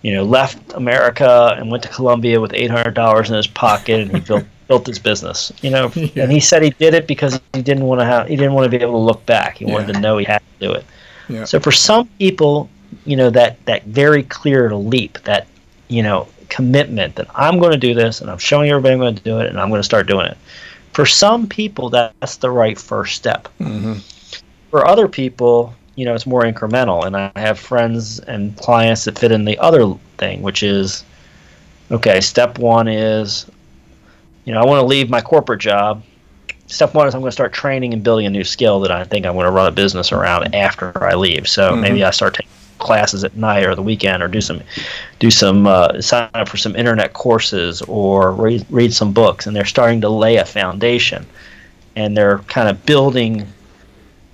you 0.00 0.14
know, 0.14 0.24
left 0.24 0.72
America 0.74 1.54
and 1.58 1.70
went 1.70 1.82
to 1.82 1.88
Colombia 1.90 2.40
with 2.40 2.52
eight 2.54 2.70
hundred 2.70 2.94
dollars 2.94 3.28
in 3.30 3.36
his 3.36 3.46
pocket, 3.46 4.00
and 4.00 4.10
he 4.10 4.20
built 4.26 4.44
built 4.68 4.86
his 4.86 4.98
business. 4.98 5.52
You 5.60 5.70
know, 5.70 5.92
Yeah. 5.94 6.22
and 6.22 6.32
he 6.32 6.40
said 6.40 6.62
he 6.62 6.70
did 6.70 6.94
it 6.94 7.06
because 7.06 7.38
he 7.52 7.60
didn't 7.62 7.84
want 7.84 8.00
to 8.00 8.06
have 8.06 8.28
he 8.28 8.36
didn't 8.36 8.54
want 8.54 8.70
to 8.70 8.76
be 8.78 8.82
able 8.82 8.92
to 8.94 8.98
look 9.04 9.26
back. 9.26 9.58
He 9.58 9.66
wanted 9.66 9.92
to 9.92 10.00
know 10.00 10.16
he 10.16 10.24
had 10.24 10.38
to 10.60 10.66
do 10.66 10.72
it. 10.72 10.84
Yeah. 11.28 11.44
So 11.44 11.60
for 11.60 11.72
some 11.72 12.08
people, 12.18 12.70
you 13.04 13.16
know, 13.16 13.28
that 13.30 13.62
that 13.66 13.84
very 13.84 14.22
clear 14.22 14.74
leap, 14.74 15.18
that 15.24 15.46
you 15.88 16.02
know, 16.02 16.28
commitment 16.52 17.16
that 17.16 17.28
I'm 17.34 17.58
going 17.58 17.72
to 17.72 17.78
do 17.78 17.94
this, 17.94 18.20
and 18.20 18.30
I'm 18.30 18.36
showing 18.38 18.68
everybody 18.68 18.92
I'm 18.92 19.00
going 19.00 19.14
to 19.14 19.22
do 19.22 19.40
it, 19.40 19.46
and 19.46 19.58
I'm 19.58 19.70
going 19.70 19.78
to 19.78 19.84
start 19.84 20.06
doing 20.06 20.26
it. 20.26 20.36
For 20.92 21.06
some 21.06 21.46
people, 21.46 21.88
that's 21.88 22.36
the 22.36 22.50
right 22.50 22.78
first 22.78 23.16
step 23.16 23.48
Mm-hmm. 23.58 23.94
for 24.70 24.86
other 24.86 25.08
people, 25.08 25.74
you 25.96 26.04
know, 26.04 26.14
it's 26.14 26.26
more 26.26 26.42
incremental. 26.42 27.06
And 27.06 27.16
I 27.16 27.32
have 27.36 27.58
friends 27.58 28.20
and 28.20 28.54
clients 28.58 29.04
that 29.04 29.18
fit 29.18 29.32
in 29.32 29.46
the 29.46 29.58
other 29.58 29.94
thing, 30.18 30.42
which 30.42 30.62
is 30.62 31.04
okay, 31.90 32.20
step 32.20 32.58
one 32.58 32.86
is, 32.88 33.46
you 34.44 34.52
know, 34.52 34.60
I 34.60 34.66
want 34.66 34.80
to 34.80 34.86
leave 34.86 35.08
my 35.08 35.22
corporate 35.22 35.60
job. 35.60 36.02
Step 36.66 36.94
one 36.94 37.06
is 37.06 37.14
I'm 37.14 37.20
going 37.20 37.28
to 37.28 37.32
start 37.40 37.52
training 37.52 37.94
and 37.94 38.02
building 38.02 38.26
a 38.26 38.30
new 38.30 38.44
skill 38.44 38.80
that 38.80 38.90
I 38.90 39.04
think 39.04 39.24
I'm 39.24 39.34
going 39.34 39.46
to 39.46 39.50
run 39.50 39.68
a 39.68 39.72
business 39.72 40.12
around 40.12 40.54
after 40.54 41.02
I 41.02 41.14
leave. 41.14 41.48
So 41.48 41.74
maybe 41.76 42.04
I 42.04 42.10
start 42.10 42.34
taking 42.34 42.51
classes 42.82 43.24
at 43.24 43.36
night 43.36 43.64
or 43.64 43.74
the 43.74 43.82
weekend 43.82 44.22
or 44.22 44.28
do 44.28 44.40
some 44.40 44.60
do 45.18 45.30
some 45.30 45.66
uh, 45.66 46.00
sign 46.00 46.28
up 46.34 46.48
for 46.48 46.56
some 46.58 46.76
internet 46.76 47.12
courses 47.12 47.80
or 47.82 48.32
read, 48.32 48.66
read 48.70 48.92
some 48.92 49.12
books. 49.12 49.46
And 49.46 49.54
they're 49.56 49.64
starting 49.64 50.00
to 50.02 50.08
lay 50.08 50.36
a 50.36 50.44
foundation 50.44 51.24
and 51.96 52.16
they're 52.16 52.38
kind 52.40 52.68
of 52.68 52.84
building 52.84 53.46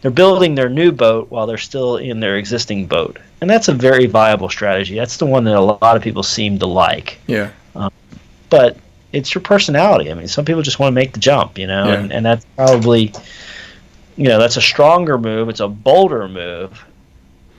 they're 0.01 0.11
building 0.12 0.55
their 0.55 0.68
new 0.68 0.92
boat 0.92 1.28
while 1.30 1.46
they're 1.46 1.59
still 1.59 1.96
in 1.96 2.20
their 2.20 2.36
existing 2.36 2.86
boat. 2.86 3.18
And 3.40 3.51
that's 3.51 3.66
a 3.68 3.74
very 3.74 4.07
viable 4.07 4.49
strategy. 4.49 4.94
That's 4.94 5.16
the 5.16 5.26
one 5.26 5.42
that 5.44 5.57
a 5.57 5.61
lot 5.61 5.96
of 5.96 6.03
people 6.03 6.22
seem 6.22 6.59
to 6.61 6.66
like. 6.66 7.18
Yeah. 7.26 7.51
but 8.49 8.76
it's 9.12 9.34
your 9.34 9.42
personality. 9.42 10.11
I 10.11 10.14
mean 10.14 10.28
some 10.28 10.44
people 10.44 10.62
just 10.62 10.78
want 10.78 10.92
to 10.92 10.94
make 10.94 11.12
the 11.12 11.20
jump 11.20 11.59
you 11.59 11.66
know 11.66 11.86
Yeah. 11.86 11.94
and, 11.94 12.12
and 12.12 12.24
that's 12.26 12.44
probably 12.57 13.12
you 14.16 14.28
know 14.28 14.38
that's 14.38 14.57
a 14.57 14.62
stronger 14.62 15.18
move. 15.18 15.49
It's 15.49 15.61
a 15.61 15.68
bolder 15.68 16.28
move 16.28 16.84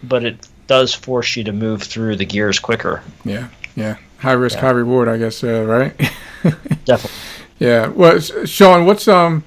but 0.03 0.23
it 0.23 0.47
does 0.69 0.93
force 0.95 1.35
you 1.35 1.43
to 1.43 1.51
move 1.51 1.83
through 1.83 2.15
the 2.15 2.25
gears 2.25 2.59
quicker 2.59 3.01
Yeah. 3.25 3.47
Yeah. 3.75 3.97
High 4.19 4.33
risk, 4.33 4.55
Yeah. 4.55 4.61
high 4.61 4.71
reward, 4.71 5.07
I 5.09 5.17
guess. 5.17 5.43
Uh, 5.43 5.63
right. 5.65 5.93
definitely 6.85 7.17
Yeah. 7.59 7.87
Well, 7.87 8.19
Shawn, 8.45 8.85
what's 8.85 9.07
um, 9.07 9.43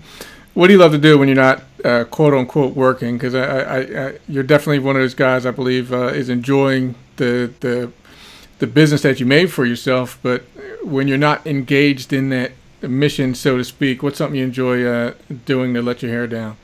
what 0.54 0.66
do 0.66 0.74
you 0.74 0.78
love 0.78 0.92
to 0.92 0.98
do 0.98 1.16
when 1.18 1.28
you're 1.28 1.44
not 1.50 1.62
uh, 1.84 2.04
quote 2.04 2.34
unquote 2.34 2.74
working? 2.76 3.16
Because 3.16 3.34
I, 3.34 3.44
I, 3.44 3.78
I, 4.08 4.18
you're 4.28 4.42
definitely 4.42 4.80
one 4.80 4.96
of 4.96 5.02
those 5.02 5.14
guys 5.14 5.46
I 5.46 5.50
believe 5.50 5.92
uh, 5.92 6.08
is 6.08 6.28
enjoying 6.28 6.94
the 7.16 7.52
the 7.60 7.90
the 8.58 8.66
business 8.66 9.02
that 9.02 9.18
you 9.20 9.26
made 9.26 9.50
for 9.50 9.64
yourself. 9.64 10.18
But 10.22 10.42
when 10.82 11.08
you're 11.08 11.18
not 11.30 11.46
engaged 11.46 12.12
in 12.12 12.28
that 12.30 12.52
mission, 12.82 13.34
so 13.34 13.56
to 13.56 13.64
speak, 13.64 14.02
what's 14.02 14.18
something 14.18 14.38
you 14.38 14.44
enjoy 14.44 14.84
uh, 14.84 15.14
doing 15.46 15.72
to 15.74 15.80
let 15.82 16.02
your 16.02 16.10
hair 16.12 16.26
down? 16.26 16.56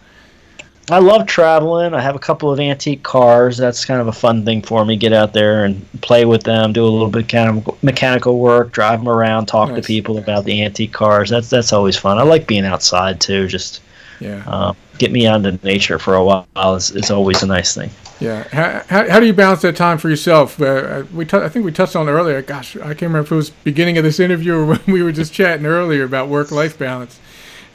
I 0.91 0.99
love 0.99 1.27
traveling. 1.27 1.95
I 1.95 2.01
have 2.01 2.17
a 2.17 2.19
couple 2.19 2.51
of 2.51 2.59
antique 2.61 3.03
cars. 3.03 3.57
That's 3.57 3.85
kind 3.85 4.01
of 4.01 4.09
a 4.09 4.13
fun 4.13 4.45
thing 4.45 4.63
for 4.63 4.85
me. 4.85 4.97
Get 4.97 5.13
out 5.13 5.33
there 5.33 5.65
and 5.65 5.87
play 6.01 6.25
with 6.25 6.45
them, 6.45 6.73
do 6.73 6.85
a 6.85 6.89
little 6.89 7.11
bit 7.11 7.29
kind 7.29 7.59
of 7.59 7.83
mechanical 7.83 8.39
work, 8.39 8.73
drive 8.73 9.01
them 9.01 9.09
around, 9.09 9.47
talk 9.47 9.71
nice. 9.71 9.83
to 9.83 9.87
people 9.87 10.19
about 10.19 10.45
the 10.45 10.63
antique 10.63 10.93
cars. 10.93 11.31
That's 11.31 11.51
that's 11.51 11.73
always 11.73 11.97
fun. 11.97 12.19
I 12.19 12.23
like 12.23 12.47
being 12.47 12.65
outside 12.65 13.21
too. 13.21 13.49
Just 13.49 13.83
yeah, 14.21 14.43
uh, 14.47 14.73
get 14.99 15.13
me 15.13 15.27
out 15.27 15.45
into 15.45 15.65
nature 15.65 15.99
for 15.99 16.15
a 16.15 16.25
while. 16.25 16.47
It's, 16.57 16.91
it's 16.91 17.11
always 17.11 17.43
a 17.43 17.47
nice 17.47 17.75
thing. 17.75 17.91
Yeah. 18.21 18.49
How, 18.49 18.83
how, 18.89 19.11
how, 19.11 19.21
do 19.21 19.27
you 19.27 19.33
balance 19.33 19.63
that 19.63 19.77
time 19.77 19.99
for 19.99 20.09
yourself? 20.09 20.61
Uh, 20.61 20.65
uh 20.65 21.05
we 21.13 21.25
t- 21.25 21.37
I 21.37 21.49
think 21.49 21.65
we 21.65 21.73
touched 21.73 21.95
on 21.95 22.09
it 22.09 22.13
earlier. 22.13 22.43
Gosh, 22.43 22.77
I 22.77 22.89
can't 22.89 23.03
remember 23.03 23.21
if 23.21 23.33
it 23.33 23.37
was 23.37 23.51
beginning 23.51 23.97
of 23.97 24.05
this 24.05 24.19
interview 24.19 24.55
or 24.55 24.67
when 24.75 24.81
we 24.87 25.03
were 25.03 25.13
just 25.13 25.33
chatting 25.33 25.67
earlier 25.67 26.05
about 26.05 26.29
work 26.29 26.51
life 26.51 26.79
balance. 26.79 27.21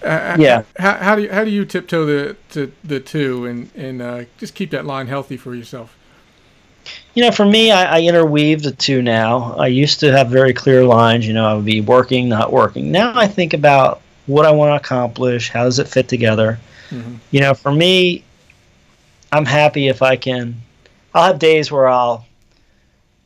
Uh, 0.04 0.36
yeah. 0.40 0.64
How, 0.78 0.94
how, 0.98 1.16
do 1.16 1.24
you 1.24 1.32
how 1.32 1.44
do 1.44 1.50
you 1.50 1.66
tiptoe 1.66 2.06
the 2.06 2.36
to 2.50 2.72
the 2.84 3.00
two 3.00 3.46
and 3.46 3.72
and 3.76 4.02
uh, 4.02 4.24
just 4.38 4.56
keep 4.56 4.72
that 4.72 4.86
line 4.86 5.08
healthy 5.08 5.38
for 5.38 5.56
yourself? 5.56 5.96
You 7.14 7.24
know, 7.24 7.32
for 7.32 7.46
me, 7.46 7.72
I, 7.72 7.98
I, 7.98 8.02
interweave 8.02 8.64
the 8.64 8.72
two 8.72 9.02
now. 9.02 9.54
I 9.54 9.68
used 9.68 10.02
to 10.02 10.12
have 10.12 10.30
very 10.30 10.54
clear 10.54 10.84
lines. 10.84 11.26
You 11.26 11.34
know, 11.34 11.46
I 11.46 11.54
would 11.54 11.64
be 11.64 11.80
working, 11.80 12.28
not 12.28 12.52
working. 12.52 12.92
Now 12.92 13.18
I 13.18 13.28
think 13.28 13.54
about 13.54 14.02
what 14.26 14.46
I 14.46 14.52
want 14.52 14.72
to 14.72 14.76
accomplish. 14.76 15.50
How 15.50 15.64
does 15.64 15.80
it 15.80 15.88
fit 15.88 16.10
together? 16.10 16.60
Mm-hmm. 16.90 17.16
You 17.32 17.40
know, 17.42 17.54
for 17.54 17.72
me, 17.72 18.24
I'm 19.32 19.46
happy 19.46 19.88
if 19.88 20.02
I 20.02 20.16
can. 20.16 20.62
I'll 21.14 21.28
have 21.28 21.40
days 21.40 21.72
where 21.72 21.88
I'll 21.88 22.26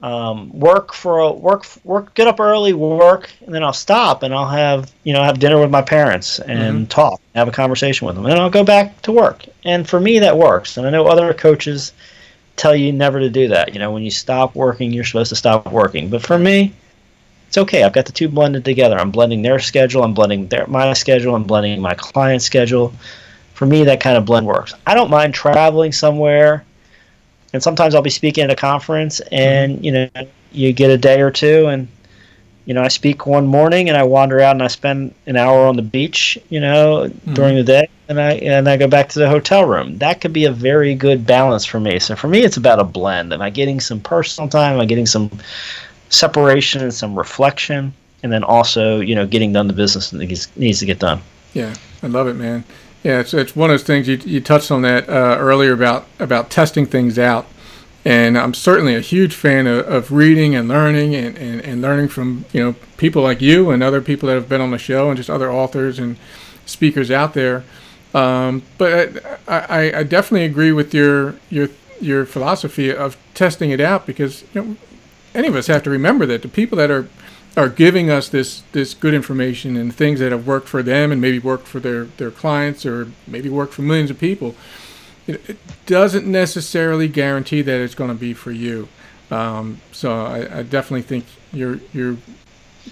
um, 0.02 0.52
work 0.52 0.94
for 0.94 1.20
a 1.20 1.32
work 1.32 1.66
work 1.84 2.14
get 2.14 2.28
up 2.28 2.40
early 2.40 2.74
work 2.74 3.32
and 3.44 3.54
then 3.54 3.64
I'll 3.64 3.74
stop 3.74 4.22
and 4.22 4.34
I'll 4.34 4.48
have 4.48 4.92
you 5.04 5.14
know 5.14 5.24
have 5.24 5.40
dinner 5.40 5.60
with 5.60 5.72
my 5.72 5.82
parents 5.82 6.40
and 6.40 6.82
mm-hmm. 6.82 6.86
talk 6.86 7.20
have 7.34 7.48
a 7.48 7.52
conversation 7.52 8.06
with 8.06 8.16
them. 8.16 8.26
And 8.26 8.40
I'll 8.40 8.50
go 8.50 8.64
back 8.64 9.02
to 9.04 9.12
work. 9.12 9.44
And 9.64 9.88
for 9.88 10.00
me 10.00 10.20
that 10.20 10.38
works. 10.38 10.78
And 10.78 10.86
I 10.86 10.92
know 10.92 11.08
other 11.08 11.34
coaches 11.34 11.94
tell 12.58 12.76
you 12.76 12.92
never 12.92 13.20
to 13.20 13.30
do 13.30 13.48
that. 13.48 13.74
You 13.74 13.80
know 13.80 13.92
when 13.92 14.04
you 14.04 14.12
stop 14.12 14.56
working 14.56 14.94
you're 14.94 15.04
supposed 15.04 15.30
to 15.30 15.36
stop 15.36 15.72
working. 15.72 16.10
But 16.10 16.22
for 16.22 16.38
me 16.38 16.74
it's 17.48 17.58
okay. 17.58 17.84
I've 17.84 17.94
got 17.94 18.06
the 18.06 18.12
two 18.12 18.30
blended 18.30 18.66
together. 18.66 19.00
I'm 19.00 19.12
blending 19.12 19.42
their 19.42 19.58
schedule. 19.58 20.04
I'm 20.04 20.14
blending 20.14 20.48
their 20.48 20.68
my 20.68 20.94
schedule. 20.94 21.34
I'm 21.34 21.44
blending 21.44 21.82
my 21.82 21.96
client's 21.96 22.46
schedule. 22.46 22.94
For 23.56 23.66
me 23.66 23.86
that 23.86 24.00
kind 24.00 24.16
of 24.16 24.26
blend 24.26 24.46
works. 24.46 24.76
I 24.86 24.94
don't 24.94 25.10
mind 25.10 25.34
traveling 25.34 25.92
somewhere 25.92 26.66
and 27.54 27.64
sometimes 27.64 27.96
I'll 27.96 28.02
be 28.02 28.10
speaking 28.10 28.44
at 28.44 28.50
a 28.50 28.56
conference, 28.56 29.20
and 29.32 29.76
mm-hmm. 29.76 29.84
you 29.84 29.92
know, 29.92 30.10
you 30.52 30.74
get 30.74 30.90
a 30.90 30.98
day 30.98 31.22
or 31.22 31.32
two, 31.32 31.68
and 31.68 31.88
you 32.66 32.74
know, 32.74 32.82
I 32.82 32.90
speak 32.90 33.26
one 33.26 33.48
morning, 33.48 33.88
and 33.88 33.98
I 33.98 34.04
wander 34.04 34.42
out 34.42 34.52
and 34.52 34.62
I 34.62 34.68
spend 34.68 35.16
an 35.26 35.38
hour 35.38 35.66
on 35.68 35.78
the 35.78 35.82
beach, 35.82 36.38
you 36.50 36.60
know, 36.60 37.08
mm-hmm. 37.08 37.34
during 37.34 37.56
the 37.56 37.64
day, 37.64 37.90
and 38.10 38.20
I 38.20 38.34
and 38.34 38.68
I 38.68 38.76
go 38.78 38.88
back 38.88 39.10
to 39.10 39.20
the 39.20 39.30
hotel 39.30 39.66
room. 39.66 39.98
That 40.00 40.20
could 40.20 40.34
be 40.34 40.46
a 40.46 40.52
very 40.52 40.94
good 40.94 41.26
balance 41.26 41.64
for 41.64 41.80
me. 41.80 42.00
So 42.00 42.16
for 42.16 42.28
me, 42.28 42.44
it's 42.44 42.58
about 42.58 42.80
a 42.80 42.84
blend. 42.84 43.32
Am 43.34 43.42
I 43.42 43.50
getting 43.50 43.80
some 43.80 44.02
personal 44.02 44.50
time? 44.50 44.74
Am 44.74 44.82
I 44.82 44.86
getting 44.86 45.06
some 45.06 45.32
separation 46.10 46.82
and 46.82 46.94
some 46.94 47.18
reflection? 47.18 47.94
And 48.24 48.32
then 48.32 48.44
also, 48.44 49.00
you 49.00 49.16
know, 49.16 49.28
getting 49.28 49.54
done 49.54 49.68
the 49.68 49.74
business 49.74 50.10
that 50.10 50.18
needs 50.58 50.80
to 50.80 50.86
get 50.86 51.00
done. 51.00 51.22
Yeah, 51.54 51.74
I 52.04 52.08
love 52.08 52.28
it, 52.28 52.34
man. 52.34 52.66
Yeah, 53.08 53.22
it's, 53.22 53.34
it's 53.34 53.56
one 53.56 53.70
of 53.70 53.74
those 53.76 53.88
things 53.88 54.10
you, 54.10 54.18
you 54.26 54.42
touched 54.42 54.70
on 54.70 54.82
that 54.82 55.08
uh, 55.08 55.38
earlier 55.40 55.72
about 55.72 56.08
about 56.20 56.50
testing 56.50 56.86
things 56.86 57.18
out, 57.18 57.46
and 58.04 58.38
I'm 58.38 58.54
certainly 58.54 58.96
a 58.96 59.00
huge 59.00 59.34
fan 59.34 59.66
of, 59.66 59.88
of 59.88 60.12
reading 60.12 60.56
and 60.56 60.68
learning 60.68 61.16
and, 61.16 61.38
and, 61.38 61.62
and 61.62 61.82
learning 61.82 62.10
from 62.10 62.44
you 62.52 62.62
know 62.62 62.76
people 62.98 63.22
like 63.22 63.40
you 63.40 63.70
and 63.70 63.82
other 63.82 64.02
people 64.02 64.28
that 64.28 64.36
have 64.36 64.50
been 64.50 64.60
on 64.60 64.72
the 64.72 64.78
show 64.78 65.08
and 65.08 65.16
just 65.16 65.30
other 65.30 65.50
authors 65.50 66.00
and 66.00 66.18
speakers 66.66 67.10
out 67.10 67.34
there. 67.34 67.64
Um, 68.14 68.64
but 68.78 69.26
I, 69.48 69.60
I, 69.60 70.00
I 70.00 70.04
definitely 70.04 70.44
agree 70.44 70.74
with 70.74 70.94
your 70.94 71.36
your 71.50 71.70
your 72.02 72.26
philosophy 72.26 72.94
of 72.94 73.16
testing 73.34 73.70
it 73.70 73.80
out 73.80 74.06
because 74.06 74.44
you 74.54 74.62
know 74.62 74.78
any 75.34 75.48
of 75.48 75.56
us 75.56 75.68
have 75.68 75.84
to 75.84 75.90
remember 75.90 76.26
that 76.26 76.42
the 76.42 76.50
people 76.50 76.78
that 76.78 76.92
are 76.92 77.08
are 77.58 77.68
giving 77.68 78.10
us 78.10 78.30
this 78.30 78.62
this 78.72 78.94
good 78.94 79.14
information 79.14 79.76
and 79.76 79.94
things 79.94 80.22
that 80.22 80.32
have 80.32 80.48
worked 80.48 80.70
for 80.70 80.82
them 80.82 81.12
and 81.12 81.20
maybe 81.20 81.40
worked 81.40 81.68
for 81.68 81.82
their 81.82 82.06
their 82.06 82.32
clients 82.32 82.86
or 82.86 83.12
maybe 83.26 83.50
worked 83.50 83.74
for 83.74 83.82
millions 83.82 84.10
of 84.10 84.18
people 84.18 84.56
it, 85.28 85.58
doesn't 85.86 86.26
necessarily 86.26 87.08
guarantee 87.08 87.62
that 87.62 87.80
it's 87.80 87.96
going 87.96 88.10
to 88.10 88.16
be 88.16 88.34
for 88.34 88.52
you. 88.52 88.88
Um, 89.30 89.82
so 89.92 90.26
I, 90.26 90.60
I, 90.60 90.64
definitely 90.64 91.02
think 91.02 91.26
you're 91.52 91.80
you're 91.94 92.18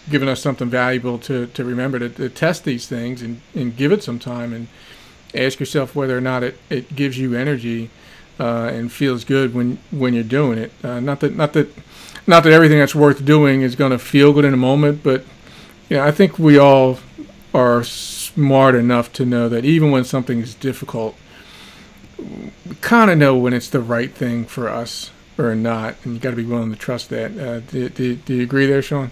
giving 0.10 0.28
us 0.28 0.42
something 0.42 0.70
valuable 0.70 1.18
to, 1.20 1.48
to 1.48 1.64
remember 1.64 1.98
to, 2.00 2.10
to 2.10 2.30
test 2.30 2.66
these 2.66 2.88
things 2.88 3.22
and, 3.22 3.40
and 3.54 3.78
give 3.78 3.94
it 3.94 4.04
some 4.04 4.20
time 4.20 4.52
and 4.52 4.68
ask 5.34 5.60
yourself 5.62 5.96
whether 5.96 6.18
or 6.18 6.22
not 6.22 6.44
it, 6.44 6.58
it 6.70 6.94
gives 6.94 7.18
you 7.18 7.36
energy 7.36 7.90
uh, 8.38 8.70
and 8.74 8.92
feels 8.92 9.24
good 9.24 9.54
when 9.54 9.78
when 9.92 10.14
you're 10.14 10.24
doing 10.24 10.58
it. 10.58 10.74
Uh, 10.84 11.00
not 11.00 11.22
that 11.22 11.36
not 11.36 11.54
that 11.54 11.70
not 12.28 12.44
that 12.44 12.54
everything 12.54 12.80
that's 12.80 12.96
worth 12.96 13.24
doing 13.24 13.62
is 13.62 13.76
going 13.76 13.92
to 13.92 14.00
feel 14.00 14.34
good 14.34 14.46
in 14.46 14.54
a 14.54 14.58
moment, 14.58 15.04
but 15.04 15.24
yeah, 15.90 16.04
I 16.04 16.12
think 16.12 16.40
we 16.40 16.58
all 16.58 17.00
are 17.54 17.84
smart 17.84 18.76
enough 18.76 19.14
to 19.14 19.26
know 19.26 19.48
that 19.50 19.64
even 19.64 19.92
when 19.92 20.04
something 20.04 20.40
is 20.40 20.56
difficult, 20.56 21.16
we 22.18 22.76
kind 22.82 23.12
of 23.12 23.18
know 23.18 23.38
when 23.38 23.54
it's 23.54 23.70
the 23.70 23.80
right 23.80 24.12
thing 24.12 24.46
for 24.46 24.68
us 24.70 25.12
or 25.38 25.54
not, 25.54 25.96
and 26.04 26.16
you 26.16 26.20
got 26.20 26.32
to 26.32 26.36
be 26.36 26.46
willing 26.46 26.72
to 26.72 26.78
trust 26.78 27.10
that. 27.10 27.38
Uh, 27.38 27.60
do, 27.60 27.90
do, 27.90 28.16
do, 28.16 28.34
you 28.36 28.44
agree 28.44 28.66
there, 28.66 28.82
Shawn? 28.82 29.12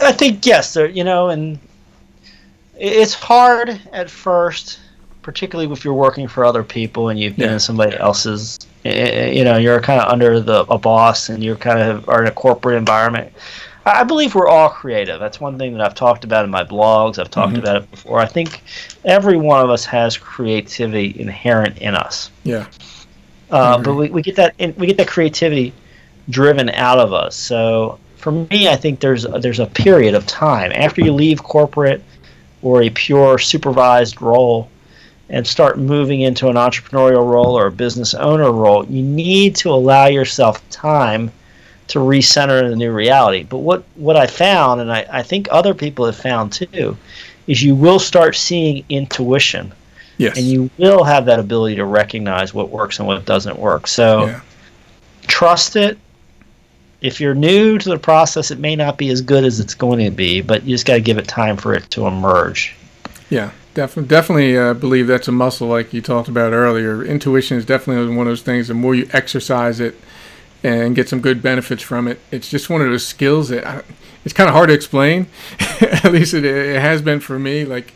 I 0.00 0.12
think 0.12 0.46
yes. 0.46 0.74
There, 0.74 0.88
you 0.88 1.04
know, 1.04 1.28
and 1.28 1.58
it's 2.78 3.14
hard 3.14 3.80
at 3.92 4.08
first, 4.08 4.80
particularly 5.22 5.70
if 5.72 5.84
you're 5.84 5.94
working 5.94 6.28
for 6.28 6.44
other 6.44 6.62
people 6.62 7.08
and 7.08 7.18
you've 7.18 7.36
been 7.36 7.48
yeah. 7.48 7.54
in 7.54 7.60
somebody 7.60 7.96
else's 7.96 8.58
you 8.84 9.44
know 9.44 9.56
you're 9.56 9.80
kind 9.80 10.00
of 10.00 10.10
under 10.10 10.40
the 10.40 10.64
a 10.70 10.78
boss 10.78 11.28
and 11.28 11.42
you're 11.42 11.56
kind 11.56 11.80
of 11.80 12.08
are 12.08 12.22
in 12.22 12.28
a 12.28 12.32
corporate 12.32 12.76
environment. 12.76 13.32
I 13.86 14.04
believe 14.04 14.34
we're 14.34 14.48
all 14.48 14.68
creative. 14.68 15.18
That's 15.18 15.40
one 15.40 15.58
thing 15.58 15.72
that 15.72 15.80
i've 15.80 15.94
talked 15.94 16.24
about 16.24 16.44
in 16.44 16.50
my 16.50 16.64
blogs. 16.64 17.18
I've 17.18 17.30
talked 17.30 17.52
mm-hmm. 17.52 17.62
about 17.62 17.76
it 17.76 17.90
before. 17.90 18.18
I 18.18 18.26
think 18.26 18.62
every 19.04 19.36
one 19.36 19.62
of 19.62 19.70
us 19.70 19.84
has 19.86 20.16
creativity 20.16 21.18
inherent 21.18 21.78
in 21.78 21.94
us. 21.94 22.30
Yeah. 22.44 22.66
Uh, 23.50 23.82
but 23.82 23.94
we, 23.94 24.10
we 24.10 24.22
get 24.22 24.36
that 24.36 24.54
in, 24.58 24.74
we 24.76 24.86
get 24.86 24.96
that 24.98 25.08
creativity 25.08 25.72
driven 26.28 26.70
out 26.70 26.98
of 26.98 27.12
us. 27.12 27.34
So 27.34 27.98
for 28.20 28.32
me 28.32 28.68
i 28.68 28.76
think 28.76 29.00
there's 29.00 29.22
there's 29.40 29.60
a 29.60 29.66
period 29.66 30.14
of 30.14 30.26
time. 30.26 30.72
After 30.74 31.00
you 31.02 31.12
leave 31.12 31.42
corporate 31.42 32.02
or 32.62 32.82
a 32.82 32.90
pure 32.90 33.38
supervised 33.38 34.20
role 34.20 34.70
and 35.30 35.46
start 35.46 35.78
moving 35.78 36.20
into 36.20 36.48
an 36.48 36.56
entrepreneurial 36.56 37.26
role 37.26 37.56
or 37.56 37.66
a 37.66 37.72
business 37.72 38.14
owner 38.14 38.50
role, 38.50 38.84
you 38.86 39.02
need 39.02 39.54
to 39.56 39.70
allow 39.70 40.06
yourself 40.06 40.68
time 40.70 41.30
to 41.86 42.00
recenter 42.00 42.62
in 42.62 42.70
the 42.70 42.76
new 42.76 42.92
reality. 42.92 43.44
But 43.44 43.58
what, 43.58 43.84
what 43.94 44.16
I 44.16 44.26
found, 44.26 44.80
and 44.80 44.92
I, 44.92 45.06
I 45.10 45.22
think 45.22 45.48
other 45.50 45.72
people 45.72 46.04
have 46.06 46.16
found 46.16 46.52
too, 46.52 46.96
is 47.46 47.62
you 47.62 47.74
will 47.74 47.98
start 47.98 48.34
seeing 48.36 48.84
intuition. 48.88 49.72
Yes. 50.18 50.36
And 50.36 50.46
you 50.46 50.68
will 50.76 51.04
have 51.04 51.24
that 51.26 51.38
ability 51.38 51.76
to 51.76 51.84
recognize 51.84 52.52
what 52.52 52.68
works 52.68 52.98
and 52.98 53.08
what 53.08 53.24
doesn't 53.24 53.58
work. 53.58 53.86
So 53.86 54.26
yeah. 54.26 54.40
trust 55.26 55.76
it. 55.76 55.96
If 57.00 57.20
you're 57.20 57.34
new 57.34 57.78
to 57.78 57.88
the 57.88 57.98
process, 57.98 58.50
it 58.50 58.58
may 58.58 58.76
not 58.76 58.98
be 58.98 59.08
as 59.08 59.22
good 59.22 59.44
as 59.44 59.60
it's 59.60 59.74
going 59.74 60.04
to 60.04 60.10
be, 60.10 60.42
but 60.42 60.64
you 60.64 60.74
just 60.74 60.84
got 60.84 60.94
to 60.94 61.00
give 61.00 61.16
it 61.16 61.26
time 61.26 61.56
for 61.56 61.72
it 61.72 61.88
to 61.92 62.06
emerge. 62.06 62.76
Yeah. 63.30 63.50
Definitely, 63.80 64.08
definitely 64.08 64.58
uh, 64.58 64.74
believe 64.74 65.06
that's 65.06 65.26
a 65.26 65.32
muscle, 65.32 65.66
like 65.66 65.94
you 65.94 66.02
talked 66.02 66.28
about 66.28 66.52
earlier. 66.52 67.02
Intuition 67.02 67.56
is 67.56 67.64
definitely 67.64 68.14
one 68.14 68.26
of 68.26 68.30
those 68.30 68.42
things. 68.42 68.68
The 68.68 68.74
more 68.74 68.94
you 68.94 69.08
exercise 69.14 69.80
it 69.80 69.94
and 70.62 70.94
get 70.94 71.08
some 71.08 71.22
good 71.22 71.40
benefits 71.40 71.82
from 71.82 72.06
it, 72.06 72.20
it's 72.30 72.50
just 72.50 72.68
one 72.68 72.82
of 72.82 72.88
those 72.88 73.06
skills 73.06 73.48
that 73.48 73.66
I, 73.66 73.82
it's 74.22 74.34
kind 74.34 74.50
of 74.50 74.54
hard 74.54 74.68
to 74.68 74.74
explain. 74.74 75.28
At 75.80 76.12
least 76.12 76.34
it, 76.34 76.44
it, 76.44 76.78
has 76.78 77.00
been 77.00 77.20
for 77.20 77.38
me. 77.38 77.64
Like 77.64 77.94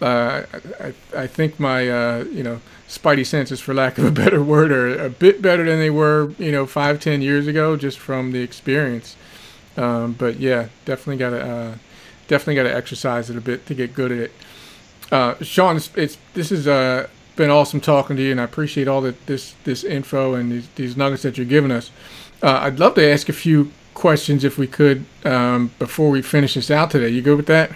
uh, 0.00 0.44
I, 0.78 0.94
I 1.16 1.26
think 1.26 1.58
my 1.58 1.90
uh, 1.90 2.24
you 2.30 2.44
know 2.44 2.60
spidey 2.86 3.26
senses, 3.26 3.58
for 3.60 3.74
lack 3.74 3.98
of 3.98 4.04
a 4.04 4.12
better 4.22 4.44
word, 4.44 4.70
are 4.70 4.96
a 4.96 5.10
bit 5.10 5.42
better 5.42 5.64
than 5.64 5.80
they 5.80 5.90
were 5.90 6.34
you 6.38 6.52
know 6.52 6.66
five, 6.66 7.00
ten 7.00 7.20
years 7.20 7.48
ago, 7.48 7.76
just 7.76 7.98
from 7.98 8.30
the 8.30 8.42
experience. 8.42 9.16
Um, 9.76 10.12
but 10.12 10.38
yeah, 10.38 10.68
definitely 10.84 11.16
got 11.16 11.30
to 11.30 11.44
uh, 11.44 11.74
definitely 12.28 12.54
got 12.54 12.62
to 12.62 12.72
exercise 12.76 13.28
it 13.28 13.36
a 13.36 13.40
bit 13.40 13.66
to 13.66 13.74
get 13.74 13.92
good 13.92 14.12
at 14.12 14.18
it. 14.18 14.32
Uh, 15.10 15.34
Shawn, 15.42 15.76
it's, 15.76 15.90
it's 15.96 16.18
this 16.34 16.50
has 16.50 16.66
uh, 16.66 17.08
been 17.36 17.50
awesome 17.50 17.80
talking 17.80 18.16
to 18.16 18.22
you, 18.22 18.32
and 18.32 18.40
I 18.40 18.44
appreciate 18.44 18.88
all 18.88 19.00
that 19.02 19.26
this 19.26 19.54
this 19.64 19.84
info 19.84 20.34
and 20.34 20.50
these, 20.50 20.68
these 20.74 20.96
nuggets 20.96 21.22
that 21.22 21.36
you're 21.36 21.46
giving 21.46 21.70
us. 21.70 21.90
Uh, 22.42 22.58
I'd 22.62 22.78
love 22.78 22.94
to 22.94 23.08
ask 23.08 23.28
a 23.28 23.32
few 23.32 23.70
questions 23.94 24.44
if 24.44 24.58
we 24.58 24.66
could 24.66 25.04
um, 25.24 25.72
before 25.78 26.10
we 26.10 26.22
finish 26.22 26.54
this 26.54 26.70
out 26.70 26.90
today. 26.90 27.08
You 27.08 27.22
good 27.22 27.36
with 27.36 27.46
that? 27.46 27.70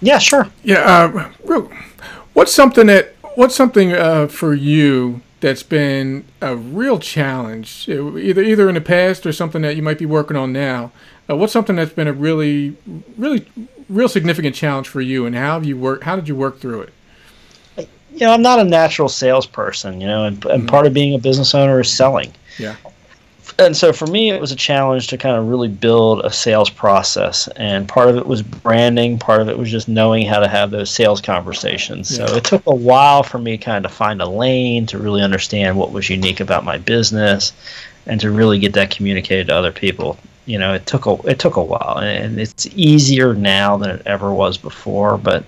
Yeah, 0.00 0.18
sure. 0.18 0.48
Yeah. 0.64 0.80
Uh, 0.80 1.28
what's 2.32 2.52
something 2.52 2.86
that 2.86 3.14
what's 3.34 3.54
something 3.54 3.92
uh, 3.92 4.26
for 4.26 4.54
you 4.54 5.20
that's 5.40 5.62
been 5.62 6.24
a 6.42 6.54
real 6.56 6.98
challenge, 6.98 7.88
either 7.88 8.42
either 8.42 8.68
in 8.68 8.74
the 8.74 8.80
past 8.80 9.26
or 9.26 9.32
something 9.32 9.62
that 9.62 9.76
you 9.76 9.82
might 9.82 9.98
be 9.98 10.06
working 10.06 10.36
on 10.36 10.52
now? 10.52 10.92
Uh, 11.28 11.36
what's 11.36 11.52
something 11.52 11.76
that's 11.76 11.92
been 11.92 12.08
a 12.08 12.12
really, 12.12 12.76
really, 13.16 13.46
real 13.90 14.08
significant 14.08 14.54
challenge 14.54 14.88
for 14.88 15.00
you, 15.00 15.26
and 15.26 15.34
how 15.34 15.54
have 15.54 15.64
you 15.64 15.76
work? 15.76 16.02
How 16.02 16.16
did 16.16 16.28
you 16.28 16.36
work 16.36 16.60
through 16.60 16.82
it? 16.82 16.92
You 18.12 18.26
know, 18.26 18.32
I'm 18.32 18.42
not 18.42 18.58
a 18.58 18.64
natural 18.64 19.08
salesperson. 19.08 20.00
You 20.00 20.06
know, 20.06 20.24
and, 20.24 20.44
and 20.46 20.62
mm-hmm. 20.62 20.66
part 20.66 20.86
of 20.86 20.94
being 20.94 21.14
a 21.14 21.18
business 21.18 21.54
owner 21.54 21.80
is 21.80 21.90
selling. 21.90 22.32
Yeah 22.58 22.76
and 23.60 23.76
so 23.76 23.92
for 23.92 24.06
me, 24.06 24.30
it 24.30 24.40
was 24.40 24.52
a 24.52 24.56
challenge 24.56 25.08
to 25.08 25.18
kind 25.18 25.36
of 25.36 25.48
really 25.48 25.68
build 25.68 26.20
a 26.24 26.32
sales 26.32 26.70
process. 26.70 27.46
And 27.56 27.88
part 27.88 28.08
of 28.08 28.16
it 28.16 28.26
was 28.26 28.42
branding, 28.42 29.18
part 29.18 29.42
of 29.42 29.48
it 29.48 29.58
was 29.58 29.70
just 29.70 29.88
knowing 29.88 30.26
how 30.26 30.40
to 30.40 30.48
have 30.48 30.70
those 30.70 30.90
sales 30.90 31.20
conversations. 31.20 32.16
Yeah. 32.16 32.26
So 32.26 32.36
it 32.36 32.44
took 32.44 32.66
a 32.66 32.74
while 32.74 33.22
for 33.22 33.38
me 33.38 33.58
kind 33.58 33.84
of 33.84 33.92
find 33.92 34.20
a 34.22 34.28
lane 34.28 34.86
to 34.86 34.98
really 34.98 35.22
understand 35.22 35.76
what 35.76 35.92
was 35.92 36.08
unique 36.08 36.40
about 36.40 36.64
my 36.64 36.78
business 36.78 37.52
and 38.06 38.20
to 38.20 38.30
really 38.30 38.58
get 38.58 38.72
that 38.72 38.90
communicated 38.90 39.48
to 39.48 39.54
other 39.54 39.72
people. 39.72 40.18
You 40.50 40.58
know, 40.58 40.74
it 40.74 40.86
took 40.86 41.06
a 41.06 41.14
it 41.28 41.38
took 41.38 41.56
a 41.56 41.62
while, 41.62 41.98
and 41.98 42.40
it's 42.40 42.66
easier 42.74 43.34
now 43.34 43.76
than 43.76 43.90
it 43.90 44.02
ever 44.06 44.32
was 44.32 44.58
before. 44.58 45.16
But 45.16 45.44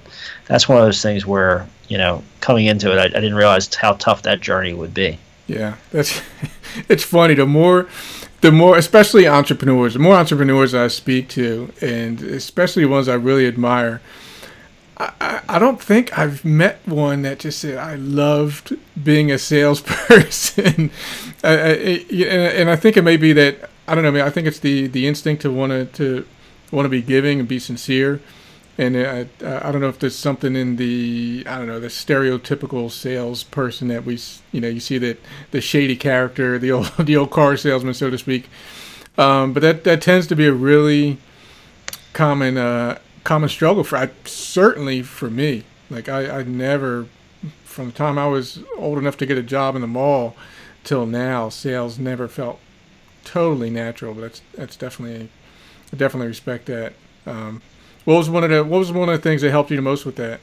that's 0.46 0.68
one 0.68 0.78
of 0.78 0.84
those 0.84 1.02
things 1.02 1.26
where 1.26 1.66
you 1.92 1.98
know, 1.98 2.22
coming 2.40 2.64
into 2.64 2.90
it, 2.90 2.98
I, 2.98 3.04
I 3.04 3.20
didn't 3.20 3.34
realize 3.34 3.72
how 3.74 3.92
tough 3.92 4.22
that 4.22 4.40
journey 4.40 4.72
would 4.72 4.94
be. 4.94 5.18
Yeah, 5.46 5.76
that's 5.90 6.22
it's 6.88 7.04
funny. 7.04 7.34
The 7.34 7.44
more, 7.44 7.86
the 8.40 8.50
more, 8.50 8.78
especially 8.78 9.28
entrepreneurs, 9.28 9.92
the 9.92 9.98
more 9.98 10.14
entrepreneurs 10.14 10.74
I 10.74 10.88
speak 10.88 11.28
to, 11.30 11.70
and 11.82 12.22
especially 12.22 12.86
ones 12.86 13.08
I 13.08 13.14
really 13.14 13.46
admire. 13.46 14.00
I, 14.96 15.42
I 15.48 15.58
don't 15.58 15.82
think 15.82 16.16
I've 16.18 16.46
met 16.46 16.80
one 16.86 17.20
that 17.22 17.40
just 17.40 17.58
said 17.58 17.76
I 17.76 17.96
loved 17.96 18.74
being 19.02 19.30
a 19.30 19.38
salesperson, 19.38 20.90
I, 21.44 22.06
and 22.24 22.70
I 22.70 22.76
think 22.76 22.96
it 22.96 23.02
may 23.02 23.18
be 23.18 23.34
that 23.34 23.68
I 23.86 23.94
don't 23.94 24.04
know. 24.04 24.10
I, 24.10 24.12
mean, 24.12 24.22
I 24.22 24.30
think 24.30 24.46
it's 24.46 24.60
the 24.60 24.86
the 24.86 25.06
instinct 25.06 25.42
to 25.42 25.50
want 25.50 25.70
to 25.72 25.86
to 25.86 26.26
want 26.70 26.86
to 26.86 26.90
be 26.90 27.02
giving 27.02 27.40
and 27.40 27.48
be 27.48 27.58
sincere 27.58 28.20
and 28.78 28.96
I, 28.96 29.26
I 29.40 29.70
don't 29.70 29.80
know 29.80 29.88
if 29.88 29.98
there's 29.98 30.16
something 30.16 30.56
in 30.56 30.76
the 30.76 31.44
I 31.46 31.58
don't 31.58 31.66
know 31.66 31.78
the 31.78 31.88
stereotypical 31.88 32.90
salesperson 32.90 33.88
that 33.88 34.04
we 34.04 34.18
you 34.50 34.60
know 34.60 34.68
you 34.68 34.80
see 34.80 34.98
that 34.98 35.20
the 35.50 35.60
shady 35.60 35.96
character 35.96 36.58
the 36.58 36.72
old 36.72 36.86
the 36.98 37.16
old 37.16 37.30
car 37.30 37.56
salesman 37.56 37.94
so 37.94 38.10
to 38.10 38.18
speak, 38.18 38.48
um, 39.18 39.52
but 39.52 39.60
that 39.60 39.84
that 39.84 40.00
tends 40.00 40.26
to 40.28 40.36
be 40.36 40.46
a 40.46 40.52
really 40.52 41.18
common 42.12 42.56
uh, 42.56 42.98
common 43.24 43.48
struggle 43.48 43.84
for 43.84 43.98
I, 43.98 44.10
certainly 44.24 45.02
for 45.02 45.28
me 45.28 45.64
like 45.90 46.08
I, 46.08 46.40
I 46.40 46.42
never 46.42 47.06
from 47.64 47.86
the 47.86 47.92
time 47.92 48.18
I 48.18 48.26
was 48.26 48.60
old 48.78 48.98
enough 48.98 49.16
to 49.18 49.26
get 49.26 49.36
a 49.36 49.42
job 49.42 49.74
in 49.74 49.82
the 49.82 49.86
mall 49.86 50.34
till 50.82 51.04
now 51.04 51.50
sales 51.50 51.98
never 51.98 52.26
felt 52.26 52.58
totally 53.24 53.70
natural 53.70 54.14
but 54.14 54.22
that's 54.22 54.42
that's 54.54 54.76
definitely 54.76 55.28
I 55.92 55.96
definitely 55.96 56.28
respect 56.28 56.66
that. 56.66 56.94
Um, 57.26 57.60
what 58.04 58.14
was 58.14 58.30
one 58.30 58.44
of 58.44 58.50
the 58.50 58.64
What 58.64 58.78
was 58.78 58.90
one 58.90 59.08
of 59.08 59.16
the 59.16 59.22
things 59.22 59.42
that 59.42 59.50
helped 59.50 59.70
you 59.70 59.76
the 59.76 59.82
most 59.82 60.06
with 60.06 60.16
that? 60.16 60.40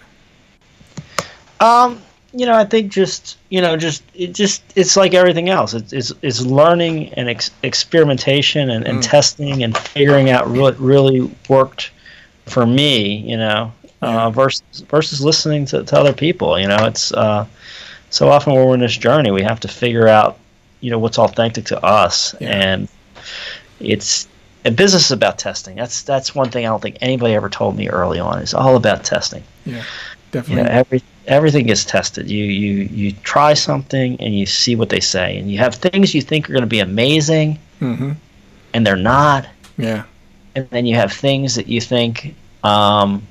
Um, 1.60 2.02
you 2.34 2.46
know, 2.46 2.54
I 2.54 2.64
think 2.64 2.92
just 2.92 3.38
you 3.50 3.62
know, 3.62 3.76
just 3.76 4.04
it 4.14 4.34
just 4.34 4.64
it's 4.76 4.96
like 4.96 5.14
everything 5.14 5.50
else. 5.50 5.74
It's 5.74 5.92
it's, 5.92 6.14
it's 6.22 6.42
learning 6.42 7.14
and 7.16 7.30
ex- 7.30 7.52
experimentation 7.64 8.70
and, 8.70 8.86
and 8.86 9.00
mm. 9.00 9.04
testing 9.10 9.64
and 9.64 9.76
figuring 9.76 10.30
out 10.30 10.50
what 10.50 10.80
really 10.80 11.30
worked 11.50 11.92
for 12.46 12.66
me. 12.66 13.18
You 13.18 13.38
know, 13.38 13.74
yeah. 14.02 14.26
uh, 14.26 14.30
versus 14.30 14.62
versus 14.88 15.22
listening 15.22 15.66
to, 15.66 15.84
to 15.84 15.98
other 15.98 16.14
people. 16.14 16.60
You 16.60 16.68
know, 16.68 16.86
it's 16.86 17.12
uh, 17.12 17.46
so 18.12 18.30
often 18.30 18.54
when 18.54 18.68
we're 18.68 18.76
in 18.76 18.80
this 18.80 18.96
journey, 18.96 19.32
we 19.32 19.42
have 19.42 19.60
to 19.62 19.68
figure 19.68 20.08
out 20.08 20.38
you 20.82 20.90
know 20.90 21.00
what's 21.00 21.20
authentic 21.20 21.66
to 21.66 21.84
us, 21.84 22.36
yeah. 22.40 22.50
and 22.50 22.88
it's 23.80 24.28
and 24.66 24.76
business 24.76 25.06
is 25.06 25.12
about 25.12 25.38
testing. 25.38 25.76
That's 25.76 26.02
that's 26.04 26.36
one 26.36 26.50
thing 26.50 26.66
I 26.66 26.70
don't 26.70 26.82
think 26.82 26.98
anybody 27.02 27.34
ever 27.34 27.50
told 27.50 27.76
me 27.76 27.90
early 27.90 28.20
on. 28.20 28.40
It's 28.40 28.54
all 28.54 28.76
about 28.76 29.04
testing. 29.04 29.44
Yeah, 29.66 29.84
definitely. 30.32 30.64
You 30.64 30.70
know, 30.70 30.70
every 30.70 31.04
everything 31.28 31.68
gets 31.68 31.86
tested. 31.86 32.30
You 32.30 32.44
you 32.44 32.84
you 32.92 33.12
try 33.12 33.54
something 33.54 34.20
and 34.20 34.38
you 34.38 34.46
see 34.46 34.76
what 34.76 34.90
they 34.90 35.00
say, 35.00 35.38
and 35.38 35.50
you 35.52 35.58
have 35.60 35.76
things 35.76 36.14
you 36.14 36.22
think 36.22 36.50
are 36.50 36.54
going 36.54 36.62
to 36.62 36.68
be 36.68 36.80
amazing, 36.80 37.60
mm-hmm. 37.80 38.12
and 38.74 38.86
they're 38.86 38.96
not. 38.96 39.48
Yeah. 39.78 40.04
And 40.56 40.70
then 40.72 40.86
you 40.86 40.96
have 40.96 41.14
things 41.14 41.56
that 41.56 41.68
you 41.68 41.80
think 41.80 42.36
um, 42.64 43.26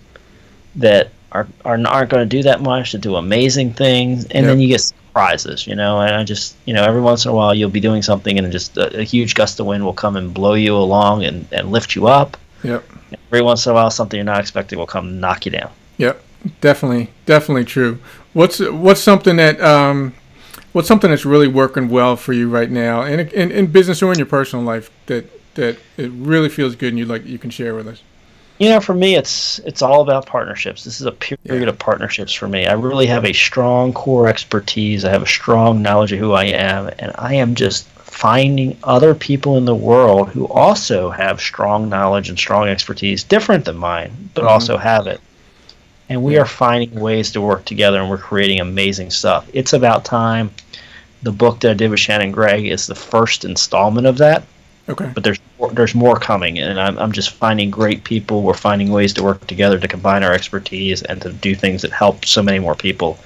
that 0.76 1.10
are, 1.32 1.46
are 1.64 1.78
aren't 1.86 2.10
going 2.10 2.26
to 2.26 2.36
do 2.36 2.42
that 2.44 2.62
much 2.62 2.92
to 2.92 2.98
do 2.98 3.16
amazing 3.16 3.74
things, 3.74 4.24
and 4.26 4.44
yep. 4.44 4.52
then 4.52 4.60
you 4.60 4.68
get 4.68 4.92
surprises, 5.08 5.66
you 5.66 5.74
know. 5.74 6.00
And 6.00 6.14
I 6.14 6.24
just, 6.24 6.56
you 6.64 6.74
know, 6.74 6.84
every 6.84 7.00
once 7.00 7.24
in 7.24 7.30
a 7.30 7.34
while 7.34 7.54
you'll 7.54 7.70
be 7.70 7.80
doing 7.80 8.02
something 8.02 8.38
and 8.38 8.52
just 8.52 8.76
a, 8.76 9.00
a 9.00 9.02
huge 9.02 9.34
gust 9.34 9.58
of 9.60 9.66
wind 9.66 9.84
will 9.84 9.92
come 9.92 10.16
and 10.16 10.32
blow 10.32 10.54
you 10.54 10.76
along 10.76 11.24
and, 11.24 11.46
and 11.50 11.70
lift 11.70 11.94
you 11.94 12.06
up. 12.06 12.36
Yep. 12.62 12.84
Every 13.32 13.42
once 13.42 13.66
in 13.66 13.72
a 13.72 13.74
while, 13.74 13.90
something 13.90 14.16
you're 14.16 14.24
not 14.24 14.40
expecting 14.40 14.78
will 14.78 14.86
come 14.86 15.20
knock 15.20 15.46
you 15.46 15.52
down. 15.52 15.70
Yep. 15.96 16.22
Definitely, 16.60 17.10
definitely 17.26 17.64
true. 17.64 17.98
What's 18.32 18.60
what's 18.60 19.00
something 19.00 19.36
that 19.36 19.60
um, 19.60 20.14
what's 20.72 20.86
something 20.86 21.10
that's 21.10 21.24
really 21.24 21.48
working 21.48 21.88
well 21.88 22.14
for 22.14 22.32
you 22.32 22.48
right 22.48 22.70
now, 22.70 23.02
in, 23.02 23.18
in 23.30 23.50
in 23.50 23.66
business 23.66 24.02
or 24.02 24.12
in 24.12 24.18
your 24.18 24.26
personal 24.26 24.64
life 24.64 24.88
that 25.06 25.24
that 25.54 25.78
it 25.96 26.10
really 26.12 26.48
feels 26.48 26.76
good 26.76 26.90
and 26.90 26.98
you 26.98 27.06
like 27.06 27.26
you 27.26 27.38
can 27.38 27.50
share 27.50 27.74
with 27.74 27.88
us? 27.88 28.02
You 28.58 28.68
know, 28.68 28.80
for 28.80 28.94
me, 28.94 29.14
it's 29.14 29.60
it's 29.60 29.82
all 29.82 30.02
about 30.02 30.26
partnerships. 30.26 30.84
This 30.84 31.00
is 31.00 31.06
a 31.06 31.12
period 31.12 31.62
yeah. 31.62 31.68
of 31.68 31.78
partnerships 31.78 32.32
for 32.32 32.48
me. 32.48 32.66
I 32.66 32.72
really 32.72 33.06
have 33.06 33.24
a 33.24 33.32
strong 33.32 33.92
core 33.92 34.26
expertise. 34.26 35.04
I 35.04 35.10
have 35.10 35.22
a 35.22 35.26
strong 35.26 35.80
knowledge 35.80 36.12
of 36.12 36.18
who 36.18 36.32
I 36.32 36.44
am, 36.44 36.90
and 36.98 37.12
I 37.16 37.34
am 37.34 37.54
just 37.54 37.86
finding 38.18 38.76
other 38.82 39.14
people 39.14 39.58
in 39.58 39.64
the 39.64 39.74
world 39.74 40.30
who 40.30 40.48
also 40.48 41.08
have 41.10 41.40
strong 41.40 41.88
knowledge 41.88 42.28
and 42.28 42.38
strong 42.38 42.66
expertise, 42.66 43.22
different 43.22 43.64
than 43.64 43.76
mine, 43.76 44.30
but 44.34 44.42
mm-hmm. 44.42 44.50
also 44.50 44.76
have 44.76 45.06
it. 45.06 45.20
And 46.08 46.24
we 46.24 46.34
yeah. 46.34 46.40
are 46.40 46.46
finding 46.46 46.98
ways 46.98 47.30
to 47.32 47.40
work 47.40 47.64
together, 47.64 48.00
and 48.00 48.10
we're 48.10 48.18
creating 48.18 48.58
amazing 48.58 49.10
stuff. 49.10 49.48
It's 49.52 49.72
about 49.72 50.04
time. 50.04 50.50
The 51.22 51.32
book 51.32 51.60
that 51.60 51.70
I 51.70 51.74
did 51.74 51.90
with 51.90 52.00
Shannon 52.00 52.32
Gregg 52.32 52.66
is 52.66 52.86
the 52.86 52.94
first 52.96 53.44
installment 53.44 54.06
of 54.06 54.18
that. 54.18 54.42
Okay. 54.88 55.10
But 55.14 55.22
there's 55.22 55.38
more, 55.58 55.70
there's 55.70 55.94
more 55.94 56.16
coming, 56.16 56.58
and 56.58 56.80
I'm 56.80 56.98
I'm 56.98 57.12
just 57.12 57.30
finding 57.30 57.70
great 57.70 58.04
people. 58.04 58.42
We're 58.42 58.54
finding 58.54 58.90
ways 58.90 59.12
to 59.14 59.22
work 59.22 59.46
together 59.46 59.78
to 59.78 59.88
combine 59.88 60.22
our 60.22 60.32
expertise 60.32 61.02
and 61.02 61.20
to 61.22 61.32
do 61.32 61.54
things 61.54 61.82
that 61.82 61.92
help 61.92 62.24
so 62.24 62.42
many 62.42 62.58
more 62.58 62.74
people. 62.74 63.18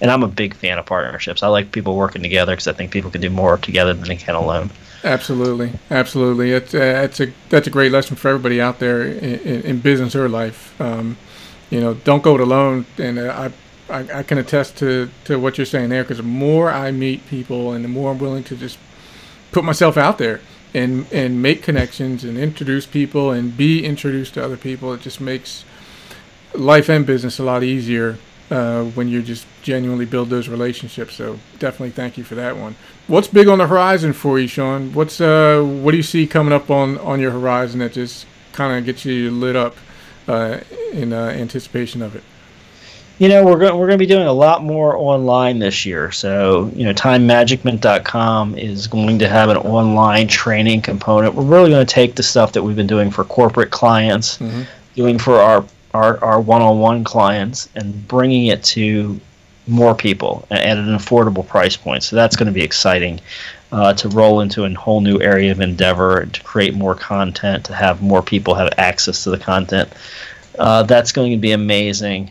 And 0.00 0.12
I'm 0.12 0.22
a 0.22 0.28
big 0.28 0.54
fan 0.54 0.78
of 0.78 0.86
partnerships. 0.86 1.42
I 1.42 1.48
like 1.48 1.72
people 1.72 1.96
working 1.96 2.22
together 2.22 2.52
because 2.52 2.68
I 2.68 2.72
think 2.72 2.92
people 2.92 3.10
can 3.10 3.20
do 3.20 3.30
more 3.30 3.58
together 3.58 3.92
than 3.94 4.06
they 4.06 4.16
can 4.16 4.36
alone. 4.36 4.70
Absolutely, 5.02 5.72
absolutely. 5.90 6.52
It's 6.52 6.72
uh, 6.72 7.02
it's 7.04 7.20
a 7.20 7.32
that's 7.48 7.66
a 7.66 7.70
great 7.70 7.90
lesson 7.90 8.14
for 8.16 8.28
everybody 8.28 8.60
out 8.60 8.78
there 8.78 9.02
in, 9.02 9.40
in, 9.40 9.62
in 9.62 9.80
business 9.80 10.14
or 10.14 10.28
life. 10.28 10.80
Um, 10.80 11.16
you 11.70 11.80
know, 11.80 11.94
don't 11.94 12.22
go 12.22 12.36
it 12.36 12.40
alone. 12.40 12.86
And 12.96 13.18
uh, 13.18 13.50
I, 13.90 13.98
I 13.98 14.18
I 14.18 14.22
can 14.22 14.38
attest 14.38 14.76
to 14.78 15.10
to 15.24 15.38
what 15.38 15.58
you're 15.58 15.66
saying 15.66 15.88
there 15.88 16.04
because 16.04 16.18
the 16.18 16.22
more 16.22 16.70
I 16.70 16.92
meet 16.92 17.26
people 17.26 17.72
and 17.72 17.84
the 17.84 17.88
more 17.88 18.12
I'm 18.12 18.18
willing 18.18 18.44
to 18.44 18.56
just 18.56 18.78
put 19.50 19.64
myself 19.64 19.96
out 19.96 20.18
there 20.18 20.40
and 20.74 21.06
and 21.12 21.42
make 21.42 21.62
connections 21.62 22.24
and 22.24 22.38
introduce 22.38 22.86
people 22.86 23.30
and 23.30 23.56
be 23.56 23.84
introduced 23.84 24.34
to 24.34 24.44
other 24.44 24.56
people. 24.56 24.92
It 24.92 25.00
just 25.00 25.20
makes 25.20 25.64
life 26.54 26.88
and 26.88 27.06
business 27.06 27.38
a 27.38 27.42
lot 27.42 27.62
easier 27.62 28.18
uh, 28.50 28.84
when 28.84 29.08
you 29.08 29.22
just 29.22 29.46
genuinely 29.62 30.06
build 30.06 30.30
those 30.30 30.48
relationships. 30.48 31.14
So 31.14 31.38
definitely 31.58 31.90
thank 31.90 32.16
you 32.16 32.24
for 32.24 32.34
that 32.36 32.56
one. 32.56 32.76
What's 33.06 33.28
big 33.28 33.48
on 33.48 33.58
the 33.58 33.66
horizon 33.66 34.12
for 34.12 34.38
you, 34.38 34.46
Shawn? 34.46 34.92
What's 34.92 35.20
uh, 35.20 35.62
what 35.62 35.92
do 35.92 35.96
you 35.96 36.02
see 36.02 36.26
coming 36.26 36.52
up 36.52 36.70
on 36.70 36.98
on 36.98 37.20
your 37.20 37.30
horizon 37.30 37.80
that 37.80 37.92
just 37.92 38.26
kind 38.52 38.76
of 38.76 38.84
gets 38.84 39.04
you 39.04 39.30
lit 39.30 39.56
up 39.56 39.76
uh, 40.26 40.60
in 40.92 41.12
uh, 41.12 41.26
anticipation 41.26 42.02
of 42.02 42.16
it? 42.16 42.22
You 43.18 43.28
know, 43.28 43.44
we're 43.44 43.58
going 43.58 43.76
we're 43.76 43.86
going 43.86 43.98
to 43.98 44.02
be 44.02 44.06
doing 44.06 44.26
a 44.26 44.32
lot 44.32 44.62
more 44.62 44.96
online 44.96 45.58
this 45.58 45.84
year. 45.84 46.12
So, 46.12 46.70
you 46.74 46.84
know, 46.84 46.92
timemagicment.com 46.92 48.56
is 48.56 48.86
going 48.86 49.18
to 49.18 49.28
have 49.28 49.48
an 49.48 49.56
online 49.56 50.28
training 50.28 50.82
component. 50.82 51.34
We're 51.34 51.44
really 51.44 51.70
going 51.70 51.84
to 51.84 51.92
take 51.92 52.14
the 52.14 52.22
stuff 52.22 52.52
that 52.52 52.62
we've 52.62 52.76
been 52.76 52.86
doing 52.86 53.10
for 53.10 53.24
corporate 53.24 53.70
clients, 53.70 54.38
mm-hmm. 54.38 54.62
doing 54.94 55.18
for 55.18 55.36
our, 55.36 55.64
our 55.94 56.22
our 56.24 56.40
one-on-one 56.40 57.02
clients 57.02 57.68
and 57.74 58.06
bringing 58.06 58.46
it 58.46 58.62
to 58.64 59.20
more 59.66 59.94
people 59.94 60.46
at 60.50 60.78
an 60.78 60.96
affordable 60.96 61.46
price 61.46 61.76
point. 61.76 62.02
So 62.02 62.16
that's 62.16 62.36
going 62.36 62.46
to 62.46 62.52
be 62.52 62.62
exciting 62.62 63.20
uh, 63.72 63.92
to 63.94 64.08
roll 64.08 64.40
into 64.40 64.64
a 64.64 64.74
whole 64.74 65.00
new 65.00 65.20
area 65.20 65.52
of 65.52 65.60
endeavor 65.60 66.20
and 66.20 66.32
to 66.34 66.42
create 66.42 66.74
more 66.74 66.94
content, 66.94 67.64
to 67.66 67.74
have 67.74 68.00
more 68.00 68.22
people 68.22 68.54
have 68.54 68.72
access 68.78 69.24
to 69.24 69.30
the 69.30 69.38
content. 69.38 69.92
Uh, 70.58 70.82
that's 70.84 71.12
going 71.12 71.32
to 71.32 71.36
be 71.36 71.52
amazing. 71.52 72.30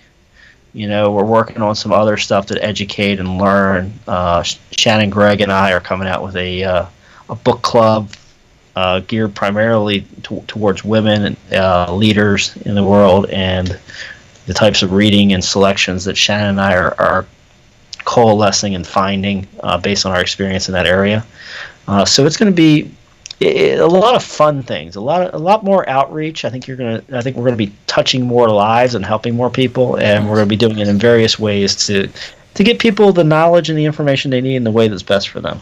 You 0.78 0.88
know, 0.88 1.12
we're 1.12 1.26
working 1.26 1.60
on 1.64 1.74
some 1.74 1.92
other 1.92 2.18
stuff 2.18 2.46
to 2.48 2.64
educate 2.64 3.20
and 3.20 3.40
learn. 3.40 3.92
Uh, 4.08 4.44
Shannon 4.44 5.10
Gregg 5.10 5.42
and 5.42 5.52
I 5.52 5.72
are 5.72 5.80
coming 5.80 6.08
out 6.08 6.22
with 6.22 6.36
a 6.36 6.64
uh, 6.64 6.86
a 7.30 7.36
book 7.36 7.64
club 7.64 8.12
uh, 8.76 9.00
geared 9.00 9.34
primarily 9.34 10.02
to, 10.22 10.44
towards 10.46 10.84
women 10.84 11.26
and 11.26 11.38
uh, 11.52 11.92
leaders 11.92 12.56
in 12.58 12.76
the 12.76 12.84
world, 12.84 13.26
and 13.32 13.80
the 14.46 14.54
types 14.54 14.84
of 14.84 14.92
reading 14.92 15.34
and 15.34 15.44
selections 15.44 16.06
that 16.06 16.16
Shannon 16.16 16.50
and 16.50 16.62
I 16.62 16.76
are, 16.76 16.94
are 17.02 17.26
coalescing 18.06 18.76
and 18.76 18.86
finding 18.86 19.48
uh, 19.62 19.80
based 19.80 20.06
on 20.06 20.12
our 20.12 20.22
experience 20.22 20.70
in 20.70 20.74
that 20.74 20.86
area. 20.86 21.26
Uh, 21.88 22.06
so 22.06 22.28
it's 22.28 22.38
going 22.38 22.52
to 22.52 22.56
be 22.56 22.92
a 23.40 23.86
lot 23.86 24.16
of 24.16 24.24
fun 24.24 24.64
things, 24.64 24.96
a 24.96 25.02
lot, 25.02 25.22
of, 25.22 25.34
a 25.34 25.38
lot 25.38 25.64
more 25.64 25.88
outreach. 25.90 26.46
I 26.46 26.50
think 26.50 26.68
you're 26.68 26.78
gonna, 26.78 27.04
I 27.12 27.22
think 27.22 27.36
we're 27.38 27.46
gonna 27.46 27.56
be 27.56 27.74
touching 27.86 28.26
more 28.26 28.50
lives 28.50 28.96
and 28.96 29.06
helping 29.06 29.36
more 29.36 29.50
people, 29.50 29.98
and 29.98 30.28
we're 30.28 30.36
gonna 30.36 30.48
be 30.48 30.56
doing 30.56 30.80
it 30.80 30.88
in 30.88 30.98
various 30.98 31.38
ways 31.38 31.76
to, 31.88 32.10
to 32.56 32.64
get 32.64 32.80
people 32.80 33.14
the 33.14 33.24
knowledge 33.24 33.70
and 33.70 33.78
the 33.78 33.86
information 33.86 34.32
they 34.32 34.42
need 34.42 34.56
in 34.56 34.64
the 34.64 34.72
way 34.72 34.88
that's 34.88 35.04
best 35.04 35.30
for 35.30 35.40
them. 35.40 35.60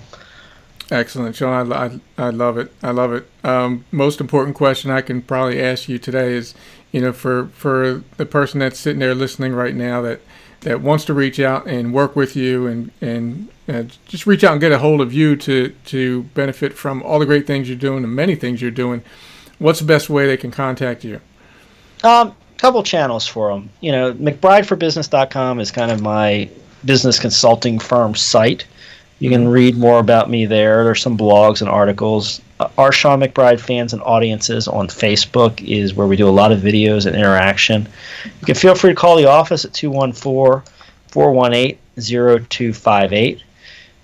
Excellent, 0.92 1.36
Shawn. 1.36 1.74
I, 1.74 1.86
I, 1.86 2.28
I 2.28 2.30
love 2.30 2.58
it. 2.58 2.72
I 2.84 2.92
love 2.92 3.12
it. 3.12 3.28
Um, 3.44 3.86
most 3.92 4.22
important 4.22 4.56
question 4.56 4.92
I 4.92 5.02
can 5.02 5.22
probably 5.22 5.62
ask 5.62 5.90
you 5.90 5.98
today 5.98 6.34
is, 6.34 6.54
you 6.92 7.02
know, 7.02 7.12
for 7.12 7.48
for 7.48 8.04
the 8.18 8.26
person 8.26 8.60
that's 8.60 8.80
sitting 8.80 9.00
there 9.00 9.16
listening 9.16 9.54
right 9.54 9.74
now 9.74 10.02
that 10.04 10.22
that 10.66 10.82
wants 10.82 11.06
to 11.06 11.14
reach 11.14 11.40
out 11.40 11.68
and 11.68 11.94
work 11.94 12.16
with 12.16 12.36
you 12.36 12.66
and 12.66 12.92
and 13.00 13.48
uh, 13.70 13.84
just 14.08 14.26
reach 14.26 14.44
out 14.44 14.52
and 14.52 14.60
get 14.60 14.72
a 14.72 14.80
hold 14.80 15.00
of 15.00 15.14
you 15.14 15.36
to 15.36 15.70
to 15.86 16.24
benefit 16.34 16.74
from 16.74 17.04
all 17.04 17.20
the 17.20 17.26
great 17.26 17.46
things 17.46 17.70
you're 17.70 17.78
doing 17.78 18.04
and 18.04 18.14
many 18.14 18.36
things 18.36 18.62
you're 18.62 18.72
doing. 18.72 19.04
What's 19.60 19.80
the 19.80 19.86
best 19.86 20.10
way 20.10 20.26
they 20.26 20.38
can 20.38 20.52
contact 20.52 21.04
you? 21.04 21.22
Um, 22.04 22.36
couple 22.58 22.82
channels 22.82 23.28
for 23.28 23.54
them. 23.54 23.70
You 23.80 23.92
know, 23.92 24.14
McBrideForBusiness.com 24.14 25.60
is 25.60 25.72
kind 25.72 25.92
of 25.92 26.02
my 26.02 26.50
business 26.84 27.20
consulting 27.20 27.78
firm 27.78 28.16
site. 28.16 28.66
You 29.20 29.30
can 29.30 29.48
read 29.48 29.78
more 29.78 30.00
about 30.00 30.30
me 30.30 30.46
there. 30.46 30.84
There's 30.84 31.02
some 31.02 31.18
blogs 31.18 31.62
and 31.62 31.70
articles. 31.70 32.42
R. 32.78 32.92
Shawn 32.92 33.20
McBride 33.20 33.60
fans 33.60 33.94
and 33.94 34.02
audiences 34.02 34.68
on 34.68 34.88
Facebook 34.88 35.62
is 35.68 35.94
where 35.94 36.08
we 36.08 36.16
do 36.16 36.28
a 36.28 36.32
lot 36.32 36.52
of 36.52 36.60
videos 36.60 37.06
and 37.06 37.16
interaction. 37.16 37.88
You 38.24 38.46
can 38.46 38.56
feel 38.56 38.76
free 38.76 38.92
to 38.92 38.96
call 38.96 39.18
the 39.18 39.26
office 39.26 39.66
at 39.66 39.74
214 39.74 40.64
418 41.08 41.78
0258. 41.98 43.42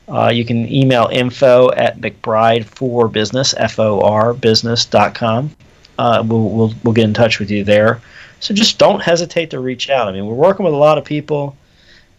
Uh, 0.10 0.30
you 0.30 0.44
can 0.44 0.70
email 0.72 1.08
info 1.12 1.72
at 1.72 2.02
McBride 2.02 2.66
for 2.66 3.08
Business, 3.08 3.54
F 3.56 3.80
O 3.80 4.02
R 4.02 4.34
business.com. 4.34 5.56
Uh, 5.98 6.24
we'll, 6.26 6.50
we'll, 6.50 6.74
we'll 6.84 6.94
get 6.94 7.06
in 7.06 7.14
touch 7.14 7.40
with 7.40 7.50
you 7.50 7.64
there. 7.64 8.02
So 8.42 8.54
just 8.54 8.78
don't 8.78 9.02
hesitate 9.02 9.52
to 9.52 9.60
reach 9.60 9.90
out. 9.90 10.08
I 10.08 10.12
mean, 10.12 10.26
we're 10.26 10.34
working 10.34 10.66
with 10.66 10.74
a 10.74 10.78
lot 10.78 10.98
of 10.98 11.06
people 11.06 11.56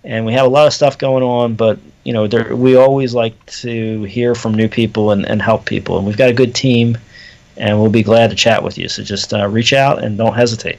and 0.05 0.27
we 0.27 0.33
have 0.33 0.47
a 0.47 0.49
lot 0.49 0.67
of 0.67 0.73
stuff 0.73 0.99
going 0.99 1.23
on, 1.23 1.55
but 1.55 1.79
you 2.05 2.13
know, 2.13 2.27
there, 2.27 2.57
we 2.57 2.77
always 2.77 3.15
like 3.15 3.47
to 3.47 4.03
hear 4.05 4.35
from 4.35 4.55
new 4.55 4.69
people 4.69 5.13
and, 5.13 5.25
and 5.27 5.41
help 5.41 5.67
people. 5.67 5.99
And 5.99 6.07
we've 6.07 6.17
got 6.17 6.29
a 6.29 6.35
good 6.35 6.55
team, 6.55 6.99
and 7.57 7.81
we'll 7.81 7.91
be 7.91 8.03
glad 8.03 8.31
to 8.31 8.37
chat 8.37 8.63
with 8.63 8.77
you. 8.77 8.89
So 8.89 9.03
just 9.03 9.33
uh, 9.33 9.47
reach 9.49 9.73
out 9.73 10.03
and 10.03 10.19
don't 10.19 10.35
hesitate. 10.35 10.79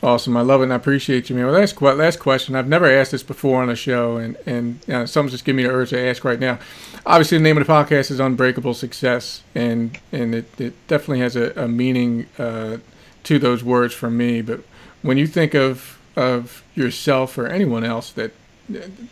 Awesome, 0.00 0.36
I 0.36 0.42
love 0.42 0.60
it, 0.60 0.64
and 0.64 0.72
I 0.72 0.76
appreciate 0.76 1.28
you, 1.28 1.34
man. 1.34 1.46
Well, 1.46 1.58
last 1.58 1.80
last 1.82 2.20
question. 2.20 2.54
I've 2.54 2.68
never 2.68 2.86
asked 2.86 3.10
this 3.10 3.24
before 3.24 3.60
on 3.60 3.68
a 3.68 3.74
show, 3.74 4.16
and 4.16 4.36
and 4.46 4.78
you 4.86 4.94
know, 4.94 5.06
something's 5.06 5.32
just 5.32 5.44
giving 5.44 5.56
me 5.56 5.62
the 5.64 5.74
urge 5.74 5.90
to 5.90 5.98
ask 5.98 6.24
right 6.24 6.38
now. 6.38 6.60
Obviously, 7.04 7.36
the 7.36 7.42
name 7.42 7.58
of 7.58 7.66
the 7.66 7.72
podcast 7.72 8.12
is 8.12 8.20
Unbreakable 8.20 8.74
Success, 8.74 9.42
and 9.56 9.98
and 10.12 10.36
it, 10.36 10.60
it 10.60 10.74
definitely 10.86 11.18
has 11.18 11.34
a, 11.34 11.50
a 11.60 11.66
meaning 11.66 12.26
uh, 12.38 12.76
to 13.24 13.38
those 13.40 13.64
words 13.64 13.92
for 13.92 14.08
me. 14.08 14.40
But 14.40 14.60
when 15.02 15.18
you 15.18 15.26
think 15.26 15.54
of 15.54 15.97
of 16.18 16.64
yourself 16.74 17.38
or 17.38 17.46
anyone 17.46 17.84
else 17.84 18.10
that 18.12 18.32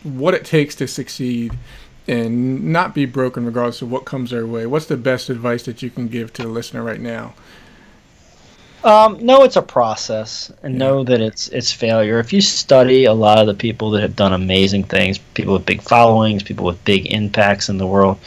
what 0.03 0.35
it 0.35 0.45
takes 0.45 0.75
to 0.75 0.89
succeed 0.89 1.57
and 2.09 2.65
not 2.65 2.95
be 2.95 3.07
broken 3.07 3.47
regardless 3.47 3.81
of 3.81 3.91
what 3.91 4.05
comes 4.05 4.31
their 4.31 4.47
way. 4.47 4.67
What's 4.67 4.87
the 4.87 4.97
best 4.97 5.31
advice 5.31 5.65
that 5.65 5.83
you 5.83 5.91
can 5.91 6.09
give 6.09 6.33
to 6.35 6.43
the 6.43 6.49
listener 6.49 6.83
right 6.83 7.01
now? 7.01 7.35
Um, 8.85 9.25
know 9.25 9.43
it's 9.43 9.57
a 9.57 9.63
process 9.63 10.53
and 10.63 10.75
yeah. 10.75 10.79
know 10.79 11.05
that 11.05 11.21
it's 11.21 11.49
it's 11.49 11.73
failure. 11.73 12.19
If 12.19 12.33
you 12.33 12.41
study 12.41 13.05
a 13.05 13.13
lot 13.13 13.39
of 13.39 13.47
the 13.47 13.55
people 13.55 13.91
that 13.93 14.03
have 14.03 14.15
done 14.15 14.33
amazing 14.33 14.85
things, 14.85 15.19
people 15.19 15.55
with 15.55 15.67
big 15.67 15.83
followings, 15.83 16.43
people 16.43 16.65
with 16.65 16.85
big 16.85 17.13
impacts 17.13 17.69
in 17.69 17.79
the 17.79 17.87
world, 17.87 18.19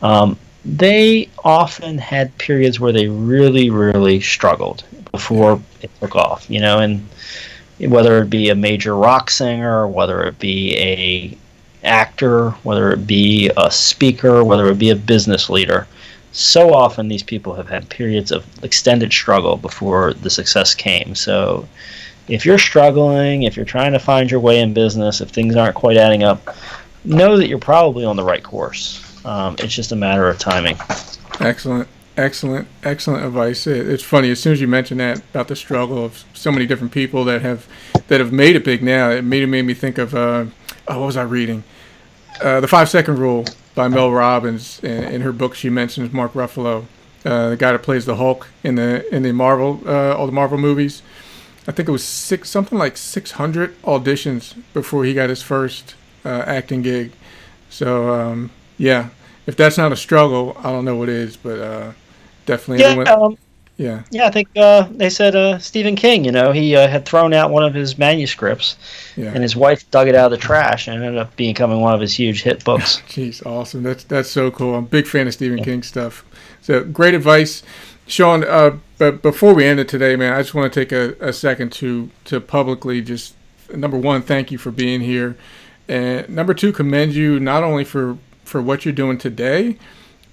um, 0.00 0.38
they 0.64 1.28
often 1.44 1.98
had 1.98 2.36
periods 2.38 2.80
where 2.80 2.92
they 2.92 3.08
really, 3.08 3.70
really 3.70 4.20
struggled 4.20 4.84
before 5.12 5.60
it 5.82 5.90
took 6.00 6.16
off. 6.16 6.50
You 6.50 6.60
know, 6.60 6.78
and 6.78 7.06
whether 7.78 8.22
it 8.22 8.30
be 8.30 8.50
a 8.50 8.54
major 8.54 8.94
rock 8.96 9.30
singer, 9.30 9.86
whether 9.86 10.22
it 10.22 10.38
be 10.38 10.76
a 10.76 11.36
actor, 11.84 12.50
whether 12.62 12.92
it 12.92 13.06
be 13.06 13.50
a 13.56 13.70
speaker, 13.70 14.44
whether 14.44 14.68
it 14.68 14.78
be 14.78 14.90
a 14.90 14.96
business 14.96 15.50
leader. 15.50 15.86
So 16.32 16.72
often 16.72 17.08
these 17.08 17.22
people 17.22 17.54
have 17.54 17.68
had 17.68 17.88
periods 17.90 18.32
of 18.32 18.46
extended 18.64 19.12
struggle 19.12 19.56
before 19.56 20.14
the 20.14 20.30
success 20.30 20.74
came. 20.74 21.14
So 21.14 21.68
if 22.28 22.46
you're 22.46 22.58
struggling, 22.58 23.42
if 23.42 23.56
you're 23.56 23.66
trying 23.66 23.92
to 23.92 23.98
find 23.98 24.30
your 24.30 24.40
way 24.40 24.60
in 24.60 24.72
business, 24.72 25.20
if 25.20 25.30
things 25.30 25.56
aren't 25.56 25.74
quite 25.74 25.96
adding 25.96 26.22
up, 26.22 26.56
know 27.04 27.36
that 27.36 27.48
you're 27.48 27.58
probably 27.58 28.04
on 28.04 28.16
the 28.16 28.24
right 28.24 28.42
course. 28.42 29.24
Um, 29.24 29.56
it's 29.58 29.74
just 29.74 29.92
a 29.92 29.96
matter 29.96 30.28
of 30.28 30.38
timing. 30.38 30.78
Excellent. 31.40 31.88
Excellent, 32.16 32.68
excellent 32.84 33.24
advice. 33.24 33.66
It's 33.66 34.02
funny 34.02 34.30
as 34.30 34.38
soon 34.38 34.52
as 34.52 34.60
you 34.60 34.68
mentioned 34.68 35.00
that 35.00 35.18
about 35.30 35.48
the 35.48 35.56
struggle 35.56 36.04
of 36.04 36.24
so 36.34 36.52
many 36.52 36.66
different 36.66 36.92
people 36.92 37.24
that 37.24 37.40
have 37.40 37.66
that 38.08 38.20
have 38.20 38.30
made 38.30 38.54
it 38.54 38.64
big 38.64 38.82
now. 38.82 39.08
It 39.08 39.24
made 39.24 39.42
it 39.42 39.46
made 39.46 39.64
me 39.64 39.72
think 39.72 39.96
of 39.96 40.14
uh, 40.14 40.44
oh, 40.88 41.00
what 41.00 41.06
was 41.06 41.16
I 41.16 41.22
reading? 41.22 41.64
Uh, 42.42 42.60
the 42.60 42.68
Five 42.68 42.90
Second 42.90 43.18
Rule 43.18 43.46
by 43.74 43.88
Mel 43.88 44.10
Robbins. 44.10 44.78
In, 44.84 45.04
in 45.04 45.20
her 45.22 45.32
book, 45.32 45.54
she 45.54 45.70
mentions 45.70 46.12
Mark 46.12 46.34
Ruffalo, 46.34 46.84
uh, 47.24 47.48
the 47.48 47.56
guy 47.56 47.72
that 47.72 47.82
plays 47.82 48.04
the 48.04 48.16
Hulk 48.16 48.46
in 48.62 48.74
the 48.74 49.08
in 49.14 49.22
the 49.22 49.32
Marvel 49.32 49.80
uh, 49.86 50.14
all 50.14 50.26
the 50.26 50.32
Marvel 50.32 50.58
movies. 50.58 51.02
I 51.66 51.72
think 51.72 51.88
it 51.88 51.92
was 51.92 52.04
six 52.04 52.50
something 52.50 52.76
like 52.76 52.98
600 52.98 53.80
auditions 53.84 54.54
before 54.74 55.06
he 55.06 55.14
got 55.14 55.30
his 55.30 55.42
first 55.42 55.94
uh, 56.26 56.44
acting 56.46 56.82
gig. 56.82 57.12
So 57.70 58.12
um, 58.12 58.50
yeah, 58.76 59.08
if 59.46 59.56
that's 59.56 59.78
not 59.78 59.92
a 59.92 59.96
struggle, 59.96 60.54
I 60.58 60.64
don't 60.64 60.84
know 60.84 60.96
what 60.96 61.08
is. 61.08 61.38
But 61.38 61.58
uh, 61.58 61.92
definitely. 62.46 62.84
Yeah, 62.84 63.12
um, 63.12 63.36
yeah. 63.76 64.02
Yeah, 64.10 64.26
I 64.26 64.30
think 64.30 64.48
uh, 64.56 64.86
they 64.90 65.10
said 65.10 65.34
uh, 65.34 65.58
Stephen 65.58 65.96
King. 65.96 66.24
You 66.24 66.32
know, 66.32 66.52
he 66.52 66.76
uh, 66.76 66.88
had 66.88 67.04
thrown 67.04 67.32
out 67.32 67.50
one 67.50 67.64
of 67.64 67.74
his 67.74 67.98
manuscripts, 67.98 68.76
yeah. 69.16 69.32
and 69.32 69.42
his 69.42 69.56
wife 69.56 69.90
dug 69.90 70.08
it 70.08 70.14
out 70.14 70.26
of 70.26 70.30
the 70.32 70.36
trash, 70.36 70.88
and 70.88 71.02
ended 71.02 71.18
up 71.18 71.34
becoming 71.36 71.80
one 71.80 71.94
of 71.94 72.00
his 72.00 72.14
huge 72.14 72.42
hit 72.42 72.64
books. 72.64 73.02
Jeez, 73.08 73.44
awesome! 73.44 73.82
That's 73.82 74.04
that's 74.04 74.30
so 74.30 74.50
cool. 74.50 74.74
I'm 74.74 74.84
a 74.84 74.88
big 74.88 75.06
fan 75.06 75.26
of 75.26 75.34
Stephen 75.34 75.58
yeah. 75.58 75.64
King 75.64 75.82
stuff. 75.82 76.24
So 76.60 76.84
great 76.84 77.14
advice, 77.14 77.62
Shawn. 78.06 78.44
Uh, 78.44 78.78
but 78.98 79.22
before 79.22 79.54
we 79.54 79.64
end 79.64 79.80
it 79.80 79.88
today, 79.88 80.16
man, 80.16 80.32
I 80.32 80.42
just 80.42 80.54
want 80.54 80.72
to 80.72 80.80
take 80.80 80.92
a, 80.92 81.16
a 81.26 81.32
second 81.32 81.72
to 81.72 82.10
to 82.26 82.40
publicly 82.40 83.00
just 83.00 83.34
number 83.74 83.96
one, 83.96 84.22
thank 84.22 84.52
you 84.52 84.58
for 84.58 84.70
being 84.70 85.00
here, 85.00 85.36
and 85.88 86.28
number 86.28 86.54
two, 86.54 86.72
commend 86.72 87.14
you 87.14 87.40
not 87.40 87.64
only 87.64 87.84
for 87.84 88.18
for 88.44 88.60
what 88.60 88.84
you're 88.84 88.94
doing 88.94 89.18
today, 89.18 89.78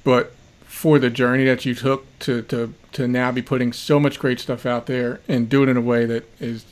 but 0.03 0.33
for 0.79 0.97
the 0.97 1.09
journey 1.09 1.43
that 1.43 1.65
you 1.65 1.75
took 1.75 2.05
to, 2.19 2.41
to, 2.41 2.73
to 2.93 3.05
now 3.05 3.33
be 3.33 3.41
putting 3.41 3.73
so 3.73 3.99
much 3.99 4.17
great 4.17 4.39
stuff 4.39 4.65
out 4.65 4.85
there 4.85 5.19
and 5.27 5.49
do 5.49 5.61
it 5.61 5.67
in 5.67 5.75
a 5.75 5.81
way 5.81 6.05
that 6.05 6.23
is 6.39 6.63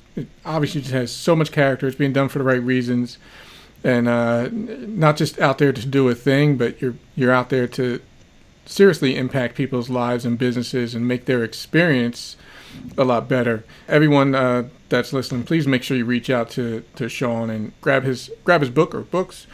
obviously 0.45 0.79
just 0.79 0.93
has 0.93 1.11
so 1.11 1.35
much 1.35 1.51
character. 1.51 1.87
It's 1.87 1.97
being 1.97 2.13
done 2.13 2.29
for 2.29 2.37
the 2.37 2.45
right 2.45 2.61
reasons, 2.63 3.17
and 3.83 4.07
uh, 4.07 4.47
not 4.49 5.17
just 5.17 5.37
out 5.41 5.57
there 5.57 5.73
to 5.73 5.85
do 5.85 6.07
a 6.07 6.15
thing, 6.15 6.55
but 6.55 6.81
you're 6.81 6.95
you're 7.17 7.33
out 7.33 7.49
there 7.49 7.67
to 7.67 7.99
seriously 8.65 9.17
impact 9.17 9.55
people's 9.55 9.89
lives 9.89 10.23
and 10.23 10.37
businesses 10.37 10.95
and 10.95 11.05
make 11.05 11.25
their 11.25 11.43
experience 11.43 12.37
a 12.97 13.03
lot 13.03 13.27
better. 13.27 13.65
Everyone 13.89 14.33
uh, 14.33 14.69
that's 14.87 15.11
listening, 15.11 15.43
please 15.43 15.67
make 15.67 15.83
sure 15.83 15.97
you 15.97 16.05
reach 16.05 16.29
out 16.29 16.49
to, 16.51 16.85
to 16.95 17.09
Shawn 17.09 17.49
and 17.49 17.73
grab 17.81 18.03
his 18.03 18.31
grab 18.45 18.61
his 18.61 18.69
book 18.69 18.95
or 18.95 19.01
books. 19.01 19.47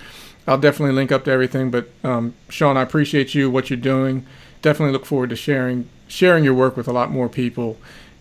I'll 0.47 0.57
definitely 0.57 0.95
link 0.95 1.11
up 1.11 1.25
to 1.25 1.31
everything. 1.31 1.71
But 1.71 1.89
um, 2.03 2.33
Shawn, 2.49 2.77
I 2.77 2.81
appreciate 2.81 3.33
you 3.33 3.49
what 3.49 3.69
you're 3.69 3.77
doing 3.77 4.25
definitely 4.63 4.93
look 4.93 5.05
forward 5.05 5.29
to 5.29 5.35
sharing 5.35 5.87
sharing 6.07 6.43
your 6.43 6.55
work 6.55 6.75
with 6.75 6.87
a 6.87 6.91
lot 6.91 7.11
more 7.11 7.29
people 7.29 7.77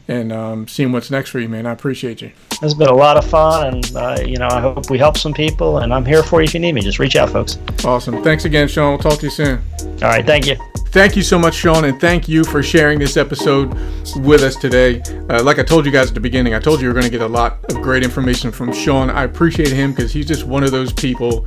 and 0.09 0.33
um, 0.33 0.67
seeing 0.67 0.91
what's 0.91 1.11
next 1.11 1.31
for 1.31 1.39
you, 1.39 1.49
man. 1.49 1.65
I 1.65 1.71
appreciate 1.71 2.21
you. 2.21 2.33
It's 2.61 2.75
been 2.75 2.89
a 2.89 2.95
lot 2.95 3.17
of 3.17 3.25
fun, 3.25 3.75
and 3.75 3.97
uh, 3.97 4.19
you 4.27 4.37
know, 4.37 4.49
I 4.49 4.61
hope 4.61 4.91
we 4.91 4.99
help 4.99 5.17
some 5.17 5.33
people. 5.33 5.79
And 5.79 5.95
I'm 5.95 6.05
here 6.05 6.23
for 6.23 6.41
you 6.41 6.45
if 6.45 6.55
you 6.55 6.61
need 6.61 6.73
me. 6.73 6.81
Just 6.81 6.99
reach 6.99 7.17
out, 7.17 7.31
folks. 7.31 7.57
Awesome. 7.85 8.23
Thanks 8.23 8.45
again, 8.45 8.69
Shawn. 8.69 8.91
We'll 8.91 8.99
talk 8.99 9.21
to 9.21 9.27
you 9.27 9.31
soon. 9.31 9.63
All 9.81 10.09
right. 10.09 10.27
Thank 10.27 10.47
you. 10.47 10.57
Thank 10.89 11.17
you 11.17 11.23
so 11.23 11.39
much, 11.39 11.55
Shawn, 11.55 11.87
and 11.87 11.99
thank 12.01 12.29
you 12.29 12.45
for 12.45 12.63
sharing 12.63 12.99
this 12.99 13.17
episode 13.17 13.73
with 14.17 14.43
us 14.43 14.57
today. 14.57 15.01
Uh, 15.31 15.43
like 15.43 15.59
I 15.59 15.63
told 15.63 15.87
you 15.87 15.93
guys 15.93 16.09
at 16.09 16.15
the 16.15 16.21
beginning, 16.21 16.53
I 16.55 16.59
told 16.59 16.81
you 16.81 16.89
you 16.89 16.89
were 16.89 17.01
going 17.01 17.11
to 17.11 17.11
get 17.11 17.23
a 17.23 17.27
lot 17.27 17.65
of 17.71 17.81
great 17.81 18.03
information 18.03 18.51
from 18.53 18.73
Shawn. 18.73 19.09
I 19.09 19.23
appreciate 19.23 19.73
him 19.73 19.93
because 19.93 20.13
he's 20.13 20.27
just 20.27 20.45
one 20.45 20.65
of 20.65 20.71
those 20.71 20.93
people 20.93 21.47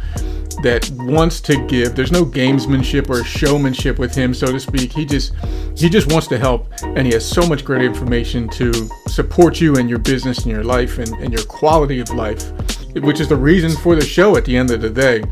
that 0.64 0.90
wants 0.92 1.42
to 1.42 1.66
give. 1.68 1.96
There's 1.96 2.12
no 2.12 2.26
gamesmanship 2.26 3.10
or 3.10 3.24
showmanship 3.24 4.00
with 4.00 4.16
him, 4.16 4.34
so 4.34 4.48
to 4.48 4.60
speak. 4.60 4.92
He 4.94 5.06
just 5.06 5.34
he 5.76 5.90
just 5.90 6.12
wants 6.12 6.28
to 6.28 6.38
help, 6.38 6.68
and 6.84 7.06
he 7.06 7.14
has 7.14 7.26
so 7.26 7.46
much 7.48 7.66
great 7.66 7.84
information 7.84 8.48
to 8.50 8.74
support 9.08 9.60
you 9.60 9.76
and 9.76 9.90
your 9.90 10.00
business 10.00 10.40
and 10.40 10.48
your 10.48 10.64
life 10.64 10.98
and, 10.98 11.10
and 11.16 11.34
your 11.34 11.44
quality 11.44 12.00
of 12.00 12.10
life, 12.12 12.52
which 12.96 13.20
is 13.20 13.28
the 13.28 13.36
reason 13.36 13.72
for 13.78 13.96
the 13.96 14.06
show 14.06 14.38
at 14.38 14.46
the 14.46 14.56
end 14.56 14.72
of 14.72 14.82
the 14.82 14.90
day. 14.90 15.24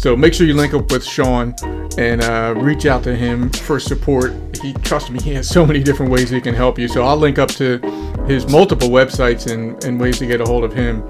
So 0.00 0.16
make 0.16 0.32
sure 0.32 0.46
you 0.46 0.54
link 0.54 0.72
up 0.72 0.90
with 0.90 1.04
Shawn 1.04 1.54
and 1.98 2.22
uh, 2.22 2.54
reach 2.56 2.86
out 2.86 3.02
to 3.02 3.14
him 3.14 3.50
for 3.50 3.78
support. 3.78 4.32
He 4.62 4.72
trust 4.72 5.10
me, 5.10 5.20
he 5.20 5.34
has 5.34 5.46
so 5.46 5.66
many 5.66 5.82
different 5.82 6.10
ways 6.10 6.30
he 6.30 6.40
can 6.40 6.54
help 6.54 6.78
you. 6.78 6.88
So 6.88 7.02
I'll 7.02 7.18
link 7.18 7.38
up 7.38 7.50
to 7.50 7.78
his 8.26 8.48
multiple 8.48 8.88
websites 8.88 9.52
and, 9.52 9.84
and 9.84 10.00
ways 10.00 10.18
to 10.20 10.26
get 10.26 10.40
a 10.40 10.46
hold 10.46 10.64
of 10.64 10.72
him. 10.72 11.02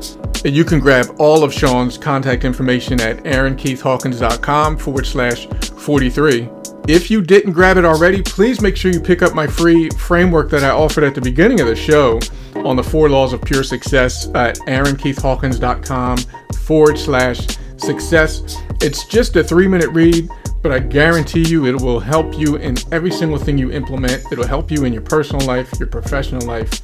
And 0.44 0.56
you 0.56 0.64
can 0.64 0.80
grab 0.80 1.06
all 1.20 1.44
of 1.44 1.54
Shawn's 1.54 1.96
contact 1.96 2.44
information 2.44 3.00
at 3.00 3.18
aaronkeithhawkins.com 3.18 4.76
forward 4.76 5.06
slash 5.06 5.46
43. 5.46 6.48
If 6.88 7.12
you 7.12 7.22
didn't 7.22 7.52
grab 7.52 7.76
it 7.76 7.84
already, 7.84 8.22
please 8.22 8.60
make 8.60 8.76
sure 8.76 8.90
you 8.90 9.00
pick 9.00 9.22
up 9.22 9.36
my 9.36 9.46
free 9.46 9.88
framework 9.90 10.50
that 10.50 10.64
I 10.64 10.70
offered 10.70 11.04
at 11.04 11.14
the 11.14 11.20
beginning 11.20 11.60
of 11.60 11.68
the 11.68 11.76
show 11.76 12.18
on 12.56 12.74
the 12.74 12.82
four 12.82 13.08
laws 13.08 13.32
of 13.32 13.40
pure 13.42 13.62
success 13.62 14.26
at 14.34 14.56
aaronkeithhawkins.com 14.66 16.18
forward 16.56 16.98
slash 16.98 17.46
success. 17.80 18.56
It's 18.80 19.04
just 19.06 19.36
a 19.36 19.44
three 19.44 19.68
minute 19.68 19.90
read, 19.90 20.28
but 20.62 20.72
I 20.72 20.78
guarantee 20.78 21.48
you 21.48 21.66
it 21.66 21.80
will 21.80 22.00
help 22.00 22.38
you 22.38 22.56
in 22.56 22.76
every 22.92 23.10
single 23.10 23.38
thing 23.38 23.58
you 23.58 23.72
implement. 23.72 24.24
It'll 24.30 24.46
help 24.46 24.70
you 24.70 24.84
in 24.84 24.92
your 24.92 25.02
personal 25.02 25.46
life, 25.46 25.72
your 25.78 25.88
professional 25.88 26.46
life, 26.46 26.82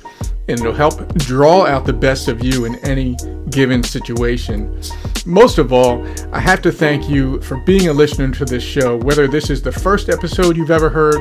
and 0.48 0.58
it'll 0.60 0.72
help 0.72 1.14
draw 1.18 1.66
out 1.66 1.84
the 1.84 1.92
best 1.92 2.28
of 2.28 2.44
you 2.44 2.64
in 2.64 2.76
any 2.86 3.16
given 3.50 3.82
situation. 3.82 4.80
Most 5.24 5.58
of 5.58 5.72
all, 5.72 6.06
I 6.32 6.38
have 6.38 6.62
to 6.62 6.72
thank 6.72 7.08
you 7.08 7.40
for 7.42 7.56
being 7.58 7.88
a 7.88 7.92
listener 7.92 8.30
to 8.30 8.44
this 8.44 8.62
show, 8.62 8.96
whether 8.96 9.26
this 9.26 9.50
is 9.50 9.60
the 9.60 9.72
first 9.72 10.08
episode 10.08 10.56
you've 10.56 10.70
ever 10.70 10.88
heard 10.88 11.16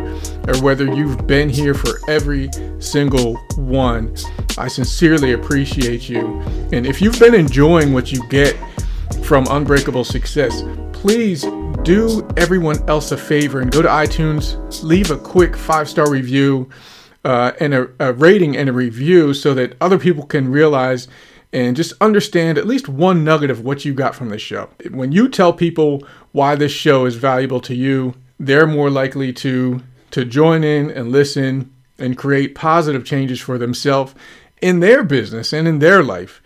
or 0.48 0.62
whether 0.62 0.86
you've 0.86 1.26
been 1.26 1.50
here 1.50 1.74
for 1.74 2.00
every 2.08 2.50
single 2.80 3.36
one. 3.56 4.16
I 4.58 4.68
sincerely 4.68 5.34
appreciate 5.34 6.08
you. 6.08 6.40
And 6.72 6.86
if 6.86 7.02
you've 7.02 7.20
been 7.20 7.34
enjoying 7.34 7.94
what 7.94 8.12
you 8.12 8.26
get 8.30 8.56
from 9.26 9.48
Unbreakable 9.50 10.04
Success, 10.04 10.62
please 10.94 11.46
do 11.82 12.28
everyone 12.38 12.78
else 12.88 13.12
a 13.12 13.18
favor 13.18 13.60
and 13.60 13.72
go 13.72 13.82
to 13.82 13.88
iTunes, 13.88 14.84
leave 14.84 15.10
a 15.10 15.18
quick 15.18 15.58
five 15.58 15.90
star 15.90 16.10
review 16.12 16.70
uh, 17.24 17.52
and 17.60 17.74
a, 17.74 17.90
a 18.00 18.14
rating 18.14 18.56
and 18.56 18.70
a 18.70 18.74
review 18.74 19.34
so 19.34 19.56
that 19.56 19.76
other 19.82 19.98
people 19.98 20.28
can 20.28 20.52
realize 20.52 21.08
and 21.52 21.76
just 21.76 21.94
understand 22.02 22.60
at 22.60 22.68
least 22.68 22.88
one 22.88 23.24
nugget 23.24 23.50
of 23.50 23.62
what 23.64 23.84
you 23.84 23.96
got 23.96 24.14
from 24.14 24.30
this 24.30 24.44
show. 24.44 24.70
When 24.92 25.12
you 25.12 25.28
tell 25.28 25.54
people 25.54 26.06
why 26.32 26.56
this 26.56 26.72
show 26.72 27.06
is 27.06 27.16
valuable 27.16 27.62
to 27.62 27.74
you, 27.74 28.14
they're 28.40 28.68
more 28.68 28.92
likely 28.92 29.34
to 29.34 29.82
to 30.12 30.24
join 30.24 30.64
in 30.64 30.92
and 30.92 31.12
listen 31.12 31.74
and 31.98 32.16
create 32.16 32.54
positive 32.54 33.04
changes 33.04 33.40
for 33.42 33.58
themselves 33.58 34.14
in 34.62 34.82
their 34.82 35.04
business 35.04 35.52
and 35.52 35.68
in 35.68 35.80
their 35.80 36.04
life. 36.04 36.42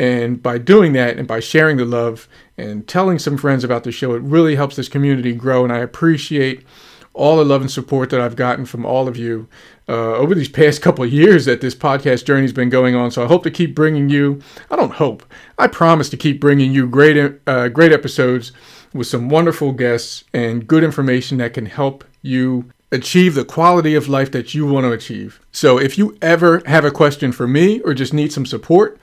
And 0.00 0.42
by 0.42 0.56
doing 0.56 0.94
that 0.94 1.18
and 1.18 1.28
by 1.28 1.40
sharing 1.40 1.76
the 1.76 1.84
love 1.84 2.26
and 2.56 2.88
telling 2.88 3.18
some 3.18 3.36
friends 3.36 3.64
about 3.64 3.84
the 3.84 3.92
show, 3.92 4.14
it 4.14 4.22
really 4.22 4.56
helps 4.56 4.74
this 4.74 4.88
community 4.88 5.34
grow. 5.34 5.62
And 5.62 5.70
I 5.70 5.80
appreciate 5.80 6.64
all 7.12 7.36
the 7.36 7.44
love 7.44 7.60
and 7.60 7.70
support 7.70 8.08
that 8.08 8.20
I've 8.20 8.34
gotten 8.34 8.64
from 8.64 8.86
all 8.86 9.08
of 9.08 9.18
you 9.18 9.46
uh, 9.90 10.14
over 10.14 10.34
these 10.34 10.48
past 10.60 10.80
couple 10.80 11.04
years 11.04 11.44
that 11.44 11.60
this 11.60 11.74
podcast 11.74 12.24
journey's 12.24 12.54
been 12.54 12.70
going 12.70 12.94
on. 12.94 13.10
So 13.10 13.22
I 13.22 13.26
hope 13.26 13.42
to 13.42 13.50
keep 13.50 13.74
bringing 13.74 14.08
you. 14.08 14.40
I 14.70 14.76
don't 14.76 14.94
hope. 14.94 15.22
I 15.58 15.66
promise 15.66 16.08
to 16.08 16.16
keep 16.16 16.40
bringing 16.40 16.72
you 16.72 16.88
great, 16.88 17.38
uh, 17.46 17.68
great 17.68 17.92
episodes 17.92 18.52
with 18.94 19.06
some 19.06 19.28
wonderful 19.28 19.72
guests 19.72 20.24
and 20.32 20.66
good 20.66 20.82
information 20.82 21.36
that 21.38 21.52
can 21.52 21.66
help 21.66 22.04
you 22.22 22.70
achieve 22.90 23.34
the 23.34 23.44
quality 23.44 23.94
of 23.94 24.08
life 24.08 24.32
that 24.32 24.54
you 24.54 24.64
want 24.64 24.84
to 24.84 24.92
achieve. 24.92 25.40
So 25.52 25.78
if 25.78 25.98
you 25.98 26.16
ever 26.22 26.62
have 26.64 26.86
a 26.86 26.90
question 26.90 27.32
for 27.32 27.46
me 27.46 27.80
or 27.80 27.92
just 27.92 28.14
need 28.14 28.32
some 28.32 28.46
support, 28.46 28.98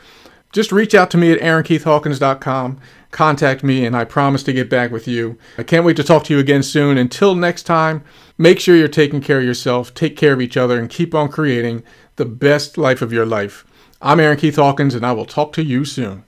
just 0.51 0.71
reach 0.71 0.95
out 0.95 1.11
to 1.11 1.17
me 1.17 1.31
at 1.31 1.39
aaronkeithhawkins.com. 1.39 2.79
Contact 3.11 3.63
me, 3.63 3.85
and 3.85 3.95
I 3.95 4.03
promise 4.03 4.43
to 4.43 4.53
get 4.53 4.69
back 4.69 4.91
with 4.91 5.07
you. 5.07 5.37
I 5.57 5.63
can't 5.63 5.85
wait 5.85 5.95
to 5.97 6.03
talk 6.03 6.23
to 6.25 6.33
you 6.33 6.39
again 6.39 6.63
soon. 6.63 6.97
Until 6.97 7.35
next 7.35 7.63
time, 7.63 8.03
make 8.37 8.59
sure 8.59 8.75
you're 8.75 8.87
taking 8.87 9.21
care 9.21 9.39
of 9.39 9.45
yourself, 9.45 9.93
take 9.93 10.17
care 10.17 10.33
of 10.33 10.41
each 10.41 10.57
other, 10.57 10.79
and 10.79 10.89
keep 10.89 11.15
on 11.15 11.29
creating 11.29 11.83
the 12.17 12.25
best 12.25 12.77
life 12.77 13.01
of 13.01 13.13
your 13.13 13.25
life. 13.25 13.65
I'm 14.01 14.19
Aaron 14.19 14.37
Keith 14.37 14.57
Hawkins, 14.57 14.93
and 14.93 15.05
I 15.05 15.13
will 15.13 15.25
talk 15.25 15.53
to 15.53 15.63
you 15.63 15.85
soon. 15.85 16.23